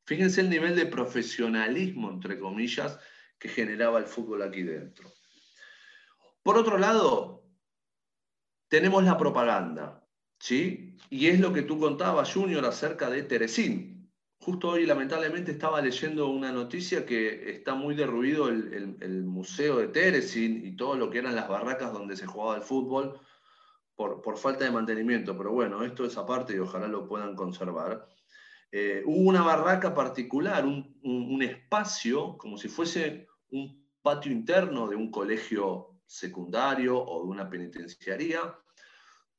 Fíjense 0.06 0.40
el 0.40 0.50
nivel 0.50 0.76
de 0.76 0.86
profesionalismo, 0.86 2.10
entre 2.10 2.38
comillas, 2.38 2.98
que 3.40 3.48
generaba 3.48 3.98
el 3.98 4.04
fútbol 4.04 4.42
aquí 4.42 4.62
dentro. 4.62 5.10
Por 6.42 6.56
otro 6.58 6.78
lado, 6.78 7.42
tenemos 8.68 9.02
la 9.02 9.18
propaganda, 9.18 10.06
¿sí? 10.38 10.96
Y 11.08 11.26
es 11.26 11.40
lo 11.40 11.52
que 11.52 11.62
tú 11.62 11.80
contabas, 11.80 12.32
Junior, 12.32 12.64
acerca 12.64 13.10
de 13.10 13.24
Teresín. 13.24 14.12
Justo 14.38 14.68
hoy, 14.68 14.86
lamentablemente, 14.86 15.52
estaba 15.52 15.80
leyendo 15.82 16.28
una 16.28 16.52
noticia 16.52 17.04
que 17.04 17.50
está 17.50 17.74
muy 17.74 17.94
derruido 17.94 18.48
el, 18.48 19.24
museo 19.24 19.78
de 19.78 19.88
Teresin 19.88 20.64
y 20.64 20.76
todo 20.76 20.96
lo 20.96 21.10
que 21.10 21.18
eran 21.18 21.34
las 21.34 21.48
barracas 21.48 21.92
donde 21.92 22.16
se 22.16 22.26
jugaba 22.26 22.56
el 22.56 22.62
fútbol 22.62 23.20
por, 23.96 24.38
falta 24.38 24.64
de 24.64 24.70
mantenimiento. 24.70 25.36
Pero 25.36 25.52
bueno, 25.52 25.82
esto 25.82 26.04
es 26.04 26.16
aparte 26.16 26.54
y 26.54 26.58
ojalá 26.58 26.88
lo 26.88 27.06
puedan 27.06 27.34
conservar. 27.34 28.08
Eh, 28.72 29.02
hubo 29.04 29.28
una 29.28 29.42
barraca 29.42 29.94
particular, 29.94 30.64
un, 30.64 31.42
espacio, 31.42 32.38
como 32.38 32.56
si 32.56 32.68
fuese 32.68 33.26
un 33.50 33.88
patio 34.02 34.32
interno 34.32 34.88
de 34.88 34.96
un 34.96 35.10
colegio 35.10 36.00
secundario 36.06 36.98
o 36.98 37.22
de 37.22 37.28
una 37.28 37.48
penitenciaría, 37.48 38.40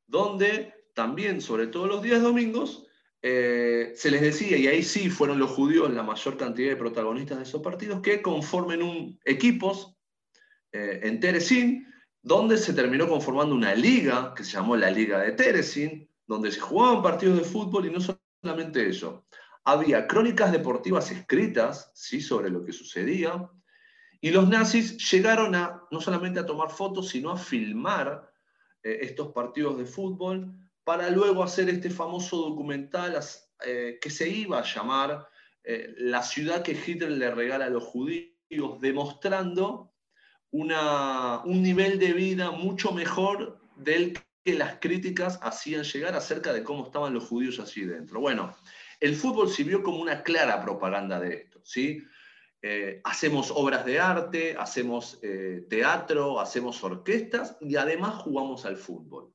donde 0.07 0.74
también, 0.93 1.41
sobre 1.41 1.68
todo 1.68 1.88
los 1.88 2.01
días 2.01 2.22
domingos, 2.22 2.88
eh, 3.22 3.93
se 3.95 4.09
les 4.09 4.22
decía, 4.22 4.57
y 4.57 4.68
ahí 4.68 4.84
sí 4.84 5.09
fueron 5.09 5.38
los 5.38 5.51
judíos 5.51 5.93
la 5.93 6.03
mayor 6.03 6.38
cantidad 6.38 6.70
de 6.70 6.76
protagonistas 6.76 7.38
de 7.38 7.43
esos 7.43 7.62
partidos, 7.62 8.01
que 8.01 8.22
conformen 8.22 8.82
un, 8.82 9.20
equipos 9.26 9.95
eh, 10.72 11.01
en 11.03 11.20
Teresín, 11.20 11.88
donde 12.22 12.57
se 12.57 12.74
terminó 12.74 13.07
conformando 13.07 13.55
una 13.55 13.76
liga 13.76 14.34
que 14.36 14.43
se 14.43 14.53
llamó 14.53 14.76
la 14.76 14.91
Liga 14.91 15.20
de 15.20 15.32
Teresín, 15.34 16.09
donde 16.26 16.51
se 16.51 16.59
jugaban 16.59 17.01
partidos 17.01 17.38
de 17.38 17.43
fútbol 17.43 17.88
y 17.88 17.91
no 17.91 17.99
solamente 17.99 18.88
eso. 18.88 19.26
Había 19.64 20.07
crónicas 20.07 20.51
deportivas 20.51 21.12
escritas 21.12 21.91
¿sí? 21.93 22.22
sobre 22.22 22.49
lo 22.49 22.64
que 22.64 22.72
sucedía, 22.72 23.49
y 24.22 24.30
los 24.30 24.47
nazis 24.47 25.11
llegaron 25.11 25.55
a 25.55 25.84
no 25.89 25.99
solamente 25.99 26.39
a 26.39 26.45
tomar 26.45 26.69
fotos, 26.69 27.09
sino 27.09 27.32
a 27.32 27.38
filmar 27.38 28.32
eh, 28.84 28.99
estos 29.01 29.34
partidos 29.34 29.80
de 29.80 29.86
fútbol 29.86 30.53
para 30.84 31.09
luego 31.09 31.43
hacer 31.43 31.69
este 31.69 31.89
famoso 31.89 32.38
documental 32.38 33.19
eh, 33.65 33.97
que 33.99 34.09
se 34.11 34.30
iba 34.30 34.59
a 34.59 34.63
llamar 34.63 35.28
eh, 35.63 35.93
La 35.97 36.22
ciudad 36.22 36.61
que 36.61 36.72
Hitler 36.72 37.11
le 37.11 37.32
regala 37.32 37.65
a 37.65 37.69
los 37.69 37.84
judíos, 37.84 38.80
demostrando 38.80 39.93
una, 40.51 41.41
un 41.45 41.63
nivel 41.63 41.97
de 41.97 42.13
vida 42.13 42.51
mucho 42.51 42.91
mejor 42.91 43.59
del 43.76 44.13
que 44.43 44.53
las 44.53 44.80
críticas 44.80 45.39
hacían 45.41 45.84
llegar 45.84 46.15
acerca 46.15 46.51
de 46.51 46.63
cómo 46.63 46.86
estaban 46.86 47.13
los 47.13 47.26
judíos 47.26 47.59
allí 47.59 47.86
dentro. 47.86 48.19
Bueno, 48.19 48.55
el 48.99 49.15
fútbol 49.15 49.49
sirvió 49.49 49.82
como 49.82 49.99
una 49.99 50.24
clara 50.24 50.61
propaganda 50.61 51.19
de 51.19 51.36
esto, 51.36 51.61
¿sí? 51.63 52.03
Eh, 52.62 53.01
hacemos 53.03 53.51
obras 53.51 53.86
de 53.86 53.99
arte, 53.99 54.55
hacemos 54.57 55.20
teatro, 55.70 56.39
hacemos 56.39 56.84
orquestas 56.84 57.57
y 57.62 57.76
además 57.76 58.16
jugamos 58.16 58.66
al 58.66 58.78
fútbol. 58.78 59.34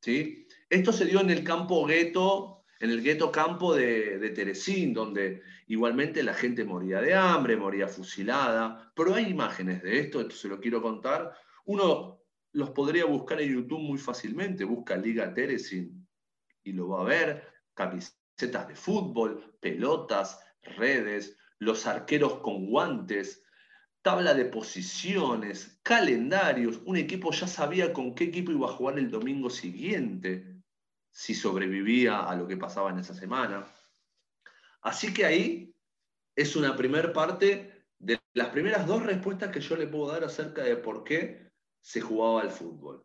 ¿sí? 0.00 0.46
Esto 0.68 0.92
se 0.92 1.04
dio 1.04 1.20
en 1.20 1.30
el 1.30 1.44
campo 1.44 1.84
gueto, 1.86 2.64
en 2.80 2.90
el 2.90 3.02
gueto 3.02 3.30
campo 3.30 3.74
de, 3.74 4.18
de, 4.18 4.90
donde 4.92 5.42
igualmente 5.66 6.22
la 6.22 6.34
gente 6.34 6.64
moría 6.64 7.00
de 7.00 7.14
hambre, 7.14 7.56
moría 7.56 7.88
fusilada, 7.88 8.90
pero 8.96 9.14
hay 9.14 9.26
imágenes 9.26 9.82
de 9.82 10.00
esto, 10.00 10.20
esto 10.20 10.34
se 10.34 10.48
lo 10.48 10.60
quiero 10.60 10.80
contar. 10.80 11.34
Uno 11.66 12.22
los 12.52 12.70
podría 12.70 13.04
buscar 13.04 13.40
en 13.40 13.54
YouTube 13.54 13.80
muy 13.80 13.98
fácilmente, 13.98 14.64
busca 14.64 14.96
Liga 14.96 15.32
Teresín 15.32 16.08
y 16.64 16.72
lo 16.72 16.88
va 16.88 17.02
a 17.02 17.04
ver, 17.04 17.46
camisetas 17.74 18.68
de 18.68 18.74
fútbol, 18.74 19.56
pelotas, 19.60 20.40
redes, 20.62 21.36
los 21.60 21.86
arqueros 21.86 22.40
con 22.40 22.66
guantes, 22.66 23.44
tabla 24.02 24.34
de 24.34 24.46
posiciones, 24.46 25.78
calendarios. 25.82 26.80
Un 26.84 26.96
equipo 26.96 27.30
ya 27.30 27.46
sabía 27.46 27.92
con 27.92 28.14
qué 28.14 28.24
equipo 28.24 28.50
iba 28.50 28.66
a 28.66 28.72
jugar 28.72 28.98
el 28.98 29.10
domingo 29.10 29.50
siguiente, 29.50 30.56
si 31.12 31.34
sobrevivía 31.34 32.24
a 32.24 32.34
lo 32.34 32.48
que 32.48 32.56
pasaba 32.56 32.90
en 32.90 32.98
esa 32.98 33.14
semana. 33.14 33.66
Así 34.82 35.12
que 35.12 35.26
ahí 35.26 35.74
es 36.34 36.56
una 36.56 36.76
primera 36.76 37.12
parte 37.12 37.86
de 37.98 38.18
las 38.32 38.48
primeras 38.48 38.86
dos 38.86 39.02
respuestas 39.02 39.50
que 39.50 39.60
yo 39.60 39.76
le 39.76 39.86
puedo 39.86 40.10
dar 40.12 40.24
acerca 40.24 40.62
de 40.62 40.76
por 40.76 41.04
qué 41.04 41.50
se 41.82 42.00
jugaba 42.00 42.40
al 42.40 42.50
fútbol. 42.50 43.04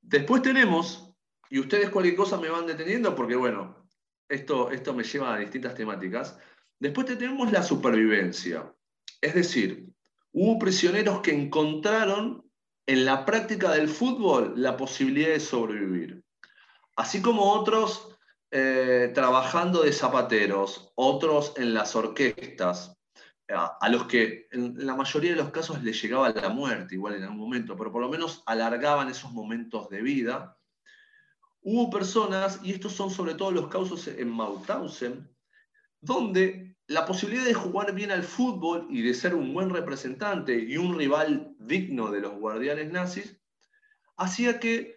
Después 0.00 0.42
tenemos, 0.42 1.14
y 1.48 1.60
ustedes 1.60 1.90
cualquier 1.90 2.16
cosa 2.16 2.40
me 2.40 2.48
van 2.48 2.66
deteniendo 2.66 3.14
porque 3.14 3.36
bueno, 3.36 3.88
esto, 4.28 4.70
esto 4.70 4.94
me 4.94 5.04
lleva 5.04 5.34
a 5.34 5.38
distintas 5.38 5.74
temáticas. 5.74 6.38
Después 6.80 7.06
tenemos 7.06 7.50
la 7.50 7.62
supervivencia. 7.62 8.72
Es 9.20 9.34
decir, 9.34 9.88
hubo 10.32 10.58
prisioneros 10.58 11.20
que 11.20 11.32
encontraron 11.32 12.44
en 12.86 13.04
la 13.04 13.24
práctica 13.24 13.72
del 13.72 13.88
fútbol 13.88 14.54
la 14.56 14.76
posibilidad 14.76 15.28
de 15.30 15.40
sobrevivir. 15.40 16.22
Así 16.96 17.20
como 17.20 17.52
otros 17.52 18.16
eh, 18.50 19.10
trabajando 19.14 19.82
de 19.82 19.92
zapateros, 19.92 20.92
otros 20.94 21.52
en 21.56 21.74
las 21.74 21.94
orquestas, 21.94 22.98
a, 23.48 23.88
los 23.88 24.04
que 24.04 24.46
en 24.50 24.86
la 24.86 24.94
mayoría 24.94 25.30
de 25.30 25.36
los 25.36 25.50
casos 25.50 25.82
les 25.82 26.00
llegaba 26.02 26.30
la 26.30 26.48
muerte, 26.50 26.94
igual 26.94 27.14
en 27.14 27.24
algún 27.24 27.38
momento, 27.38 27.76
pero 27.76 27.90
por 27.90 28.02
lo 28.02 28.08
menos 28.08 28.42
alargaban 28.46 29.08
esos 29.08 29.32
momentos 29.32 29.88
de 29.88 30.02
vida. 30.02 30.56
Hubo 31.62 31.90
personas, 31.90 32.60
y 32.62 32.72
estos 32.72 32.92
son 32.92 33.10
sobre 33.10 33.34
todo 33.34 33.50
los 33.50 33.68
casos 33.68 34.06
en 34.08 34.30
Mauthausen, 34.30 35.28
donde 36.00 36.67
la 36.88 37.04
posibilidad 37.04 37.44
de 37.44 37.54
jugar 37.54 37.94
bien 37.94 38.10
al 38.10 38.24
fútbol 38.24 38.86
y 38.90 39.02
de 39.02 39.12
ser 39.12 39.34
un 39.34 39.52
buen 39.52 39.68
representante 39.68 40.58
y 40.58 40.78
un 40.78 40.98
rival 40.98 41.54
digno 41.58 42.10
de 42.10 42.20
los 42.20 42.32
guardianes 42.32 42.90
nazis, 42.90 43.38
hacía 44.16 44.58
que 44.58 44.96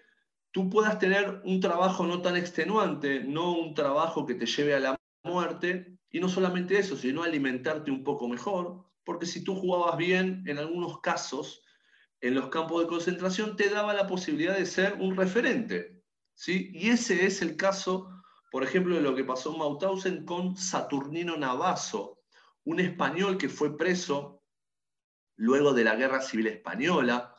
tú 0.51 0.69
puedas 0.69 0.99
tener 0.99 1.41
un 1.43 1.59
trabajo 1.59 2.07
no 2.07 2.21
tan 2.21 2.37
extenuante, 2.37 3.25
no 3.25 3.51
un 3.51 3.73
trabajo 3.73 4.25
que 4.25 4.35
te 4.35 4.45
lleve 4.45 4.73
a 4.73 4.79
la 4.79 4.95
muerte, 5.23 5.97
y 6.09 6.19
no 6.21 6.29
solamente 6.29 6.79
eso, 6.79 6.95
sino 6.95 7.23
alimentarte 7.23 7.91
un 7.91 8.03
poco 8.03 8.27
mejor, 8.27 8.85
porque 9.03 9.25
si 9.25 9.43
tú 9.43 9.55
jugabas 9.55 9.97
bien, 9.97 10.43
en 10.47 10.59
algunos 10.59 11.01
casos, 11.01 11.61
en 12.21 12.35
los 12.35 12.47
campos 12.49 12.81
de 12.81 12.87
concentración, 12.87 13.57
te 13.57 13.69
daba 13.69 13.93
la 13.93 14.07
posibilidad 14.07 14.57
de 14.57 14.65
ser 14.65 14.93
un 14.93 15.15
referente. 15.15 16.01
¿sí? 16.35 16.71
Y 16.73 16.89
ese 16.89 17.25
es 17.25 17.41
el 17.41 17.57
caso 17.57 18.09
por 18.51 18.65
ejemplo, 18.65 18.99
lo 18.99 19.15
que 19.15 19.23
pasó 19.23 19.53
en 19.53 19.59
Mauthausen 19.59 20.25
con 20.25 20.57
Saturnino 20.57 21.37
Navazo, 21.37 22.19
un 22.65 22.81
español 22.81 23.37
que 23.37 23.47
fue 23.47 23.77
preso 23.77 24.43
luego 25.37 25.73
de 25.73 25.85
la 25.85 25.95
Guerra 25.95 26.21
Civil 26.21 26.47
Española, 26.47 27.33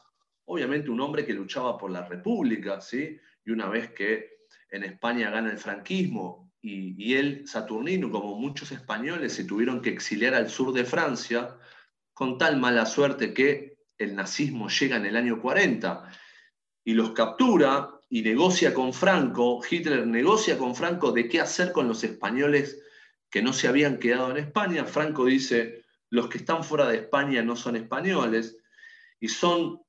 obviamente 0.46 0.90
un 0.90 1.00
hombre 1.02 1.26
que 1.26 1.34
luchaba 1.34 1.76
por 1.76 1.90
la 1.90 2.06
República, 2.06 2.80
¿sí? 2.80 3.20
y 3.44 3.50
una 3.50 3.68
vez 3.68 3.92
que 3.92 4.46
en 4.70 4.84
España 4.84 5.30
gana 5.30 5.50
el 5.50 5.58
franquismo 5.58 6.50
y, 6.62 6.94
y 6.96 7.14
él, 7.14 7.46
Saturnino, 7.46 8.10
como 8.10 8.38
muchos 8.38 8.72
españoles, 8.72 9.34
se 9.34 9.44
tuvieron 9.44 9.82
que 9.82 9.90
exiliar 9.90 10.32
al 10.32 10.48
sur 10.48 10.72
de 10.72 10.86
Francia, 10.86 11.58
con 12.14 12.38
tal 12.38 12.58
mala 12.58 12.86
suerte 12.86 13.34
que 13.34 13.80
el 13.98 14.16
nazismo 14.16 14.70
llega 14.70 14.96
en 14.96 15.04
el 15.04 15.16
año 15.16 15.42
40 15.42 16.10
y 16.84 16.94
los 16.94 17.10
captura 17.12 18.00
y 18.12 18.20
negocia 18.20 18.74
con 18.74 18.92
Franco, 18.92 19.62
Hitler 19.68 20.06
negocia 20.06 20.58
con 20.58 20.74
Franco 20.74 21.12
de 21.12 21.30
qué 21.30 21.40
hacer 21.40 21.72
con 21.72 21.88
los 21.88 22.04
españoles 22.04 22.78
que 23.30 23.40
no 23.40 23.54
se 23.54 23.68
habían 23.68 23.98
quedado 23.98 24.30
en 24.32 24.36
España. 24.36 24.84
Franco 24.84 25.24
dice, 25.24 25.86
los 26.10 26.28
que 26.28 26.36
están 26.36 26.62
fuera 26.62 26.86
de 26.86 26.98
España 26.98 27.40
no 27.40 27.56
son 27.56 27.74
españoles, 27.74 28.58
y 29.18 29.28
son 29.28 29.80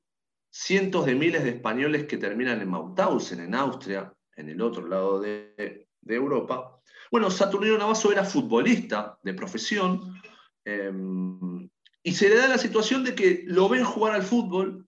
cientos 0.49 1.05
de 1.05 1.15
miles 1.15 1.43
de 1.43 1.49
españoles 1.49 2.05
que 2.05 2.15
terminan 2.15 2.61
en 2.61 2.69
Mauthausen, 2.69 3.41
en 3.41 3.55
Austria, 3.55 4.13
en 4.37 4.47
el 4.47 4.61
otro 4.61 4.87
lado 4.87 5.19
de, 5.19 5.89
Europa. 6.07 6.79
Bueno, 7.11 7.29
Saturnino 7.29 7.77
Navazo 7.77 8.09
era 8.13 8.23
futbolista 8.23 9.19
de 9.21 9.33
profesión, 9.33 10.17
em, 10.63 11.69
y 12.01 12.13
se 12.13 12.29
le 12.29 12.37
da 12.37 12.47
la 12.47 12.57
situación 12.57 13.03
de 13.03 13.15
que 13.15 13.43
lo 13.47 13.67
ven 13.67 13.83
jugar 13.83 14.15
al 14.15 14.23
fútbol, 14.23 14.87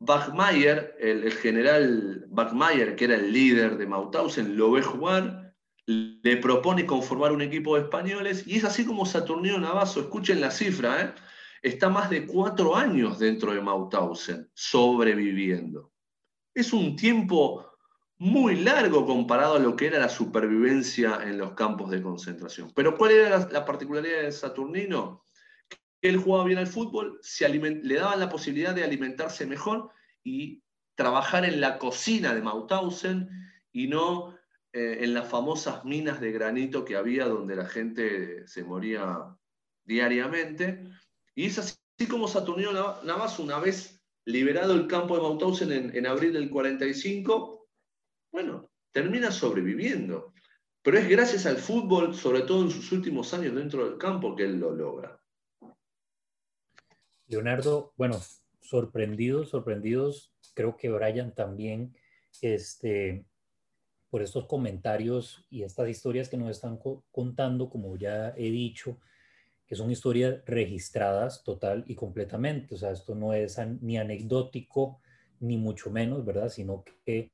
Bachmeier, 0.00 0.96
el, 0.98 1.30
general 1.30 2.24
Bachmeier, 2.28 2.96
que 2.96 3.04
era 3.04 3.16
el 3.16 3.32
líder 3.32 3.76
de 3.76 3.86
Mauthausen, 3.86 4.56
lo 4.56 4.72
ve 4.72 4.82
jugar, 4.82 5.54
le 5.86 6.36
propone 6.38 6.86
conformar 6.86 7.32
un 7.32 7.42
equipo 7.42 7.76
de 7.76 7.82
españoles 7.82 8.44
y 8.46 8.56
es 8.56 8.64
así 8.64 8.84
como 8.86 9.04
Saturnino 9.04 9.58
Navazo, 9.58 10.00
escuchen 10.00 10.40
la 10.40 10.50
cifra, 10.50 11.02
¿eh? 11.02 11.14
está 11.62 11.90
más 11.90 12.08
de 12.08 12.26
cuatro 12.26 12.74
años 12.74 13.18
dentro 13.18 13.52
de 13.52 13.60
Mauthausen, 13.60 14.50
sobreviviendo. 14.54 15.92
Es 16.54 16.72
un 16.72 16.96
tiempo 16.96 17.70
muy 18.16 18.56
largo 18.56 19.06
comparado 19.06 19.56
a 19.56 19.58
lo 19.58 19.76
que 19.76 19.86
era 19.86 19.98
la 19.98 20.08
supervivencia 20.08 21.20
en 21.22 21.38
los 21.38 21.52
campos 21.52 21.90
de 21.90 22.02
concentración. 22.02 22.72
Pero 22.74 22.96
¿cuál 22.96 23.12
era 23.12 23.48
la, 23.50 23.64
particularidad 23.64 24.22
de 24.22 24.32
Saturnino? 24.32 25.24
Él 26.02 26.16
jugaba 26.16 26.44
bien 26.44 26.58
al 26.58 26.66
fútbol, 26.66 27.20
le 27.82 27.94
daban 27.94 28.20
la 28.20 28.28
posibilidad 28.28 28.74
de 28.74 28.84
alimentarse 28.84 29.46
mejor 29.46 29.90
y 30.24 30.62
trabajar 30.94 31.44
en 31.44 31.60
la 31.60 31.78
cocina 31.78 32.34
de 32.34 32.42
Mauthausen 32.42 33.28
y 33.72 33.86
no 33.88 34.36
eh, 34.72 34.98
en 35.00 35.14
las 35.14 35.28
famosas 35.28 35.84
minas 35.84 36.20
de 36.20 36.32
granito 36.32 36.84
que 36.84 36.96
había 36.96 37.26
donde 37.26 37.56
la 37.56 37.66
gente 37.66 38.46
se 38.46 38.64
moría 38.64 39.36
diariamente. 39.84 40.84
Y 41.34 41.46
es 41.46 41.58
así 41.58 41.76
como 42.08 42.28
Saturnino 42.28 43.02
Navas, 43.02 43.38
una 43.38 43.58
vez 43.58 44.00
liberado 44.24 44.74
el 44.74 44.86
campo 44.86 45.16
de 45.16 45.22
Mauthausen 45.22 45.72
en, 45.72 45.96
en 45.96 46.06
abril 46.06 46.32
del 46.32 46.50
45, 46.50 47.68
bueno, 48.32 48.70
termina 48.92 49.30
sobreviviendo. 49.30 50.32
Pero 50.82 50.98
es 50.98 51.08
gracias 51.08 51.44
al 51.44 51.58
fútbol, 51.58 52.14
sobre 52.14 52.42
todo 52.42 52.62
en 52.62 52.70
sus 52.70 52.90
últimos 52.92 53.34
años 53.34 53.54
dentro 53.54 53.88
del 53.88 53.98
campo, 53.98 54.34
que 54.34 54.44
él 54.44 54.58
lo 54.58 54.74
logra. 54.74 55.19
Leonardo, 57.30 57.94
bueno, 57.96 58.20
sorprendidos, 58.60 59.50
sorprendidos, 59.50 60.34
creo 60.52 60.76
que 60.76 60.90
Brian 60.90 61.32
también, 61.32 61.94
este, 62.42 63.24
por 64.10 64.20
estos 64.20 64.46
comentarios 64.46 65.46
y 65.48 65.62
estas 65.62 65.88
historias 65.88 66.28
que 66.28 66.36
nos 66.36 66.50
están 66.50 66.80
contando, 67.12 67.70
como 67.70 67.96
ya 67.96 68.34
he 68.36 68.50
dicho, 68.50 68.98
que 69.64 69.76
son 69.76 69.92
historias 69.92 70.42
registradas 70.44 71.44
total 71.44 71.84
y 71.86 71.94
completamente. 71.94 72.74
O 72.74 72.78
sea, 72.78 72.90
esto 72.90 73.14
no 73.14 73.32
es 73.32 73.56
ni 73.80 73.96
anecdótico, 73.96 75.00
ni 75.38 75.56
mucho 75.56 75.90
menos, 75.92 76.24
¿verdad? 76.24 76.48
Sino 76.48 76.82
que 77.06 77.30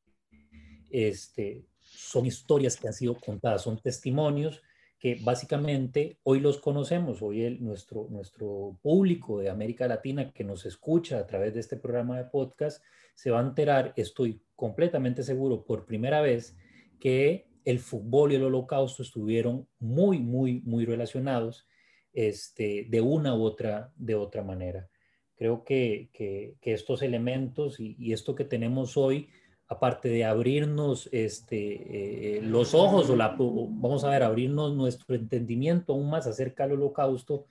este, 0.90 1.64
son 1.80 2.26
historias 2.26 2.76
que 2.76 2.88
han 2.88 2.92
sido 2.92 3.14
contadas, 3.18 3.62
son 3.62 3.80
testimonios 3.80 4.62
que 4.98 5.18
básicamente 5.22 6.18
hoy 6.22 6.40
los 6.40 6.58
conocemos, 6.58 7.20
hoy 7.20 7.42
el, 7.42 7.62
nuestro, 7.62 8.06
nuestro 8.10 8.78
público 8.82 9.40
de 9.40 9.50
América 9.50 9.86
Latina 9.86 10.32
que 10.32 10.44
nos 10.44 10.64
escucha 10.64 11.18
a 11.18 11.26
través 11.26 11.54
de 11.54 11.60
este 11.60 11.76
programa 11.76 12.16
de 12.16 12.24
podcast 12.24 12.82
se 13.14 13.30
va 13.30 13.40
a 13.40 13.46
enterar, 13.46 13.92
estoy 13.96 14.42
completamente 14.54 15.22
seguro, 15.22 15.64
por 15.64 15.86
primera 15.86 16.20
vez, 16.20 16.56
que 17.00 17.46
el 17.64 17.78
fútbol 17.78 18.32
y 18.32 18.36
el 18.36 18.44
holocausto 18.44 19.02
estuvieron 19.02 19.66
muy, 19.78 20.18
muy, 20.18 20.60
muy 20.62 20.84
relacionados 20.84 21.66
este, 22.12 22.86
de 22.88 23.00
una 23.00 23.34
u 23.34 23.42
otra, 23.42 23.92
de 23.96 24.14
otra 24.14 24.42
manera. 24.42 24.88
Creo 25.34 25.64
que, 25.64 26.10
que, 26.12 26.56
estos 26.62 27.02
elementos 27.02 27.78
y 27.78 28.12
esto 28.12 28.34
que 28.34 28.44
tenemos 28.44 28.96
hoy 28.96 29.28
aparte 29.68 30.08
de 30.08 30.24
abrirnos 30.24 31.08
este, 31.12 32.38
eh, 32.38 32.42
los 32.42 32.74
ojos 32.74 33.10
o 33.10 33.68
vamos 33.70 34.04
a 34.04 34.10
ver, 34.10 34.22
abrirnos 34.22 34.74
nuestro 34.74 35.14
entendimiento 35.14 35.92
aún 35.92 36.08
más 36.08 36.26
acerca 36.26 36.64
del 36.64 36.74
holocausto, 36.74 37.46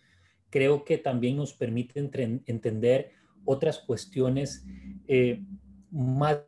creo 0.50 0.86
que 0.86 0.98
también 0.98 1.36
nos 1.36 1.54
permite 1.54 2.00
entender 2.00 3.12
otras 3.44 3.80
cuestiones 3.80 4.66
eh, 5.08 5.44
más 5.92 6.40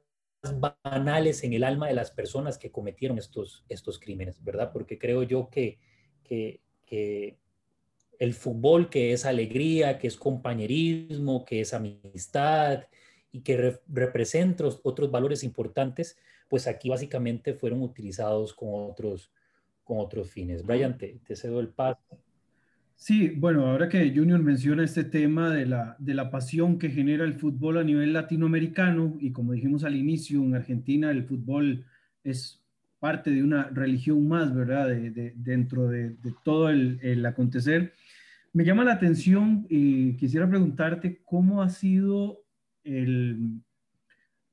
banales 0.83 1.43
en 1.43 1.53
el 1.53 1.63
alma 1.63 1.87
de 1.87 1.93
las 1.93 2.11
personas 2.11 2.57
que 2.57 2.71
cometieron 2.71 3.17
estos, 3.17 3.65
estos 3.67 3.99
crímenes, 3.99 4.41
¿verdad? 4.43 4.71
Porque 4.71 4.97
creo 4.97 5.23
yo 5.23 5.49
que 5.49 5.79
el 8.19 8.33
fútbol, 8.33 8.89
que 8.89 9.11
es 9.11 9.25
alegría, 9.25 9.99
que 9.99 10.07
es 10.07 10.15
compañerismo, 10.15 11.45
que 11.45 11.61
es 11.61 11.73
amistad, 11.73 12.83
y 13.31 13.41
que 13.41 13.79
representan 13.87 14.69
otros 14.83 15.11
valores 15.11 15.43
importantes, 15.43 16.17
pues 16.49 16.67
aquí 16.67 16.89
básicamente 16.89 17.53
fueron 17.53 17.81
utilizados 17.81 18.53
con 18.53 18.69
otros, 18.89 19.31
con 19.83 19.99
otros 19.99 20.29
fines. 20.29 20.65
Brian, 20.65 20.97
te, 20.97 21.19
cedo 21.35 21.59
el 21.59 21.69
paso. 21.69 21.99
Sí, 22.95 23.29
bueno, 23.29 23.67
ahora 23.67 23.89
que 23.89 24.11
Junior 24.15 24.41
menciona 24.41 24.83
este 24.83 25.03
tema 25.03 25.53
de 25.53 25.67
la, 25.67 25.95
de 25.99 26.15
la 26.15 26.31
pasión 26.31 26.79
que 26.79 26.89
genera 26.89 27.25
el 27.25 27.35
fútbol 27.35 27.77
a 27.77 27.83
nivel 27.83 28.11
latinoamericano, 28.13 29.17
y 29.19 29.31
como 29.31 29.53
dijimos 29.53 29.83
al 29.83 29.95
inicio, 29.95 30.41
en 30.41 30.55
Argentina 30.55 31.11
el 31.11 31.23
fútbol 31.25 31.85
es 32.23 32.63
parte 32.99 33.29
de 33.29 33.43
una 33.43 33.69
religión 33.69 34.27
más, 34.27 34.53
¿verdad? 34.53 34.87
De, 34.87 35.33
dentro 35.35 35.87
de, 35.87 36.09
de 36.09 36.33
todo 36.43 36.69
el, 36.69 36.99
el, 37.03 37.23
acontecer. 37.25 37.93
Me 38.53 38.65
llama 38.65 38.83
la 38.83 38.93
atención 38.93 39.67
y 39.69 40.15
quisiera 40.17 40.49
preguntarte 40.49 41.21
cómo 41.23 41.61
ha 41.61 41.69
sido 41.69 42.46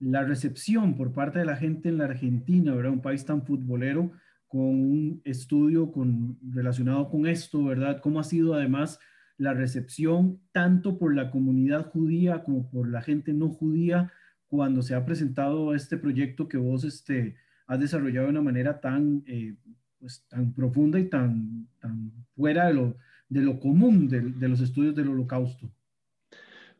la 0.00 0.24
recepción 0.24 0.96
por 0.96 1.12
parte 1.12 1.38
de 1.38 1.44
la 1.44 1.56
gente 1.56 1.88
en 1.88 1.98
la 1.98 2.04
Argentina, 2.04 2.74
¿verdad? 2.74 2.92
Un 2.92 3.02
país 3.02 3.24
tan 3.24 3.42
futbolero, 3.42 4.12
con 4.48 4.62
un 4.62 5.20
estudio 5.24 5.90
con, 5.90 6.38
relacionado 6.52 7.08
con 7.10 7.26
esto, 7.26 7.64
¿verdad? 7.64 8.00
¿Cómo 8.00 8.20
ha 8.20 8.24
sido 8.24 8.54
además 8.54 9.00
la 9.36 9.52
recepción 9.52 10.40
tanto 10.52 10.98
por 10.98 11.14
la 11.14 11.30
comunidad 11.30 11.90
judía 11.90 12.44
como 12.44 12.70
por 12.70 12.88
la 12.88 13.02
gente 13.02 13.32
no 13.32 13.48
judía 13.48 14.12
cuando 14.46 14.82
se 14.82 14.94
ha 14.94 15.04
presentado 15.04 15.74
este 15.74 15.96
proyecto 15.96 16.48
que 16.48 16.56
vos 16.56 16.84
este, 16.84 17.34
has 17.66 17.80
desarrollado 17.80 18.26
de 18.26 18.30
una 18.30 18.42
manera 18.42 18.80
tan, 18.80 19.24
eh, 19.26 19.56
pues, 19.98 20.24
tan 20.28 20.52
profunda 20.52 21.00
y 21.00 21.08
tan, 21.08 21.66
tan 21.80 22.12
fuera 22.36 22.68
de 22.68 22.74
lo, 22.74 22.96
de 23.28 23.40
lo 23.40 23.58
común 23.58 24.08
de 24.08 24.48
los 24.48 24.60
estudios 24.60 24.94
del 24.94 25.08
holocausto? 25.08 25.68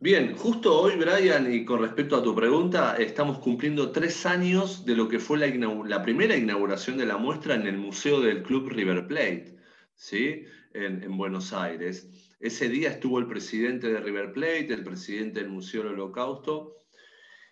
Bien, 0.05 0.37
justo 0.37 0.83
hoy, 0.83 0.97
Brian, 0.97 1.51
y 1.51 1.65
con 1.65 1.81
respecto 1.81 2.17
a 2.17 2.23
tu 2.23 2.35
pregunta, 2.35 2.95
estamos 2.99 3.39
cumpliendo 3.39 3.91
tres 3.91 4.27
años 4.27 4.85
de 4.85 4.95
lo 4.95 5.09
que 5.09 5.19
fue 5.19 5.39
la, 5.39 6.03
primera 6.03 6.37
inauguración 6.37 6.99
de 6.99 7.07
la 7.07 7.17
muestra 7.17 7.55
en 7.55 7.67
el 7.67 7.79
Museo 7.79 8.21
del 8.21 8.43
Club 8.43 8.69
River 8.69 9.07
Plate, 9.07 9.57
¿sí? 9.95 10.45
En, 10.75 11.17
Buenos 11.17 11.55
Aires. 11.55 12.07
Ese 12.39 12.69
día 12.69 12.91
estuvo 12.91 13.19
el 13.19 13.27
presidente 13.27 13.91
de 13.91 13.99
River 13.99 14.35
Plate, 14.35 14.75
el 14.75 14.85
presidente 14.85 15.41
del 15.41 15.49
Museo 15.49 15.85
del 15.85 15.95
Holocausto, 15.95 16.85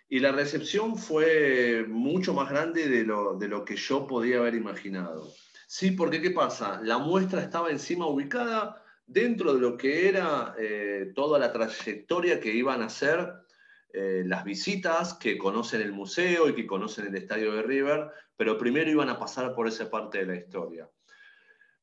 y 0.07 0.19
la 0.19 0.31
recepción 0.31 0.95
fue 0.95 1.87
mucho 1.89 2.35
más 2.35 2.51
grande 2.51 2.87
de 2.87 3.03
lo, 3.03 3.33
de 3.33 3.47
lo 3.47 3.65
que 3.65 3.77
yo 3.77 4.05
podía 4.05 4.37
haber 4.37 4.53
imaginado. 4.53 5.27
Sí, 5.65 5.89
porque 5.89 6.21
¿qué 6.21 6.29
pasa? 6.29 6.79
La 6.83 6.99
muestra 6.99 7.41
estaba 7.41 7.71
encima 7.71 8.05
ubicada 8.05 8.82
dentro 9.05 9.53
de 9.53 9.61
lo 9.61 9.77
que 9.77 10.07
era 10.07 10.55
eh, 10.57 11.11
toda 11.13 11.39
la 11.39 11.51
trayectoria 11.51 12.39
que 12.39 12.53
iban 12.53 12.81
a 12.81 12.85
hacer 12.85 13.33
eh, 13.91 14.23
las 14.25 14.43
visitas 14.43 15.13
que 15.15 15.37
conocen 15.37 15.81
el 15.81 15.91
museo 15.91 16.49
y 16.49 16.55
que 16.55 16.65
conocen 16.65 17.07
el 17.07 17.15
estadio 17.15 17.53
de 17.53 17.61
River, 17.61 18.09
pero 18.35 18.57
primero 18.57 18.89
iban 18.89 19.09
a 19.09 19.19
pasar 19.19 19.53
por 19.53 19.67
esa 19.67 19.89
parte 19.89 20.19
de 20.19 20.25
la 20.25 20.35
historia. 20.35 20.89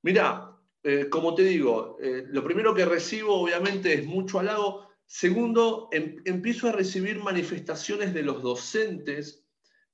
Mira, 0.02 0.56
eh, 0.82 1.08
como 1.10 1.34
te 1.34 1.42
digo, 1.42 1.98
lo 2.00 2.42
primero 2.42 2.74
que 2.74 2.86
recibo 2.86 3.34
obviamente 3.34 3.92
es 3.92 4.06
mucho 4.06 4.38
halago. 4.38 4.88
Segundo, 5.06 5.88
em, 5.92 6.16
empiezo 6.24 6.68
a 6.68 6.72
recibir 6.72 7.18
manifestaciones 7.18 8.14
de 8.14 8.22
los 8.22 8.42
docentes 8.42 9.44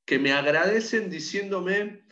que 0.04 0.18
me 0.18 0.32
agradecen 0.32 1.10
diciéndome 1.10 2.05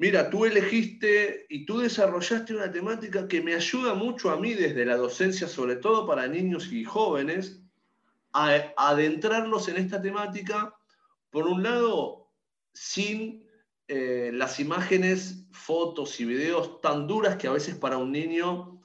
Mira, 0.00 0.30
tú 0.30 0.44
elegiste 0.44 1.46
y 1.48 1.66
tú 1.66 1.80
desarrollaste 1.80 2.54
una 2.54 2.70
temática 2.70 3.26
que 3.26 3.42
me 3.42 3.54
ayuda 3.54 3.94
mucho 3.94 4.30
a 4.30 4.38
mí 4.38 4.54
desde 4.54 4.86
la 4.86 4.96
docencia, 4.96 5.48
sobre 5.48 5.74
todo 5.74 6.06
para 6.06 6.28
niños 6.28 6.72
y 6.72 6.84
jóvenes, 6.84 7.60
a, 8.32 8.72
adentrarnos 8.76 9.66
en 9.68 9.76
esta 9.76 10.00
temática, 10.00 10.72
por 11.30 11.48
un 11.48 11.64
lado, 11.64 12.30
sin 12.72 13.44
eh, 13.88 14.30
las 14.32 14.60
imágenes, 14.60 15.44
fotos 15.50 16.20
y 16.20 16.24
videos 16.26 16.80
tan 16.80 17.08
duras 17.08 17.36
que 17.36 17.48
a 17.48 17.52
veces 17.52 17.74
para 17.74 17.98
un 17.98 18.12
niño 18.12 18.80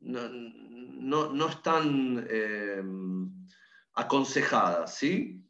no, 0.00 1.48
están, 1.48 2.26
eh, 2.30 2.82
aconsejadas, 3.92 4.96
¿sí? 4.96 5.45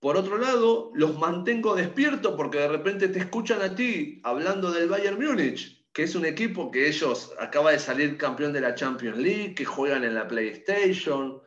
Por 0.00 0.16
otro 0.16 0.38
lado, 0.38 0.92
los 0.94 1.18
mantengo 1.18 1.74
despiertos 1.74 2.34
porque 2.36 2.58
de 2.58 2.68
repente 2.68 3.08
te 3.08 3.18
escuchan 3.18 3.62
a 3.62 3.74
ti 3.74 4.20
hablando 4.22 4.70
del 4.70 4.88
Bayern 4.88 5.20
Múnich, 5.20 5.86
que 5.92 6.04
es 6.04 6.14
un 6.14 6.24
equipo 6.24 6.70
que 6.70 6.86
ellos 6.86 7.32
acaba 7.40 7.72
de 7.72 7.80
salir 7.80 8.16
campeón 8.16 8.52
de 8.52 8.60
la 8.60 8.76
Champions 8.76 9.18
League, 9.18 9.54
que 9.56 9.64
juegan 9.64 10.04
en 10.04 10.14
la 10.14 10.28
PlayStation, 10.28 11.42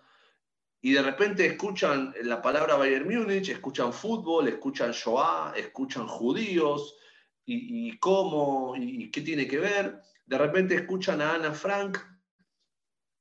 y 0.81 0.91
de 0.91 1.01
repente 1.01 1.45
escuchan 1.45 2.13
la 2.23 2.41
palabra 2.41 2.75
Bayern 2.75 3.07
Múnich, 3.07 3.47
escuchan 3.49 3.93
fútbol, 3.93 4.49
escuchan 4.49 4.91
Shoah, 4.91 5.53
escuchan 5.55 6.07
judíos, 6.07 6.97
y, 7.45 7.97
cómo, 7.97 8.75
y 8.77 9.11
qué 9.11 9.21
tiene 9.21 9.47
que 9.47 9.59
ver. 9.59 10.01
De 10.25 10.37
repente 10.37 10.75
escuchan 10.75 11.21
a 11.21 11.35
Ana 11.35 11.53
Frank, 11.53 11.97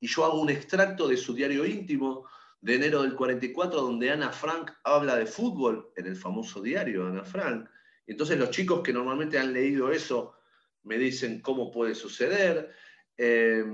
y 0.01 0.07
yo 0.07 0.25
hago 0.25 0.41
un 0.41 0.51
extracto 0.51 1.09
de 1.09 1.17
su 1.17 1.35
diario 1.35 1.67
íntimo 1.67 2.27
de 2.61 2.75
enero 2.75 3.03
del 3.03 3.15
44, 3.15 3.81
donde 3.81 4.11
Ana 4.11 4.31
Frank 4.33 4.73
habla 4.85 5.17
de 5.17 5.27
fútbol 5.27 5.93
en 5.97 6.07
el 6.07 6.17
famoso 6.17 6.61
diario 6.61 7.07
Ana 7.07 7.25
Frank. 7.25 7.69
Entonces 8.07 8.39
los 8.39 8.51
chicos 8.51 8.83
que 8.83 8.93
normalmente 8.93 9.39
han 9.39 9.53
leído 9.53 9.91
eso 9.91 10.35
me 10.83 10.99
dicen 10.99 11.41
cómo 11.41 11.71
puede 11.71 11.95
suceder. 11.95 12.71
Eh, 13.17 13.65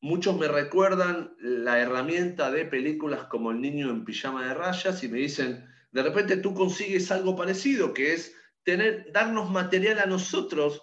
muchos 0.00 0.36
me 0.38 0.48
recuerdan 0.48 1.34
la 1.38 1.78
herramienta 1.80 2.50
de 2.50 2.64
películas 2.66 3.24
como 3.24 3.50
El 3.50 3.60
niño 3.60 3.90
en 3.90 4.04
pijama 4.04 4.46
de 4.46 4.54
rayas 4.54 5.02
y 5.02 5.08
me 5.08 5.18
dicen, 5.18 5.66
de 5.90 6.02
repente 6.02 6.36
tú 6.36 6.52
consigues 6.54 7.10
algo 7.10 7.36
parecido, 7.36 7.94
que 7.94 8.12
es 8.12 8.34
tener, 8.64 9.12
darnos 9.12 9.50
material 9.50 9.98
a 10.00 10.06
nosotros 10.06 10.82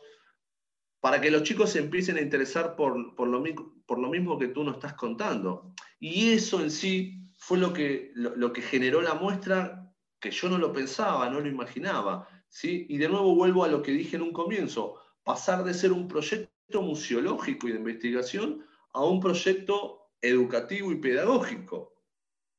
para 0.99 1.19
que 1.19 1.29
los 1.29 1.43
chicos 1.43 1.71
se 1.71 1.79
empiecen 1.79 2.17
a 2.17 2.21
interesar 2.21 2.75
por, 2.75 3.15
por, 3.15 3.27
lo, 3.27 3.43
por 3.85 3.99
lo 3.99 4.09
mismo 4.09 4.39
que 4.39 4.47
tú 4.47 4.63
nos 4.63 4.75
estás 4.75 4.93
contando. 4.93 5.73
Y 5.99 6.31
eso 6.31 6.61
en 6.61 6.71
sí 6.71 7.22
fue 7.45 7.57
lo 7.57 7.73
que, 7.73 8.13
lo, 8.15 8.53
que 8.53 8.61
generó 8.61 9.01
la 9.01 9.15
muestra 9.15 9.93
que 10.21 10.31
yo 10.31 10.47
no 10.47 10.57
lo 10.57 10.71
pensaba, 10.71 11.29
no 11.29 11.41
lo 11.41 11.49
imaginaba. 11.49 12.25
¿sí? 12.47 12.85
Y 12.87 12.97
de 12.97 13.09
nuevo 13.09 13.35
vuelvo 13.35 13.65
a 13.65 13.67
lo 13.67 13.81
que 13.81 13.91
dije 13.91 14.15
en 14.15 14.21
un 14.21 14.31
comienzo, 14.31 14.95
pasar 15.23 15.65
de 15.65 15.73
ser 15.73 15.91
un 15.91 16.07
proyecto 16.07 16.81
museológico 16.81 17.67
y 17.67 17.73
de 17.73 17.79
investigación 17.79 18.65
a 18.93 19.03
un 19.03 19.19
proyecto 19.19 20.13
educativo 20.21 20.93
y 20.93 21.01
pedagógico. 21.01 22.01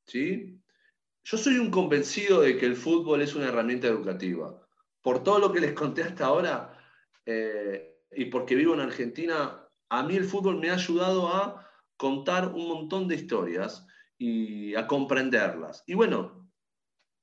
¿sí? 0.05 0.61
Yo 1.23 1.37
soy 1.39 1.57
un 1.57 1.71
convencido 1.71 2.41
de 2.41 2.55
que 2.55 2.67
el 2.67 2.75
fútbol 2.75 3.23
es 3.23 3.33
una 3.33 3.47
herramienta 3.47 3.87
educativa. 3.87 4.61
Por 5.01 5.23
todo 5.23 5.39
lo 5.39 5.51
que 5.51 5.61
les 5.61 5.73
conté 5.73 6.03
hasta 6.03 6.27
ahora 6.27 6.77
eh, 7.25 8.03
y 8.11 8.25
porque 8.25 8.53
vivo 8.53 8.75
en 8.75 8.81
Argentina, 8.81 9.67
a 9.89 10.03
mí 10.03 10.15
el 10.15 10.25
fútbol 10.25 10.59
me 10.59 10.69
ha 10.69 10.75
ayudado 10.75 11.27
a 11.29 11.67
contar 11.97 12.49
un 12.49 12.67
montón 12.67 13.07
de 13.07 13.15
historias 13.15 13.87
y 14.17 14.75
a 14.75 14.87
comprenderlas. 14.87 15.83
Y 15.87 15.93
bueno, 15.93 16.49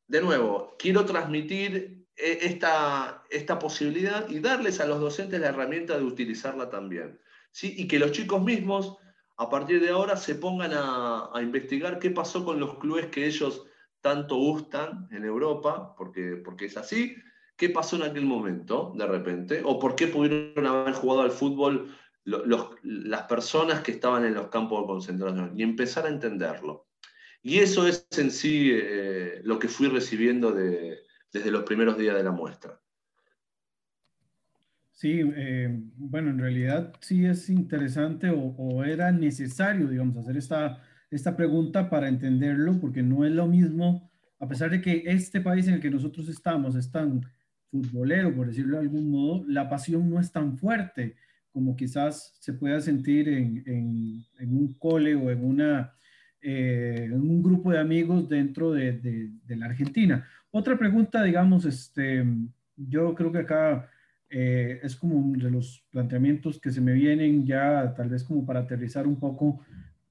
de 0.07 0.21
nuevo, 0.21 0.75
quiero 0.79 1.05
transmitir 1.05 2.07
eh, 2.17 2.39
esta, 2.43 3.25
esta 3.31 3.59
posibilidad 3.59 4.29
y 4.29 4.41
darles 4.41 4.81
a 4.81 4.87
los 4.87 5.01
docentes 5.01 5.41
la 5.41 5.49
herramienta 5.49 5.97
de 5.97 6.05
utilizarla 6.05 6.69
también. 6.69 7.19
¿sí? 7.51 7.75
Y 7.77 7.89
que 7.89 7.99
los 7.99 8.13
chicos 8.13 8.43
mismos, 8.43 8.97
a 9.37 9.49
partir 9.49 9.81
de 9.81 9.91
ahora, 9.91 10.17
se 10.17 10.35
pongan 10.35 10.73
a, 10.75 11.31
investigar 11.41 11.99
qué 11.99 12.11
pasó 12.11 12.45
con 12.45 12.61
los 12.61 12.79
clubes 12.79 13.07
que 13.07 13.27
ellos 13.27 13.65
tanto 14.01 14.37
gustan 14.37 15.09
en 15.13 15.25
Europa, 15.25 15.95
porque, 15.97 16.41
porque 16.45 16.67
es 16.67 16.77
así, 16.77 17.17
qué 17.57 17.71
pasó 17.71 17.97
en 17.97 18.03
aquel 18.03 18.25
momento, 18.25 18.93
de 18.97 19.07
repente, 19.07 19.63
o 19.65 19.79
por 19.79 19.95
qué 19.95 20.09
pudieron 20.09 20.67
haber 20.67 20.95
jugado 20.95 21.23
al 21.23 21.31
fútbol 21.31 21.95
las 22.25 23.23
personas 23.23 23.81
que 23.81 23.93
estaban 23.93 24.25
en 24.25 24.35
los 24.35 24.49
campos 24.49 24.83
de 24.83 24.87
concentración 24.87 25.53
y 25.59 25.63
empezar 25.63 26.07
a 26.07 26.09
entenderlo. 26.09 26.87
Y 27.43 27.59
eso 27.59 27.87
es 27.89 28.07
en 28.17 28.31
sí 28.31 28.71
eh, 28.73 29.41
lo 29.45 29.59
que 29.59 29.69
fui 29.69 29.89
recibiendo 29.89 30.53
desde 30.53 31.51
los 31.51 31.65
primeros 31.65 31.99
días 31.99 32.17
de 32.17 32.23
la 32.23 32.31
muestra. 32.31 32.79
Sí, 34.93 35.21
eh, 35.35 35.69
bueno, 35.97 36.31
en 36.31 36.39
realidad 36.39 36.95
sí 37.01 37.27
es 37.27 37.51
interesante 37.51 38.31
o, 38.31 38.85
era 38.85 39.11
necesario, 39.11 39.89
digamos, 39.89 40.17
hacer 40.17 40.37
esta, 40.37 40.81
esta 41.11 41.37
pregunta 41.37 41.91
para 41.91 42.07
entenderlo, 42.07 42.79
porque 42.79 43.03
no 43.03 43.25
es 43.25 43.33
lo 43.33 43.49
mismo, 43.49 44.13
a 44.39 44.47
pesar 44.47 44.71
de 44.71 44.81
que 44.81 45.03
este 45.07 45.41
país 45.41 45.67
en 45.67 45.75
el 45.75 45.81
que 45.81 45.91
nosotros 45.91 46.29
estamos 46.29 46.77
es 46.77 46.93
tan 46.93 47.23
futbolero, 47.69 48.33
por 48.33 48.47
decirlo 48.47 48.77
de 48.77 48.83
algún 48.83 49.11
modo, 49.11 49.45
la 49.49 49.69
pasión 49.69 50.09
no 50.09 50.21
es 50.21 50.31
tan 50.31 50.57
fuerte 50.57 51.17
como 51.53 51.77
quizás 51.77 52.37
se 52.41 52.53
pueda 52.53 52.81
sentir 52.81 53.29
en, 53.29 53.63
en, 53.67 54.57
un 54.57 54.75
cole 54.79 55.15
o 55.15 55.31
en, 55.31 55.45
una, 55.45 55.93
eh, 56.41 57.05
en 57.05 57.13
un 57.13 57.43
grupo 57.43 57.71
de 57.71 57.79
amigos 57.79 58.29
dentro 58.29 58.73
de, 58.73 58.93
de, 58.93 59.57
la 59.57 59.67
Argentina. 59.67 60.27
Otra 60.51 60.79
pregunta, 60.79 61.23
digamos, 61.23 61.65
este, 61.65 62.25
yo 62.77 63.15
creo 63.15 63.31
que 63.31 63.39
acá 63.39 63.89
eh, 64.31 64.81
es 64.83 64.97
como 64.97 65.17
uno 65.17 65.45
de 65.45 65.51
los 65.51 65.85
planteamientos 65.91 66.59
que 66.59 66.71
se 66.71 66.81
me 66.81 66.95
vienen 66.95 67.47
ya 67.47 67.93
tal 67.95 68.09
vez 68.09 68.25
como 68.25 68.47
para 68.47 68.61
aterrizar 68.61 69.07
un 69.07 69.21
poco 69.21 69.61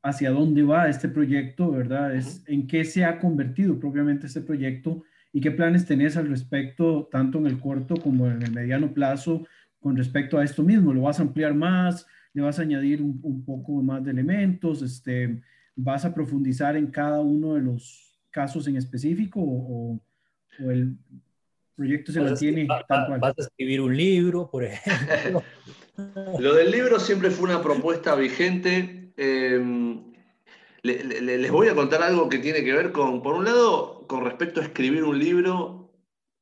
hacia 0.04 0.32
dónde 0.32 0.64
va 0.64 0.90
este 0.90 1.10
proyecto, 1.10 1.72
¿verdad? 1.72 2.16
Es 2.16 2.44
en 2.48 2.68
qué 2.68 2.86
se 2.86 3.04
ha 3.04 3.20
convertido 3.20 3.80
propiamente 3.80 4.28
este 4.28 4.42
proyecto 4.42 5.04
y 5.34 5.42
qué 5.42 5.52
planes 5.52 5.86
tenés 5.86 6.18
al 6.18 6.28
respecto, 6.28 7.08
tanto 7.12 7.40
en 7.40 7.48
el 7.48 7.60
corto 7.60 7.96
como 7.96 8.28
en 8.28 8.42
el 8.42 8.52
mediano 8.52 8.94
plazo, 8.94 9.48
con 9.82 9.98
respecto 9.98 10.38
a 10.38 10.44
esto 10.44 10.64
mismo? 10.64 10.94
¿Lo 10.94 11.02
vas 11.02 11.20
a 11.20 11.24
ampliar 11.24 11.54
más? 11.54 12.06
¿Le 12.34 12.42
vas 12.42 12.60
a 12.60 12.62
añadir 12.62 13.02
un, 13.02 13.44
poco 13.44 13.82
más 13.82 14.06
de 14.06 14.12
elementos? 14.12 14.82
Este, 14.82 15.42
¿Vas 15.76 16.06
a 16.06 16.14
profundizar 16.14 16.78
en 16.78 16.88
cada 16.88 17.20
uno 17.20 17.56
de 17.56 17.62
los 17.62 18.18
casos 18.30 18.68
en 18.68 18.78
específico 18.78 19.42
o, 19.42 20.00
el 20.60 20.96
proyecto 21.76 22.12
se 22.12 22.22
mantiene 22.22 22.68
tal 22.88 23.08
cual? 23.08 23.20
¿Vas 23.20 23.40
a 23.40 23.42
escribir 23.42 23.82
un 23.82 23.98
libro, 23.98 24.50
por 24.50 24.64
ejemplo? 24.64 25.44
Lo 26.40 26.54
del 26.54 26.72
libro 26.72 27.00
siempre 27.00 27.32
fue 27.32 27.50
una 27.50 27.62
propuesta 27.62 28.16
vigente. 28.16 29.12
Em, 29.18 30.04
les 30.84 31.52
voy 31.52 31.68
a 31.68 31.76
contar 31.76 32.02
algo 32.04 32.30
que 32.30 32.40
tiene 32.40 32.64
que 32.64 32.74
ver 32.74 32.92
con, 32.92 33.22
por 33.22 33.36
un 33.36 33.46
lado, 33.46 34.06
con 34.08 34.24
respecto 34.26 34.62
a 34.62 34.64
escribir 34.64 35.04
un 35.04 35.18
libro. 35.18 35.92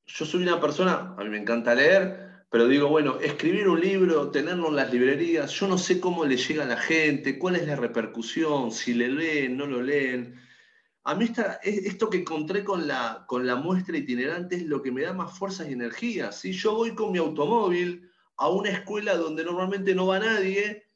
Yo 0.06 0.26
soy 0.26 0.44
una 0.44 0.60
persona, 0.60 1.16
a 1.18 1.24
mí 1.24 1.30
me 1.30 1.38
encanta 1.38 1.76
leer, 1.76 2.29
pero 2.50 2.68
digo, 2.68 2.88
bueno, 2.88 3.20
escribir 3.20 3.68
un 3.68 3.80
libro, 3.80 4.32
tenerlo 4.32 4.70
en 4.70 4.76
las 4.76 4.92
librerías, 4.92 5.52
yo 5.52 5.68
no 5.68 5.78
sé 5.78 6.00
cómo 6.00 6.26
le 6.26 6.36
llega 6.36 6.64
a 6.64 6.68
la 6.68 6.78
gente, 6.78 7.38
cuál 7.38 7.56
es 7.56 7.68
la 7.68 7.76
repercusión, 7.76 8.72
si 8.72 8.96
le 8.96 9.08
leen, 9.08 9.56
no 9.56 9.68
lo 9.68 9.82
leen. 9.84 10.42
A 11.04 11.14
mí 11.14 11.32
esto 11.64 12.10
que 12.10 12.18
encontré 12.20 12.64
con 12.64 12.88
la, 12.88 13.24
con 13.28 13.46
la 13.46 13.56
muestra 13.56 13.98
itinerante 13.98 14.56
es 14.56 14.64
lo 14.64 14.82
que 14.82 14.92
me 14.92 15.04
da 15.04 15.14
más 15.14 15.38
fuerzas 15.38 15.70
y 15.70 15.74
energía. 15.74 16.32
Si 16.32 16.52
Yo 16.52 16.74
voy 16.74 16.96
con 16.96 17.12
mi 17.12 17.20
automóvil 17.20 18.10
a 18.38 18.50
una 18.50 18.72
escuela 18.72 19.16
donde 19.16 19.44
normalmente 19.44 19.94
no 19.94 20.08
va 20.08 20.20
nadie, 20.20 20.88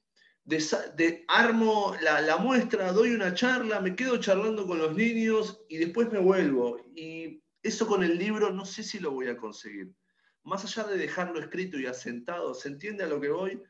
de, 0.46 1.24
armo 1.28 1.96
la, 2.02 2.20
la, 2.22 2.38
muestra, 2.38 2.92
doy 2.92 3.12
una 3.12 3.34
charla, 3.34 3.80
me 3.80 3.96
quedo 3.96 4.18
charlando 4.18 4.66
con 4.66 4.80
los 4.80 4.96
niños 4.96 5.64
y 5.70 5.78
después 5.78 6.12
me 6.12 6.20
vuelvo. 6.20 6.80
Y 6.96 7.44
eso 7.62 7.86
con 7.86 8.04
el 8.04 8.18
libro 8.18 8.52
no 8.52 8.66
sé 8.66 8.82
si 8.82 9.00
lo 9.00 9.12
voy 9.12 9.28
a 9.28 9.38
conseguir 9.38 9.94
más 10.44 10.64
allá 10.66 10.88
de 10.90 10.98
dejarlo 10.98 11.40
escrito 11.40 11.80
y 11.80 11.86
asentado, 11.86 12.54
¿se 12.54 12.70
entiende 12.70 13.04
a 13.04 13.08
lo 13.08 13.20
que 13.20 13.30
voy? 13.30 13.64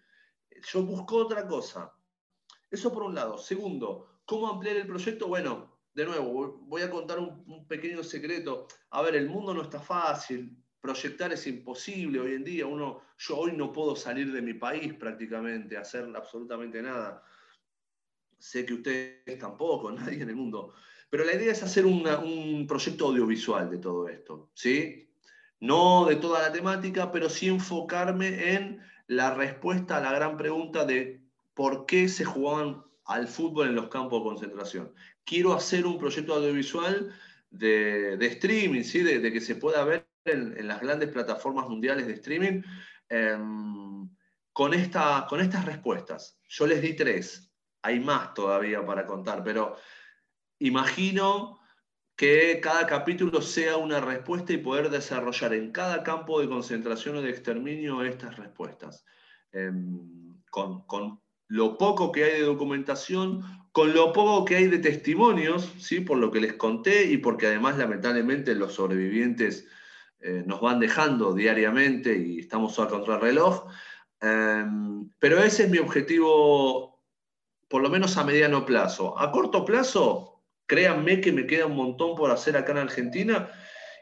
Yo 0.71 0.84
busco 0.84 1.17
otra 1.17 1.47
cosa. 1.47 1.93
Eso 2.69 2.91
por 2.91 3.03
un 3.03 3.15
lado. 3.15 3.38
Segundo, 3.38 4.21
¿cómo 4.26 4.49
ampliar 4.49 4.78
el 4.78 4.88
proyecto? 4.88 5.28
Bueno, 5.28 5.80
de 5.93 6.05
nuevo, 6.05 6.57
voy 6.63 6.82
a 6.82 6.89
contar 6.89 7.19
un, 7.19 7.67
pequeño 7.67 8.03
secreto. 8.03 8.67
A 8.89 9.01
ver, 9.03 9.15
el 9.15 9.30
mundo 9.30 9.53
no 9.53 9.61
está 9.61 9.80
fácil, 9.80 10.57
proyectar 10.82 11.32
es 11.32 11.45
imposible 11.45 12.19
hoy 12.19 12.34
en 12.34 12.43
día. 12.43 12.65
Uno, 12.65 13.01
yo 13.17 13.38
hoy 13.38 13.51
no 13.53 13.71
puedo 13.71 13.95
salir 13.95 14.32
de 14.32 14.41
mi 14.41 14.55
país 14.55 14.93
prácticamente, 14.95 15.78
hacer 15.78 16.11
absolutamente 16.15 16.82
nada. 16.82 17.24
Sé 18.39 18.65
que 18.65 18.74
ustedes 18.74 19.39
tampoco, 19.39 19.91
nadie 19.91 20.24
en 20.24 20.30
el 20.30 20.36
mundo. 20.36 20.74
Pero 21.11 21.26
la 21.26 21.36
idea 21.36 21.51
es 21.51 21.61
hacer 21.61 21.86
un 21.86 22.65
proyecto 22.67 23.09
audiovisual 23.09 23.69
de 23.69 23.78
todo 23.78 24.07
esto, 24.07 24.49
¿sí? 24.55 25.03
No 25.60 26.06
de 26.06 26.16
toda 26.18 26.41
la 26.41 26.51
temática, 26.51 27.12
pero 27.12 27.30
sí 27.30 27.47
enfocarme 27.47 28.54
en 28.54 28.82
la 29.08 29.34
respuesta 29.34 29.97
a 29.97 30.01
la 30.01 30.12
gran 30.12 30.38
pregunta 30.38 30.86
de 30.86 31.22
por 31.54 31.86
qué 31.86 32.10
se 32.10 32.26
jugaban 32.26 32.84
al 33.06 33.28
fútbol 33.28 33.68
en 33.68 33.76
los 33.76 33.89
campos 33.89 34.20
de 34.20 34.30
concentración. 34.30 34.93
Quiero 35.24 35.54
hacer 35.54 35.86
un 35.86 35.97
proyecto 35.97 36.36
audiovisual 36.36 37.14
de, 37.49 38.18
streaming, 38.20 38.84
¿sí? 38.84 39.04
de, 39.04 39.32
que 39.32 39.41
se 39.41 39.56
pueda 39.56 39.84
ver 39.84 40.08
en, 40.26 40.68
las 40.68 40.82
grandes 40.82 41.10
plataformas 41.10 41.68
mundiales 41.70 42.08
de 42.08 42.14
streaming 42.14 42.62
em, 43.10 44.10
con, 44.51 44.74
esta, 44.74 45.26
con 45.30 45.41
estas 45.41 45.66
respuestas. 45.66 46.39
Yo 46.47 46.66
les 46.66 46.82
di 46.82 46.93
tres, 46.95 47.51
hay 47.82 47.99
más 47.99 48.34
todavía 48.34 48.86
para 48.86 49.06
contar, 49.06 49.43
pero 49.43 49.76
imagino 50.60 51.60
que 52.16 52.59
cada 52.61 52.86
capítulo 52.86 53.41
sea 53.41 53.78
una 53.78 53.99
respuesta 53.99 54.53
y 54.53 54.57
poder 54.57 54.89
desarrollar 54.89 55.53
en 55.53 55.72
cada 55.72 56.03
campo 56.03 56.39
de 56.39 56.47
concentración 56.47 57.18
o 57.18 57.22
de 57.22 57.32
exterminio 57.32 58.03
estas 58.03 58.38
respuestas, 58.38 59.05
em, 59.51 60.36
con, 60.49 61.20
lo 61.47 61.78
poco 61.78 62.11
que 62.11 62.24
hay 62.24 62.39
de 62.39 62.45
documentación, 62.45 63.41
con 63.72 63.93
lo 63.93 64.14
poco 64.14 64.45
que 64.45 64.55
hay 64.55 64.68
de 64.68 64.80
testimonios, 64.80 65.74
¿sí? 65.80 65.99
por 65.99 66.18
lo 66.18 66.32
que 66.32 66.41
les 66.41 66.53
conté 66.53 67.05
y 67.05 67.18
porque 67.18 67.47
además 67.47 67.78
lamentablemente 67.78 68.55
los 68.55 68.74
sobrevivientes 68.74 69.68
eh, 70.20 70.43
nos 70.45 70.61
van 70.61 70.80
dejando 70.80 71.34
diariamente 71.34 72.18
y 72.18 72.39
estamos 72.39 72.80
a 72.80 72.88
contrarreloj. 72.88 73.68
Em, 74.22 75.09
pero 75.20 75.43
ese 75.43 75.64
es 75.64 75.70
mi 75.70 75.80
objetivo, 75.80 77.03
por 77.68 77.82
lo 77.82 77.89
menos 77.89 78.18
a 78.18 78.24
mediano 78.24 78.66
plazo. 78.66 79.20
A 79.20 79.32
corto 79.32 79.66
plazo, 79.66 80.32
créanme 80.74 81.21
que 81.21 81.32
me 81.32 81.45
queda 81.45 81.67
un 81.67 81.76
montón 81.76 82.15
por 82.15 82.32
hacer 82.32 82.57
acá 82.57 82.71
en 82.71 82.80
Argentina. 82.80 83.51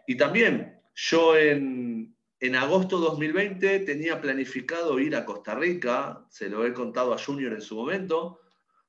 Y 0.08 0.16
también 0.16 0.80
yo 0.96 1.36
en, 1.36 2.16
en 2.40 2.56
agosto 2.56 2.98
de 2.98 3.08
2020 3.08 3.80
tenía 3.80 4.22
planificado 4.22 4.98
ir 4.98 5.18
a 5.18 5.26
Costa 5.26 5.54
Rica, 5.54 6.26
se 6.30 6.48
lo 6.48 6.66
he 6.66 6.72
contado 6.72 7.14
a 7.14 7.18
Junior 7.18 7.52
en 7.52 7.62
su 7.62 7.76
momento, 7.76 8.40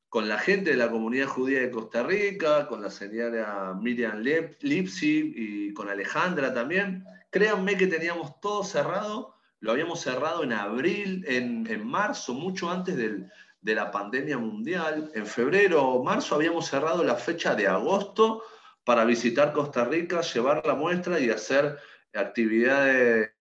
con 0.08 0.28
la 0.28 0.38
gente 0.38 0.70
de 0.70 0.76
la 0.76 0.92
comunidad 0.92 1.26
judía 1.26 1.58
de 1.60 1.72
Costa 1.72 2.04
Rica, 2.04 2.68
con 2.68 2.82
la 2.82 2.90
señora 2.90 3.74
Miriam 3.74 4.22
Lipsy 4.60 5.32
y 5.34 5.74
con 5.74 5.88
Alejandra 5.88 6.54
también. 6.54 7.04
Créanme 7.30 7.76
que 7.76 7.88
teníamos 7.88 8.38
todo 8.40 8.62
cerrado, 8.62 9.34
lo 9.58 9.72
habíamos 9.72 10.02
cerrado 10.02 10.44
en 10.44 10.52
abril, 10.52 11.24
en, 11.26 11.66
en 11.68 11.84
marzo, 11.84 12.32
mucho 12.32 12.70
antes 12.70 12.96
del, 12.96 13.28
de 13.62 13.74
la 13.74 13.90
pandemia 13.90 14.36
mundial. 14.36 15.10
En 15.14 15.24
febrero 15.24 15.82
o 15.82 16.04
marzo 16.04 16.34
habíamos 16.34 16.66
cerrado 16.66 17.02
la 17.04 17.14
fecha 17.14 17.54
de 17.54 17.68
agosto 17.68 18.42
para 18.84 19.04
visitar 19.04 19.52
Costa 19.52 19.84
Rica, 19.84 20.20
llevar 20.20 20.66
la 20.66 20.74
muestra 20.74 21.18
y 21.20 21.30
hacer 21.30 21.78
actividades 22.12 23.32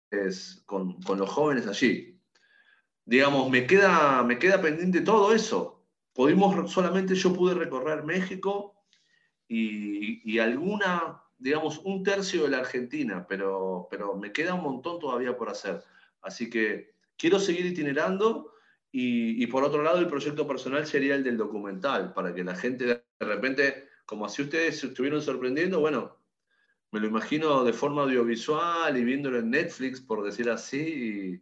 con, 0.67 1.01
con 1.03 1.19
los 1.19 1.31
jóvenes 1.31 1.67
allí. 1.67 2.21
Digamos, 3.05 3.51
me 3.51 3.67
queda, 3.67 4.23
me 4.23 4.39
queda 4.39 4.61
pendiente 4.61 5.01
todo 5.01 5.33
eso. 5.33 5.83
Pudimos, 6.13 6.71
solamente 6.71 7.15
yo 7.15 7.33
pude 7.33 7.55
recorrer 7.55 8.05
México 8.05 8.77
y, 9.49 10.21
y, 10.31 10.39
alguna, 10.39 11.23
digamos, 11.39 11.79
un 11.79 12.03
tercio 12.03 12.45
de 12.45 12.51
la 12.51 12.59
Argentina, 12.59 13.27
pero, 13.27 13.89
pero 13.91 14.15
me 14.15 14.33
queda 14.33 14.55
un 14.55 14.63
montón 14.63 15.01
todavía 15.01 15.37
por 15.37 15.49
hacer. 15.49 15.83
Así 16.21 16.51
que 16.51 16.95
quiero 17.17 17.41
seguir 17.41 17.65
itinerando 17.65 18.53
y, 18.93 19.47
por 19.47 19.63
otro 19.63 19.83
lado, 19.83 19.99
el 19.99 20.09
proyecto 20.09 20.47
personal 20.49 20.85
sería 20.85 21.15
el 21.15 21.23
del 21.23 21.37
documental, 21.37 22.13
para 22.13 22.35
que 22.35 22.43
la 22.43 22.57
gente 22.57 22.85
de 22.87 23.03
repente, 23.21 23.89
como 24.05 24.27
así 24.27 24.43
ustedes 24.43 24.81
se 24.81 24.89
estuvieron 24.89 25.23
sorprendiendo, 25.23 25.79
bueno, 25.79 26.19
me 26.91 26.99
lo 26.99 27.07
imagino 27.07 27.63
de 27.63 27.73
forma 27.73 28.03
audiovisual 28.03 28.97
y 28.97 29.05
viéndolo 29.05 29.39
en 29.39 29.51
Netflix, 29.51 30.01
por 30.01 30.25
decir 30.25 30.51
así, 30.51 31.41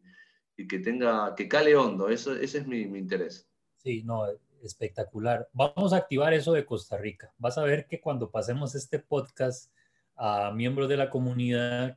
y, 0.57 0.67
que 0.67 0.79
tenga, 0.81 1.35
que 1.37 1.49
cale 1.49 1.75
hondo. 1.75 2.11
Eso, 2.11 2.37
ese 2.37 2.59
es 2.59 2.67
mi, 2.67 2.81
interés. 2.81 3.49
Sí, 3.77 4.03
no, 4.03 4.25
espectacular. 4.63 5.49
Vamos 5.53 5.93
a 5.93 5.99
activar 5.99 6.35
eso 6.35 6.53
de 6.53 6.67
Costa 6.67 6.99
Rica. 6.99 7.33
Vas 7.39 7.57
a 7.57 7.63
ver 7.63 7.87
que 7.87 8.01
cuando 8.01 8.31
pasemos 8.31 8.75
este 8.75 8.99
podcast 8.99 9.73
a 10.17 10.51
miembros 10.51 10.89
de 10.89 10.97
la 10.97 11.09
comunidad 11.09 11.97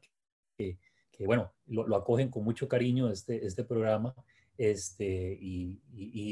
que, 0.55 0.77
que 1.11 1.25
bueno, 1.25 1.51
lo, 1.65 1.87
lo, 1.87 1.95
acogen 1.95 2.29
con 2.29 2.43
mucho 2.43 2.67
cariño 2.67 3.09
este, 3.09 3.45
este 3.45 3.63
programa, 3.63 4.13
este, 4.61 5.39
y, 5.41 5.79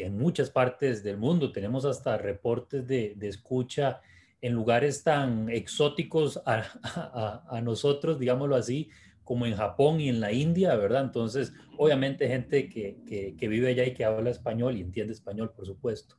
en 0.03 0.15
muchas 0.19 0.51
partes 0.51 1.01
del 1.01 1.17
mundo. 1.17 1.51
Tenemos 1.51 1.83
hasta 1.83 2.15
reportes 2.15 2.87
de, 2.87 3.17
escucha 3.21 4.01
en 4.39 4.53
lugares 4.53 5.03
tan 5.03 5.49
exóticos 5.49 6.39
a, 6.45 7.59
nosotros, 7.63 8.19
digámoslo 8.19 8.55
así, 8.55 8.91
como 9.23 9.47
en 9.47 9.55
Japón 9.55 9.99
y 9.99 10.09
en 10.09 10.19
la 10.19 10.31
India, 10.31 10.75
¿verdad? 10.75 11.05
Entonces, 11.05 11.53
obviamente 11.75 12.27
gente 12.27 12.69
que, 12.69 13.35
vive 13.39 13.69
allá 13.69 13.85
y 13.85 13.95
que 13.95 14.05
habla 14.05 14.29
español 14.29 14.77
y 14.77 14.81
entiende 14.81 15.13
español, 15.13 15.51
por 15.55 15.65
supuesto. 15.65 16.15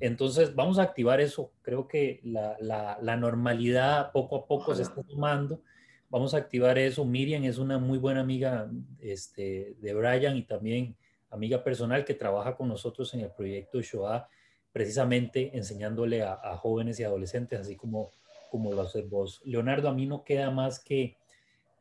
Entonces, 0.00 0.54
vamos 0.54 0.78
a 0.78 0.82
activar 0.82 1.22
eso. 1.22 1.50
Creo 1.62 1.88
que 1.88 2.20
la, 2.24 3.16
normalidad 3.18 4.12
poco 4.12 4.36
a 4.36 4.46
poco 4.46 4.74
se 4.74 4.82
está 4.82 5.02
tomando. 5.02 5.62
Vamos 6.10 6.34
a 6.34 6.36
activar 6.36 6.76
eso. 6.76 7.06
Miriam 7.06 7.44
es 7.44 7.56
una 7.56 7.78
muy 7.78 7.96
buena 7.96 8.20
amiga 8.20 8.70
este, 8.98 9.76
de 9.80 9.94
Brian 9.94 10.36
y 10.36 10.42
también 10.42 10.94
amiga 11.34 11.62
personal 11.62 12.04
que 12.04 12.14
trabaja 12.14 12.56
con 12.56 12.68
nosotros 12.68 13.12
en 13.14 13.20
el 13.20 13.30
proyecto 13.30 13.80
Shoah, 13.80 14.28
precisamente 14.72 15.56
enseñándole 15.56 16.22
a, 16.22 16.56
jóvenes 16.56 16.98
y 16.98 17.04
adolescentes, 17.04 17.60
así 17.60 17.76
como, 17.76 18.10
como 18.50 18.72
lo 18.72 18.82
haces 18.82 19.08
vos. 19.08 19.40
Leonardo, 19.44 19.88
a 19.88 19.94
mí 19.94 20.06
no 20.06 20.24
queda 20.24 20.50
más 20.50 20.80
que, 20.80 21.16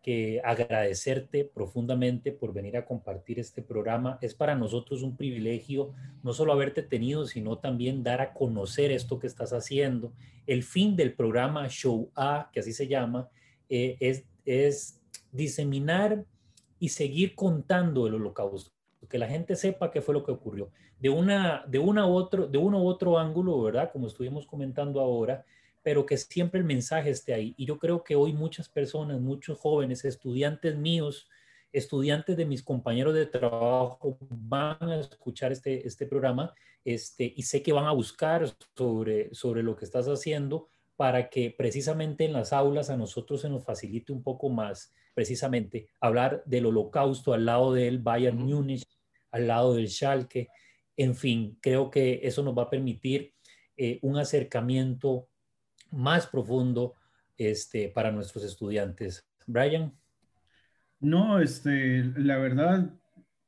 que 0.04 0.42
agradecerte 0.44 1.46
profundamente 1.46 2.32
por 2.32 2.54
venir 2.54 2.78
a 2.78 2.86
compartir 2.86 3.40
este 3.40 3.62
programa. 3.62 4.20
Es 4.22 4.36
para 4.36 4.56
nosotros 4.56 5.02
un 5.02 5.16
privilegio 5.16 5.94
no 6.22 6.34
solo 6.34 6.54
haberte 6.54 6.84
tenido, 6.84 7.26
sino 7.26 7.58
también 7.58 8.04
dar 8.04 8.22
a 8.22 8.34
conocer 8.34 8.92
esto 8.92 9.18
que 9.18 9.28
estás 9.28 9.54
haciendo. 9.54 10.14
El 10.46 10.64
fin 10.64 10.96
del 10.96 11.14
programa 11.14 11.68
Show 11.70 12.12
que 12.52 12.60
así 12.60 12.74
se 12.74 12.88
llama, 12.88 13.30
eh, 13.70 13.98
es, 14.00 14.26
es 14.46 15.02
diseminar 15.32 16.26
y 16.80 16.90
seguir 16.90 17.34
contando 17.34 18.06
el 18.08 18.16
holocausto 18.16 18.73
que 19.08 19.18
la 19.18 19.28
gente 19.28 19.56
sepa 19.56 19.92
qué 19.92 20.02
fue 20.02 20.14
lo 20.14 20.24
que 20.24 20.32
ocurrió. 20.32 20.72
De, 21.00 21.10
una, 21.10 21.64
de, 21.68 21.80
una 21.80 22.08
otro, 22.08 22.48
de 22.48 22.58
uno 22.58 22.82
u 22.82 22.88
otro 22.88 23.18
ángulo, 23.18 23.62
¿verdad? 23.62 23.92
Como 23.92 24.08
estuvimos 24.08 24.46
comentando 24.46 25.00
ahora, 25.00 25.46
pero 25.82 26.06
que 26.06 26.18
siempre 26.18 26.60
el 26.60 26.66
mensaje 26.66 27.10
esté 27.10 27.34
ahí. 27.34 27.54
Y 27.58 27.66
yo 27.66 27.78
creo 27.78 28.04
que 28.04 28.16
hoy 28.16 28.34
muchas 28.34 28.70
personas, 28.70 29.20
muchos 29.20 29.60
jóvenes, 29.60 30.06
estudiantes 30.06 30.76
míos, 30.76 31.30
estudiantes 31.74 32.38
de 32.38 32.46
mis 32.46 32.64
compañeros 32.64 33.14
de 33.14 33.26
trabajo 33.26 34.18
van 34.30 34.78
a 34.82 35.00
escuchar 35.00 35.52
este, 35.52 35.86
este 35.88 36.06
programa 36.06 36.54
este, 36.86 37.34
y 37.36 37.44
sé 37.44 37.64
que 37.64 37.74
van 37.74 37.86
a 37.86 37.92
buscar 37.92 38.46
sobre, 38.78 39.34
sobre 39.34 39.64
lo 39.64 39.76
que 39.76 39.86
estás 39.86 40.08
haciendo 40.08 40.68
para 40.96 41.30
que 41.30 41.54
precisamente 41.58 42.26
en 42.26 42.34
las 42.34 42.54
aulas 42.54 42.90
a 42.90 42.98
nosotros 42.98 43.42
se 43.42 43.50
nos 43.50 43.66
facilite 43.66 44.12
un 44.14 44.22
poco 44.22 44.50
más, 44.50 44.94
precisamente, 45.16 45.88
hablar 46.00 46.44
del 46.46 46.68
holocausto 46.68 47.34
al 47.34 47.46
lado 47.46 47.74
del 47.74 48.00
Bayern 48.00 48.38
Múnich, 48.38 48.84
al 49.34 49.48
lado 49.48 49.76
del 49.76 49.90
Schalke. 49.90 50.48
En 50.96 51.16
fin, 51.16 51.58
creo 51.62 51.90
que 51.90 52.22
eso 52.24 52.42
nos 52.44 52.58
va 52.58 52.64
a 52.64 52.70
permitir 52.70 53.34
eh, 53.76 54.00
un 54.02 54.18
acercamiento 54.18 55.28
más 55.92 56.28
profundo 56.28 56.96
este, 57.38 57.90
para 57.90 58.12
nuestros 58.12 58.46
estudiantes. 58.46 59.28
Brian. 59.46 59.92
No, 61.02 61.40
este, 61.40 62.04
la 62.16 62.38
verdad, 62.38 62.94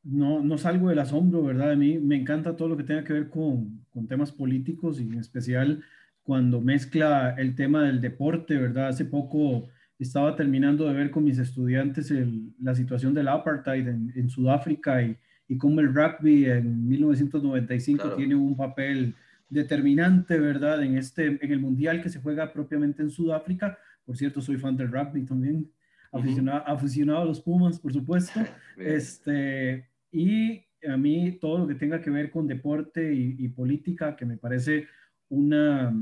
no, 0.04 0.42
no 0.42 0.58
salgo 0.58 0.90
del 0.90 1.00
asombro, 1.00 1.44
¿verdad? 1.44 1.72
A 1.72 1.76
mí 1.76 2.00
me 2.00 2.18
encanta 2.18 2.56
todo 2.56 2.68
lo 2.68 2.78
que 2.78 2.84
tenga 2.84 3.06
que 3.06 3.14
ver 3.14 3.30
con, 3.30 3.86
con 3.90 4.08
temas 4.08 4.32
políticos 4.32 5.00
y 5.00 5.04
en 5.04 5.20
especial 5.20 5.82
cuando 6.22 6.60
mezcla 6.60 7.36
el 7.38 7.56
tema 7.56 7.84
del 7.84 8.02
deporte, 8.02 8.58
¿verdad? 8.58 8.90
Hace 8.90 9.06
poco 9.06 9.70
estaba 10.00 10.36
terminando 10.36 10.88
de 10.88 10.94
ver 10.94 11.12
con 11.12 11.24
mis 11.24 11.38
estudiantes 11.38 12.12
la 12.60 12.76
situación 12.76 13.14
del 13.14 13.28
apartheid 13.28 13.88
en, 13.88 14.30
Sudáfrica 14.30 15.02
y, 15.02 15.18
y, 15.48 15.58
cómo 15.58 15.80
el 15.80 15.94
rugby 15.94 16.46
en 16.46 16.88
1995 16.88 18.16
tiene 18.16 18.36
un 18.36 18.56
papel 18.56 19.16
determinante, 19.50 20.40
¿verdad? 20.40 20.84
En, 20.84 20.98
este, 20.98 21.26
en 21.26 21.52
el 21.52 21.60
mundial 21.60 22.02
que 22.02 22.10
se 22.10 22.22
juega 22.22 22.52
propiamente 22.52 23.02
en 23.02 23.10
Sudáfrica. 23.10 23.78
Por 24.06 24.18
cierto, 24.18 24.42
soy 24.42 24.58
fan 24.58 24.76
del 24.76 24.92
rugby 24.92 25.26
también, 25.26 25.70
aficionado, 26.12 26.68
aficionado 26.68 27.22
a 27.22 27.26
los 27.26 27.42
Pumas, 27.42 27.80
por 27.80 27.94
supuesto. 27.94 28.40
este, 28.78 29.88
y 30.12 30.64
a 30.88 30.98
mí 30.98 31.38
todo 31.40 31.60
lo 31.60 31.68
que 31.68 31.76
tenga 31.76 32.02
que 32.02 32.10
ver 32.10 32.32
con 32.32 32.48
deporte 32.48 33.14
y, 33.14 33.36
y 33.40 33.50
política, 33.50 34.16
que 34.16 34.26
me 34.26 34.38
parece 34.38 34.88
una 35.30 35.94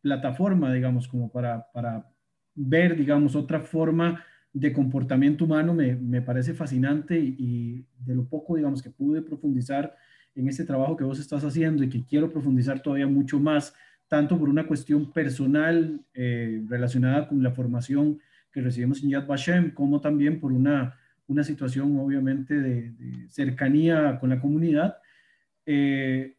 plataforma, 0.00 0.72
digamos, 0.72 1.08
como 1.08 1.30
para, 1.30 1.66
para 1.72 2.08
ver, 2.54 2.96
digamos, 2.96 3.34
otra 3.34 3.60
forma 3.60 4.24
de 4.58 4.72
comportamiento 4.72 5.44
humano 5.44 5.74
me, 5.74 5.94
me 5.96 6.22
parece 6.22 6.54
fascinante 6.54 7.18
y, 7.18 7.84
de 7.98 8.14
lo 8.14 8.24
poco, 8.24 8.56
digamos, 8.56 8.80
que 8.80 8.88
pude 8.88 9.20
profundizar 9.20 9.94
en 10.34 10.48
este 10.48 10.64
trabajo 10.64 10.96
que 10.96 11.04
vos 11.04 11.20
estás 11.20 11.44
haciendo 11.44 11.84
y 11.84 11.90
que 11.90 12.06
quiero 12.06 12.30
profundizar 12.30 12.80
todavía 12.80 13.06
mucho 13.06 13.38
más, 13.38 13.74
tanto 14.08 14.38
por 14.38 14.48
una 14.48 14.66
cuestión 14.66 15.12
personal 15.12 16.00
eh, 16.14 16.62
relacionada 16.68 17.28
con 17.28 17.42
la 17.42 17.50
formación 17.50 18.18
que 18.50 18.62
recibimos 18.62 19.02
en 19.02 19.10
Yad 19.10 19.26
Vashem, 19.26 19.74
como 19.74 20.00
también 20.00 20.40
por 20.40 20.52
una, 20.52 20.98
una 21.26 21.44
situación, 21.44 21.98
obviamente, 21.98 22.54
de, 22.58 22.94
cercanía 23.28 24.18
con 24.18 24.30
la 24.30 24.40
comunidad. 24.40 24.96
Eh, 25.66 26.34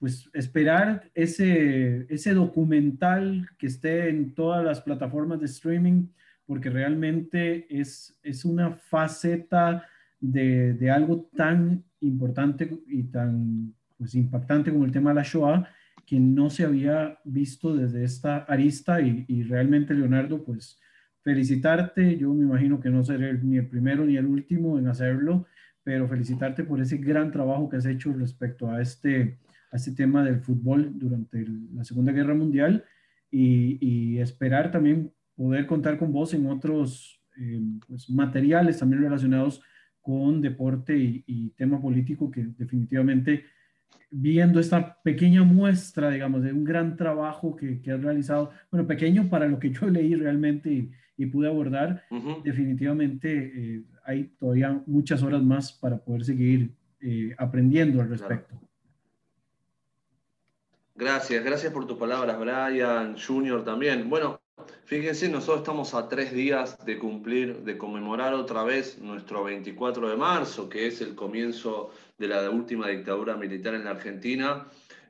pues 0.00 0.28
esperar 0.32 1.08
ese, 1.14 2.06
ese 2.12 2.34
documental 2.34 3.48
que 3.58 3.68
esté 3.68 4.08
en 4.08 4.34
todas 4.34 4.64
las 4.64 4.80
plataformas 4.80 5.38
de 5.38 5.46
streaming, 5.46 6.08
porque 6.50 6.68
realmente 6.68 7.64
es, 7.70 8.18
es 8.24 8.44
una 8.44 8.72
faceta 8.72 9.86
de, 10.18 10.74
de 10.74 10.90
algo 10.90 11.30
tan 11.36 11.84
importante 12.00 12.68
y 12.88 13.04
tan 13.04 13.72
pues, 13.96 14.16
impactante 14.16 14.72
como 14.72 14.84
el 14.84 14.90
tema 14.90 15.10
de 15.10 15.14
la 15.14 15.22
Shoah, 15.22 15.68
que 16.04 16.18
no 16.18 16.50
se 16.50 16.64
había 16.64 17.20
visto 17.22 17.76
desde 17.76 18.02
esta 18.02 18.38
arista 18.38 19.00
y, 19.00 19.24
y 19.28 19.44
realmente, 19.44 19.94
Leonardo, 19.94 20.42
pues 20.42 20.80
felicitarte. 21.22 22.18
Yo 22.18 22.34
me 22.34 22.42
imagino 22.42 22.80
que 22.80 22.90
no 22.90 23.04
seré 23.04 23.34
ni 23.34 23.58
el 23.58 23.68
primero 23.68 24.04
ni 24.04 24.16
el 24.16 24.26
último 24.26 24.76
en 24.76 24.88
hacerlo, 24.88 25.46
pero 25.84 26.08
felicitarte 26.08 26.64
por 26.64 26.80
ese 26.80 26.96
gran 26.96 27.30
trabajo 27.30 27.68
que 27.68 27.76
has 27.76 27.86
hecho 27.86 28.12
respecto 28.12 28.68
a 28.68 28.82
este 28.82 29.38
a 29.70 29.76
este 29.76 29.92
tema 29.92 30.24
del 30.24 30.40
fútbol 30.40 30.98
durante 30.98 31.46
la 31.72 31.84
Segunda 31.84 32.10
Guerra 32.10 32.34
Mundial 32.34 32.84
y, 33.30 34.18
esperar 34.18 34.72
también 34.72 35.12
poder 35.40 35.66
contar 35.66 35.96
con 35.96 36.12
vos 36.12 36.34
en 36.34 36.44
otros 36.50 37.18
eh, 37.38 37.62
pues, 37.88 38.10
materiales 38.10 38.78
también 38.78 39.02
relacionados 39.02 39.62
con 40.02 40.42
deporte 40.42 40.94
y, 40.94 41.48
tema 41.56 41.80
político 41.80 42.30
que 42.30 42.44
definitivamente 42.58 43.44
viendo 44.10 44.60
esta 44.60 45.00
pequeña 45.02 45.42
muestra, 45.42 46.10
digamos, 46.10 46.42
de 46.42 46.52
un 46.52 46.62
gran 46.62 46.94
trabajo 46.94 47.56
que, 47.56 47.80
que 47.80 47.90
has 47.90 48.02
realizado, 48.02 48.50
bueno, 48.70 48.86
pequeño 48.86 49.30
para 49.30 49.48
lo 49.48 49.58
que 49.58 49.70
yo 49.70 49.86
leí 49.88 50.14
realmente 50.14 50.90
y, 51.16 51.26
pude 51.26 51.48
abordar, 51.48 52.04
definitivamente 52.44 53.52
eh, 53.54 53.82
hay 54.04 54.24
todavía 54.38 54.82
muchas 54.86 55.22
horas 55.22 55.42
más 55.42 55.72
para 55.72 55.98
poder 55.98 56.24
seguir 56.24 56.74
eh, 57.00 57.34
aprendiendo 57.38 58.00
al 58.00 58.08
respecto. 58.08 58.60
Gracias, 60.94 61.44
gracias 61.44 61.72
por 61.72 61.86
tus 61.86 61.98
palabras, 61.98 62.38
Brian, 62.38 63.16
Junior 63.18 63.62
también. 63.64 64.08
Bueno, 64.08 64.39
fíjense, 64.84 65.28
nosotros 65.28 65.58
estamos 65.58 65.94
a 65.94 66.08
tres 66.08 66.32
días 66.32 66.84
de 66.84 66.98
cumplir, 66.98 67.58
de 67.62 67.78
conmemorar 67.78 68.34
otra 68.34 68.64
vez 68.64 68.98
nuestro 68.98 69.44
24 69.44 70.08
de 70.08 70.16
marzo, 70.16 70.68
que 70.68 70.86
es 70.86 71.00
el 71.00 71.14
comienzo 71.14 71.90
de 72.18 72.28
la 72.28 72.50
última 72.50 72.88
dictadura 72.88 73.36
militar 73.36 73.74
en 73.74 73.84
la 73.84 73.90
Argentina, 73.90 74.66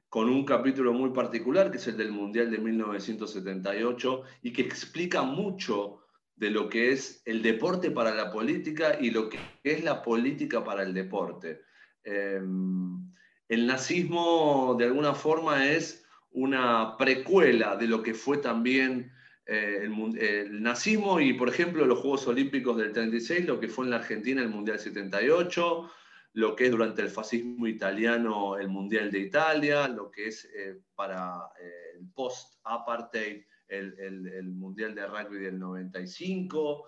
con 0.09 0.29
un 0.29 0.45
capítulo 0.45 0.93
muy 0.93 1.11
particular, 1.11 1.71
que 1.71 1.79
es 1.79 1.87
el 1.87 1.97
del 1.97 2.11
Mundial 2.11 2.51
de 2.51 2.59
1978, 2.59 4.23
y 4.43 4.53
que 4.53 4.63
explica 4.63 5.23
mucho 5.23 6.01
de 6.37 6.51
lo 6.51 6.69
que 6.69 6.93
es 6.93 7.23
el 7.27 7.43
deporte 7.43 7.91
para 7.91 8.15
la 8.15 8.33
política 8.33 8.99
y 9.01 9.11
lo 9.11 9.29
que 9.29 9.39
es 9.63 9.85
la 9.85 10.03
política 10.03 10.65
para 10.65 10.83
el 10.83 10.95
deporte. 10.95 11.61
Em, 12.03 13.13
el 13.49 13.67
nazismo 13.67 14.75
de 14.79 14.87
alguna 14.87 15.15
forma 15.15 15.69
es 15.69 16.05
una 16.33 16.97
precuela 16.97 17.77
de 17.77 17.87
lo 17.87 18.03
que 18.03 18.15
fue 18.15 18.39
también 18.39 19.13
eh, 19.51 19.83
el, 19.83 20.63
nazismo 20.63 21.21
y, 21.21 21.35
por 21.35 21.49
ejemplo, 21.49 21.85
los 21.85 21.99
Juegos 21.99 22.27
Olímpicos 22.27 22.77
del 22.77 22.93
36, 22.93 23.47
lo 23.47 23.59
que 23.59 23.69
fue 23.69 23.85
en 23.85 23.91
la 23.91 23.97
Argentina 23.97 24.41
el 24.41 24.49
Mundial 24.49 24.79
78, 24.79 25.91
lo 26.35 26.57
que 26.57 26.67
es 26.67 26.71
durante 26.71 27.03
el 27.03 27.11
fascismo 27.11 27.67
italiano 27.67 28.57
el 28.57 28.69
Mundial 28.69 29.11
de 29.11 29.19
Italia, 29.19 29.89
lo 29.89 30.11
que 30.11 30.29
es 30.29 30.45
eh, 30.55 30.81
para 30.95 31.51
eh, 31.61 31.99
el 31.99 32.09
post-apartheid 32.15 33.43
el, 33.69 33.95
el, 33.99 34.49
Mundial 34.51 34.95
de 34.95 35.07
Rugby 35.07 35.39
del 35.39 35.59
95 35.59 36.87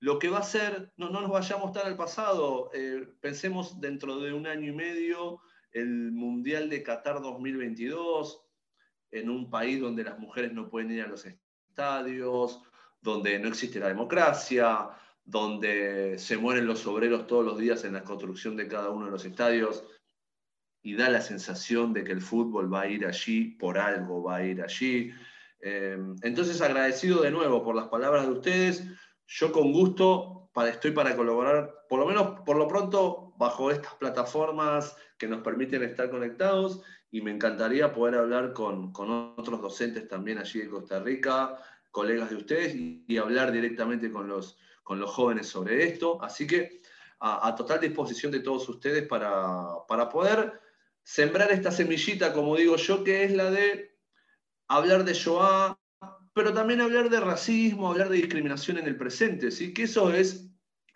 lo 0.00 0.18
que 0.18 0.28
va 0.28 0.38
a 0.38 0.42
ser, 0.42 0.92
no, 0.96 1.10
no 1.10 1.20
nos 1.20 1.30
vayamos 1.30 1.72
tan 1.72 1.86
al 1.86 1.96
pasado, 1.96 2.70
eh, 2.72 3.06
pensemos 3.20 3.80
dentro 3.80 4.20
de 4.20 4.32
un 4.32 4.46
año 4.46 4.70
y 4.70 4.74
medio 4.74 5.40
el 5.72 6.12
Mundial 6.12 6.70
de 6.70 6.82
Qatar 6.82 7.20
2022, 7.20 8.40
en 9.10 9.30
un 9.30 9.50
país 9.50 9.80
donde 9.80 10.04
las 10.04 10.18
mujeres 10.18 10.52
no 10.52 10.68
pueden 10.68 10.90
ir 10.90 11.02
a 11.02 11.08
los 11.08 11.24
estadios, 11.24 12.62
donde 13.00 13.38
no 13.38 13.48
existe 13.48 13.80
la 13.80 13.88
democracia, 13.88 14.90
donde 15.24 16.18
se 16.18 16.36
mueren 16.36 16.66
los 16.66 16.86
obreros 16.86 17.26
todos 17.26 17.44
los 17.44 17.58
días 17.58 17.84
en 17.84 17.94
la 17.94 18.04
construcción 18.04 18.56
de 18.56 18.68
cada 18.68 18.90
uno 18.90 19.06
de 19.06 19.12
los 19.12 19.24
estadios, 19.24 19.84
y 20.82 20.94
da 20.94 21.08
la 21.08 21.20
sensación 21.20 21.92
de 21.92 22.04
que 22.04 22.12
el 22.12 22.20
fútbol 22.20 22.72
va 22.72 22.82
a 22.82 22.88
ir 22.88 23.04
allí, 23.06 23.44
por 23.44 23.78
algo 23.78 24.22
va 24.22 24.36
a 24.36 24.44
ir 24.44 24.62
allí. 24.62 25.12
Eh, 25.60 25.98
entonces, 26.22 26.60
agradecido 26.60 27.22
de 27.22 27.30
nuevo 27.30 27.62
por 27.62 27.74
las 27.74 27.88
palabras 27.88 28.26
de 28.26 28.32
ustedes. 28.32 28.84
Yo 29.26 29.52
con 29.52 29.72
gusto 29.72 30.38
estoy 30.66 30.92
para 30.92 31.16
colaborar, 31.16 31.84
por 31.88 32.00
lo 32.00 32.06
menos 32.06 32.40
por 32.44 32.56
lo 32.56 32.66
pronto, 32.66 33.27
bajo 33.38 33.70
estas 33.70 33.94
plataformas 33.94 34.96
que 35.16 35.28
nos 35.28 35.42
permiten 35.42 35.82
estar 35.84 36.10
conectados 36.10 36.82
y 37.10 37.22
me 37.22 37.30
encantaría 37.30 37.92
poder 37.92 38.16
hablar 38.16 38.52
con, 38.52 38.92
otros 39.36 39.62
docentes 39.62 40.08
también 40.08 40.38
allí 40.38 40.60
de 40.60 40.68
Costa 40.68 41.00
Rica, 41.00 41.56
colegas 41.90 42.30
de 42.30 42.36
ustedes, 42.36 42.74
y, 42.74 43.16
hablar 43.16 43.52
directamente 43.52 44.10
con 44.10 44.28
los, 44.28 44.58
con 44.82 44.98
los 44.98 45.10
jóvenes 45.10 45.46
sobre 45.46 45.84
esto. 45.84 46.22
Así 46.22 46.46
que 46.46 46.82
a, 47.20 47.54
total 47.54 47.80
disposición 47.80 48.32
de 48.32 48.40
todos 48.40 48.68
ustedes 48.68 49.06
para, 49.06 49.68
para 49.86 50.08
poder 50.08 50.60
sembrar 51.02 51.50
esta 51.50 51.70
semillita, 51.70 52.32
como 52.32 52.56
digo 52.56 52.76
yo, 52.76 53.02
que 53.04 53.24
es 53.24 53.32
la 53.32 53.50
de 53.50 53.96
hablar 54.66 55.04
de 55.04 55.14
Shoah, 55.14 55.78
pero 56.34 56.52
también 56.52 56.80
hablar 56.80 57.08
de 57.08 57.20
racismo, 57.20 57.88
hablar 57.88 58.10
de 58.10 58.16
discriminación 58.16 58.78
en 58.78 58.86
el 58.86 58.96
presente, 58.96 59.50
¿sí? 59.50 59.72
que 59.72 59.84
eso 59.84 60.12
es 60.12 60.47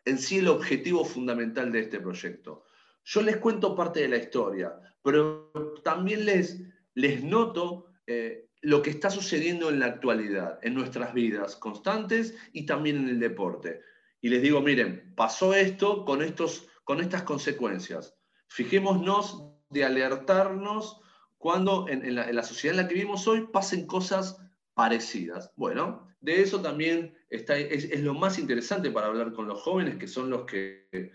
en 0.04 0.18
sí 0.18 0.38
el 0.38 0.48
objetivo 0.48 1.04
fundamental 1.04 1.72
de 1.72 1.80
este 1.80 2.00
proyecto. 2.00 2.64
Yo 3.04 3.22
les 3.22 3.36
cuento 3.38 3.74
parte 3.74 4.00
de 4.00 4.08
la 4.08 4.16
historia, 4.18 4.72
pero 5.02 5.50
también 5.82 6.24
les, 6.24 6.60
les 6.94 7.22
noto 7.22 7.86
eh, 8.06 8.48
lo 8.60 8.80
que 8.82 8.90
está 8.90 9.10
sucediendo 9.10 9.68
en 9.68 9.80
la 9.80 9.86
actualidad, 9.86 10.58
en 10.62 10.74
nuestras 10.74 11.12
vidas 11.12 11.56
constantes 11.56 12.34
y 12.52 12.64
también 12.64 12.96
en 12.96 13.08
el 13.08 13.20
deporte. 13.20 13.80
Y 14.20 14.28
les 14.28 14.42
digo, 14.42 14.60
miren, 14.60 15.12
pasó 15.16 15.52
esto 15.52 16.04
con, 16.04 16.22
estos, 16.22 16.68
con 16.84 17.00
estas 17.00 17.22
consecuencias. 17.22 18.16
Fijémonos 18.46 19.50
de 19.70 19.84
alertarnos 19.84 21.00
cuando 21.38 21.88
en, 21.88 22.14
la, 22.14 22.28
en 22.28 22.36
la 22.36 22.42
sociedad 22.44 22.78
en 22.78 22.84
la 22.84 22.88
que 22.88 22.94
vivimos 22.94 23.26
hoy 23.26 23.48
pasen 23.52 23.86
cosas 23.86 24.38
parecidas. 24.74 25.52
Bueno, 25.56 26.11
de 26.22 26.40
eso 26.40 26.62
también 26.62 27.14
está, 27.28 27.58
es, 27.58 28.00
lo 28.00 28.14
más 28.14 28.38
interesante 28.38 28.90
para 28.90 29.08
hablar 29.08 29.32
con 29.32 29.48
los 29.48 29.60
jóvenes, 29.60 29.96
que 29.96 30.06
son 30.06 30.30
los 30.30 30.46
que, 30.46 31.10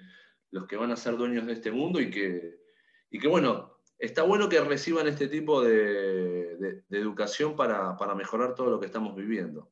los 0.52 0.68
que 0.68 0.76
van 0.76 0.92
a 0.92 0.98
ser 0.98 1.16
dueños 1.18 1.48
de 1.48 1.54
este 1.54 1.72
mundo 1.72 2.00
y 2.02 2.12
que, 2.12 2.60
y 3.10 3.18
que 3.18 3.28
bueno, 3.28 3.80
está 3.98 4.24
bueno 4.24 4.50
que 4.50 4.60
reciban 4.60 5.08
este 5.08 5.30
tipo 5.30 5.64
de, 5.64 6.84
educación 6.90 7.56
para, 7.56 7.96
mejorar 8.16 8.54
todo 8.54 8.70
lo 8.70 8.80
que 8.80 8.86
estamos 8.86 9.16
viviendo. 9.16 9.72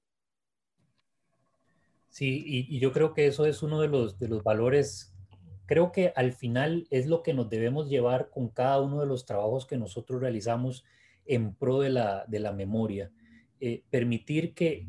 Sí, 2.10 2.42
y, 2.46 2.80
yo 2.80 2.94
creo 2.94 3.14
que 3.14 3.28
eso 3.28 3.46
es 3.46 3.62
uno 3.62 3.82
de 3.82 3.90
los, 3.90 4.18
de 4.18 4.30
los 4.30 4.42
valores, 4.42 5.14
creo 5.66 5.92
que 5.92 6.14
al 6.16 6.32
final 6.32 6.88
es 6.92 7.08
lo 7.08 7.24
que 7.24 7.34
nos 7.34 7.50
debemos 7.50 7.90
llevar 7.90 8.30
con 8.30 8.48
cada 8.48 8.80
uno 8.80 9.02
de 9.02 9.08
los 9.08 9.26
trabajos 9.26 9.66
que 9.66 9.78
nosotros 9.78 10.22
realizamos 10.22 10.86
en 11.26 11.54
pro 11.54 11.82
de 11.82 11.90
la, 11.90 12.24
de 12.30 12.40
la 12.40 12.54
memoria 12.54 13.12
eh, 13.62 13.84
permitir 13.90 14.54
que, 14.54 14.88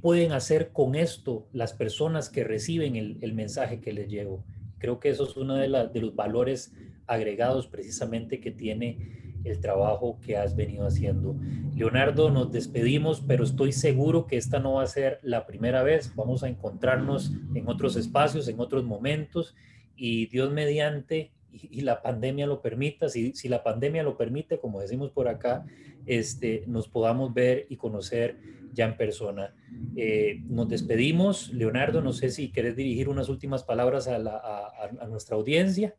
pueden 0.00 0.32
hacer 0.32 0.72
con 0.72 0.94
esto 0.94 1.46
las 1.52 1.72
personas 1.72 2.28
que 2.28 2.44
reciben 2.44 2.96
el, 2.96 3.32
mensaje 3.34 3.80
que 3.80 3.92
les 3.92 4.08
llevo. 4.08 4.44
Creo 4.78 4.98
que 4.98 5.10
eso 5.10 5.24
es 5.24 5.36
uno 5.36 5.54
de, 5.54 5.68
de 5.68 6.00
los 6.00 6.14
valores 6.14 6.72
agregados 7.06 7.66
precisamente 7.66 8.40
que 8.40 8.50
tiene 8.50 9.20
el 9.44 9.60
trabajo 9.60 10.18
que 10.20 10.36
has 10.36 10.56
venido 10.56 10.86
haciendo. 10.86 11.36
Leonardo, 11.74 12.30
nos 12.30 12.52
despedimos, 12.52 13.22
pero 13.26 13.44
estoy 13.44 13.72
seguro 13.72 14.26
que 14.26 14.36
esta 14.36 14.58
no 14.58 14.74
va 14.74 14.82
a 14.82 14.86
ser 14.86 15.18
la 15.22 15.46
primera 15.46 15.82
vez. 15.82 16.14
Vamos 16.14 16.42
a 16.42 16.48
encontrarnos 16.48 17.32
en 17.54 17.68
otros 17.68 17.96
espacios, 17.96 18.48
en 18.48 18.60
otros 18.60 18.84
momentos, 18.84 19.54
y 19.96 20.26
Dios 20.26 20.52
mediante, 20.52 21.32
y, 21.52 21.80
la 21.82 22.02
pandemia 22.02 22.46
lo 22.46 22.60
permita, 22.60 23.08
si, 23.08 23.32
si, 23.34 23.48
la 23.48 23.62
pandemia 23.62 24.02
lo 24.02 24.16
permite, 24.16 24.58
como 24.58 24.80
decimos 24.80 25.10
por 25.10 25.28
acá, 25.28 25.64
este, 26.06 26.64
nos 26.66 26.88
podamos 26.88 27.34
ver 27.34 27.66
y 27.68 27.76
conocer 27.76 28.38
ya 28.72 28.86
en 28.86 28.96
persona. 28.96 29.54
Eh, 29.96 30.40
nos 30.48 30.68
despedimos. 30.68 31.52
Leonardo, 31.52 32.02
no 32.02 32.12
sé 32.12 32.30
si 32.30 32.52
querés 32.52 32.76
dirigir 32.76 33.08
unas 33.08 33.28
últimas 33.28 33.64
palabras 33.64 34.08
a, 34.08 34.16
a, 34.16 35.06
nuestra 35.08 35.36
audiencia. 35.36 35.94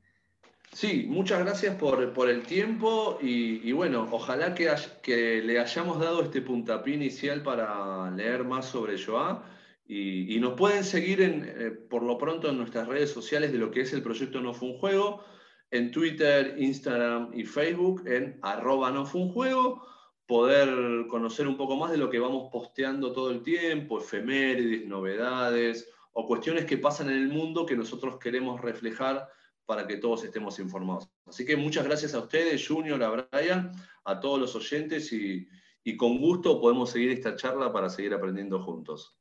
Sí, 0.73 1.05
muchas 1.09 1.39
gracias 1.39 1.75
por, 1.75 2.13
por 2.13 2.29
el 2.29 2.43
tiempo 2.43 3.19
y, 3.21 3.67
y, 3.67 3.73
bueno, 3.73 4.07
ojalá 4.09 4.55
que, 4.55 4.69
que 5.01 5.41
le 5.41 5.59
hayamos 5.59 5.99
dado 5.99 6.23
este 6.23 6.41
puntapié 6.41 6.95
inicial 6.95 7.43
para 7.43 8.09
leer 8.11 8.45
más 8.45 8.67
sobre 8.67 8.97
Joa 8.97 9.43
y, 9.85 10.33
y 10.33 10.39
nos 10.39 10.53
pueden 10.53 10.85
seguir 10.85 11.21
en, 11.21 11.43
eh, 11.43 11.71
por 11.71 12.03
lo 12.03 12.17
pronto 12.17 12.49
en 12.49 12.57
nuestras 12.57 12.87
redes 12.87 13.11
sociales 13.11 13.51
de 13.51 13.57
lo 13.57 13.69
que 13.69 13.81
es 13.81 13.91
el 13.91 14.01
proyecto 14.01 14.39
No 14.39 14.53
Fue 14.53 14.69
un 14.69 14.77
Juego 14.77 15.25
en 15.71 15.91
Twitter, 15.91 16.55
Instagram 16.57 17.31
y 17.33 17.45
Facebook 17.45 18.03
en 18.05 18.37
arroba 18.41 18.91
no 18.91 19.05
fue 19.05 19.21
un 19.21 19.31
juego, 19.31 19.87
poder 20.27 21.07
conocer 21.07 21.47
un 21.47 21.57
poco 21.57 21.75
más 21.75 21.91
de 21.91 21.97
lo 21.97 22.09
que 22.09 22.19
vamos 22.19 22.49
posteando 22.51 23.11
todo 23.11 23.31
el 23.31 23.41
tiempo, 23.41 23.99
efemérides, 23.99 24.87
novedades 24.87 25.89
o 26.13 26.27
cuestiones 26.27 26.65
que 26.65 26.77
pasan 26.77 27.09
en 27.09 27.17
el 27.17 27.29
mundo 27.29 27.65
que 27.65 27.75
nosotros 27.75 28.17
queremos 28.19 28.61
reflejar 28.61 29.27
para 29.65 29.87
que 29.87 29.97
todos 29.97 30.23
estemos 30.25 30.59
informados. 30.59 31.09
Así 31.25 31.45
que 31.45 31.55
muchas 31.55 31.85
gracias 31.85 32.13
a 32.13 32.19
ustedes, 32.19 32.67
Junior, 32.67 33.01
a 33.01 33.27
Brian, 33.31 33.71
a 34.03 34.19
todos 34.19 34.39
los 34.39 34.55
oyentes 34.55 35.13
y, 35.13 35.47
y 35.83 35.95
con 35.95 36.19
gusto 36.19 36.59
podemos 36.59 36.89
seguir 36.89 37.11
esta 37.11 37.35
charla 37.35 37.71
para 37.71 37.89
seguir 37.89 38.13
aprendiendo 38.13 38.61
juntos. 38.61 39.17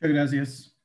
Muchas 0.00 0.10
gracias. 0.10 0.75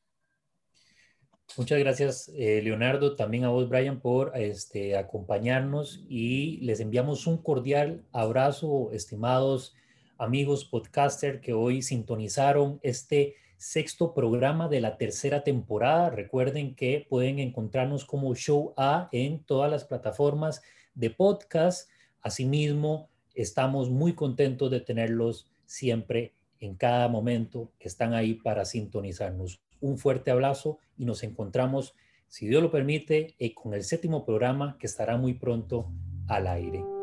Muchas 1.58 1.80
gracias, 1.80 2.32
eh, 2.34 2.62
Leonardo, 2.64 3.16
también 3.16 3.44
a 3.44 3.50
vos, 3.50 3.68
Brian, 3.68 4.00
por 4.00 4.32
este, 4.38 4.96
acompañarnos 4.96 6.06
y 6.08 6.58
les 6.62 6.80
enviamos 6.80 7.28
un 7.28 7.38
cordial 7.38 8.06
abrazo, 8.14 8.90
estimados 8.94 9.76
amigos 10.18 10.64
podcaster 10.64 11.42
que 11.42 11.52
hoy 11.54 11.82
sintonizaron 11.82 12.80
este 12.84 13.36
sexto 13.58 14.14
programa 14.14 14.70
de 14.70 14.80
la 14.80 14.98
tercera 14.98 15.44
temporada. 15.44 16.10
Recuerden 16.10 16.74
que 16.74 17.06
pueden 17.10 17.40
encontrarnos 17.40 18.06
como 18.06 18.34
Show 18.34 18.74
A 18.78 19.10
en 19.12 19.44
todas 19.44 19.70
las 19.70 19.84
plataformas 19.84 20.62
de 20.96 21.10
podcast 21.10 21.90
Asimismo, 22.22 23.10
estamos 23.34 23.90
muy 23.90 24.14
contentos 24.14 24.70
de 24.70 24.80
tenerlos 24.80 25.52
siempre 25.66 26.34
en 26.60 26.76
cada 26.76 27.08
momento 27.08 27.72
que 27.80 27.88
están 27.88 28.14
ahí 28.14 28.36
para 28.36 28.64
sintonizarnos. 28.64 29.60
Un 29.82 29.98
fuerte 29.98 30.32
abrazo 30.32 30.80
y 30.98 31.06
nos 31.06 31.24
encontramos, 31.24 31.96
si 32.28 32.48
Dios 32.48 32.64
lo 32.64 32.72
permite, 32.72 33.36
eh, 33.40 33.54
con 33.54 33.74
el 33.74 33.84
séptimo 33.84 34.24
programa 34.24 34.78
que 34.80 34.88
estará 34.88 35.18
muy 35.18 35.34
pronto 35.34 35.92
al 36.28 36.48
aire. 36.48 37.01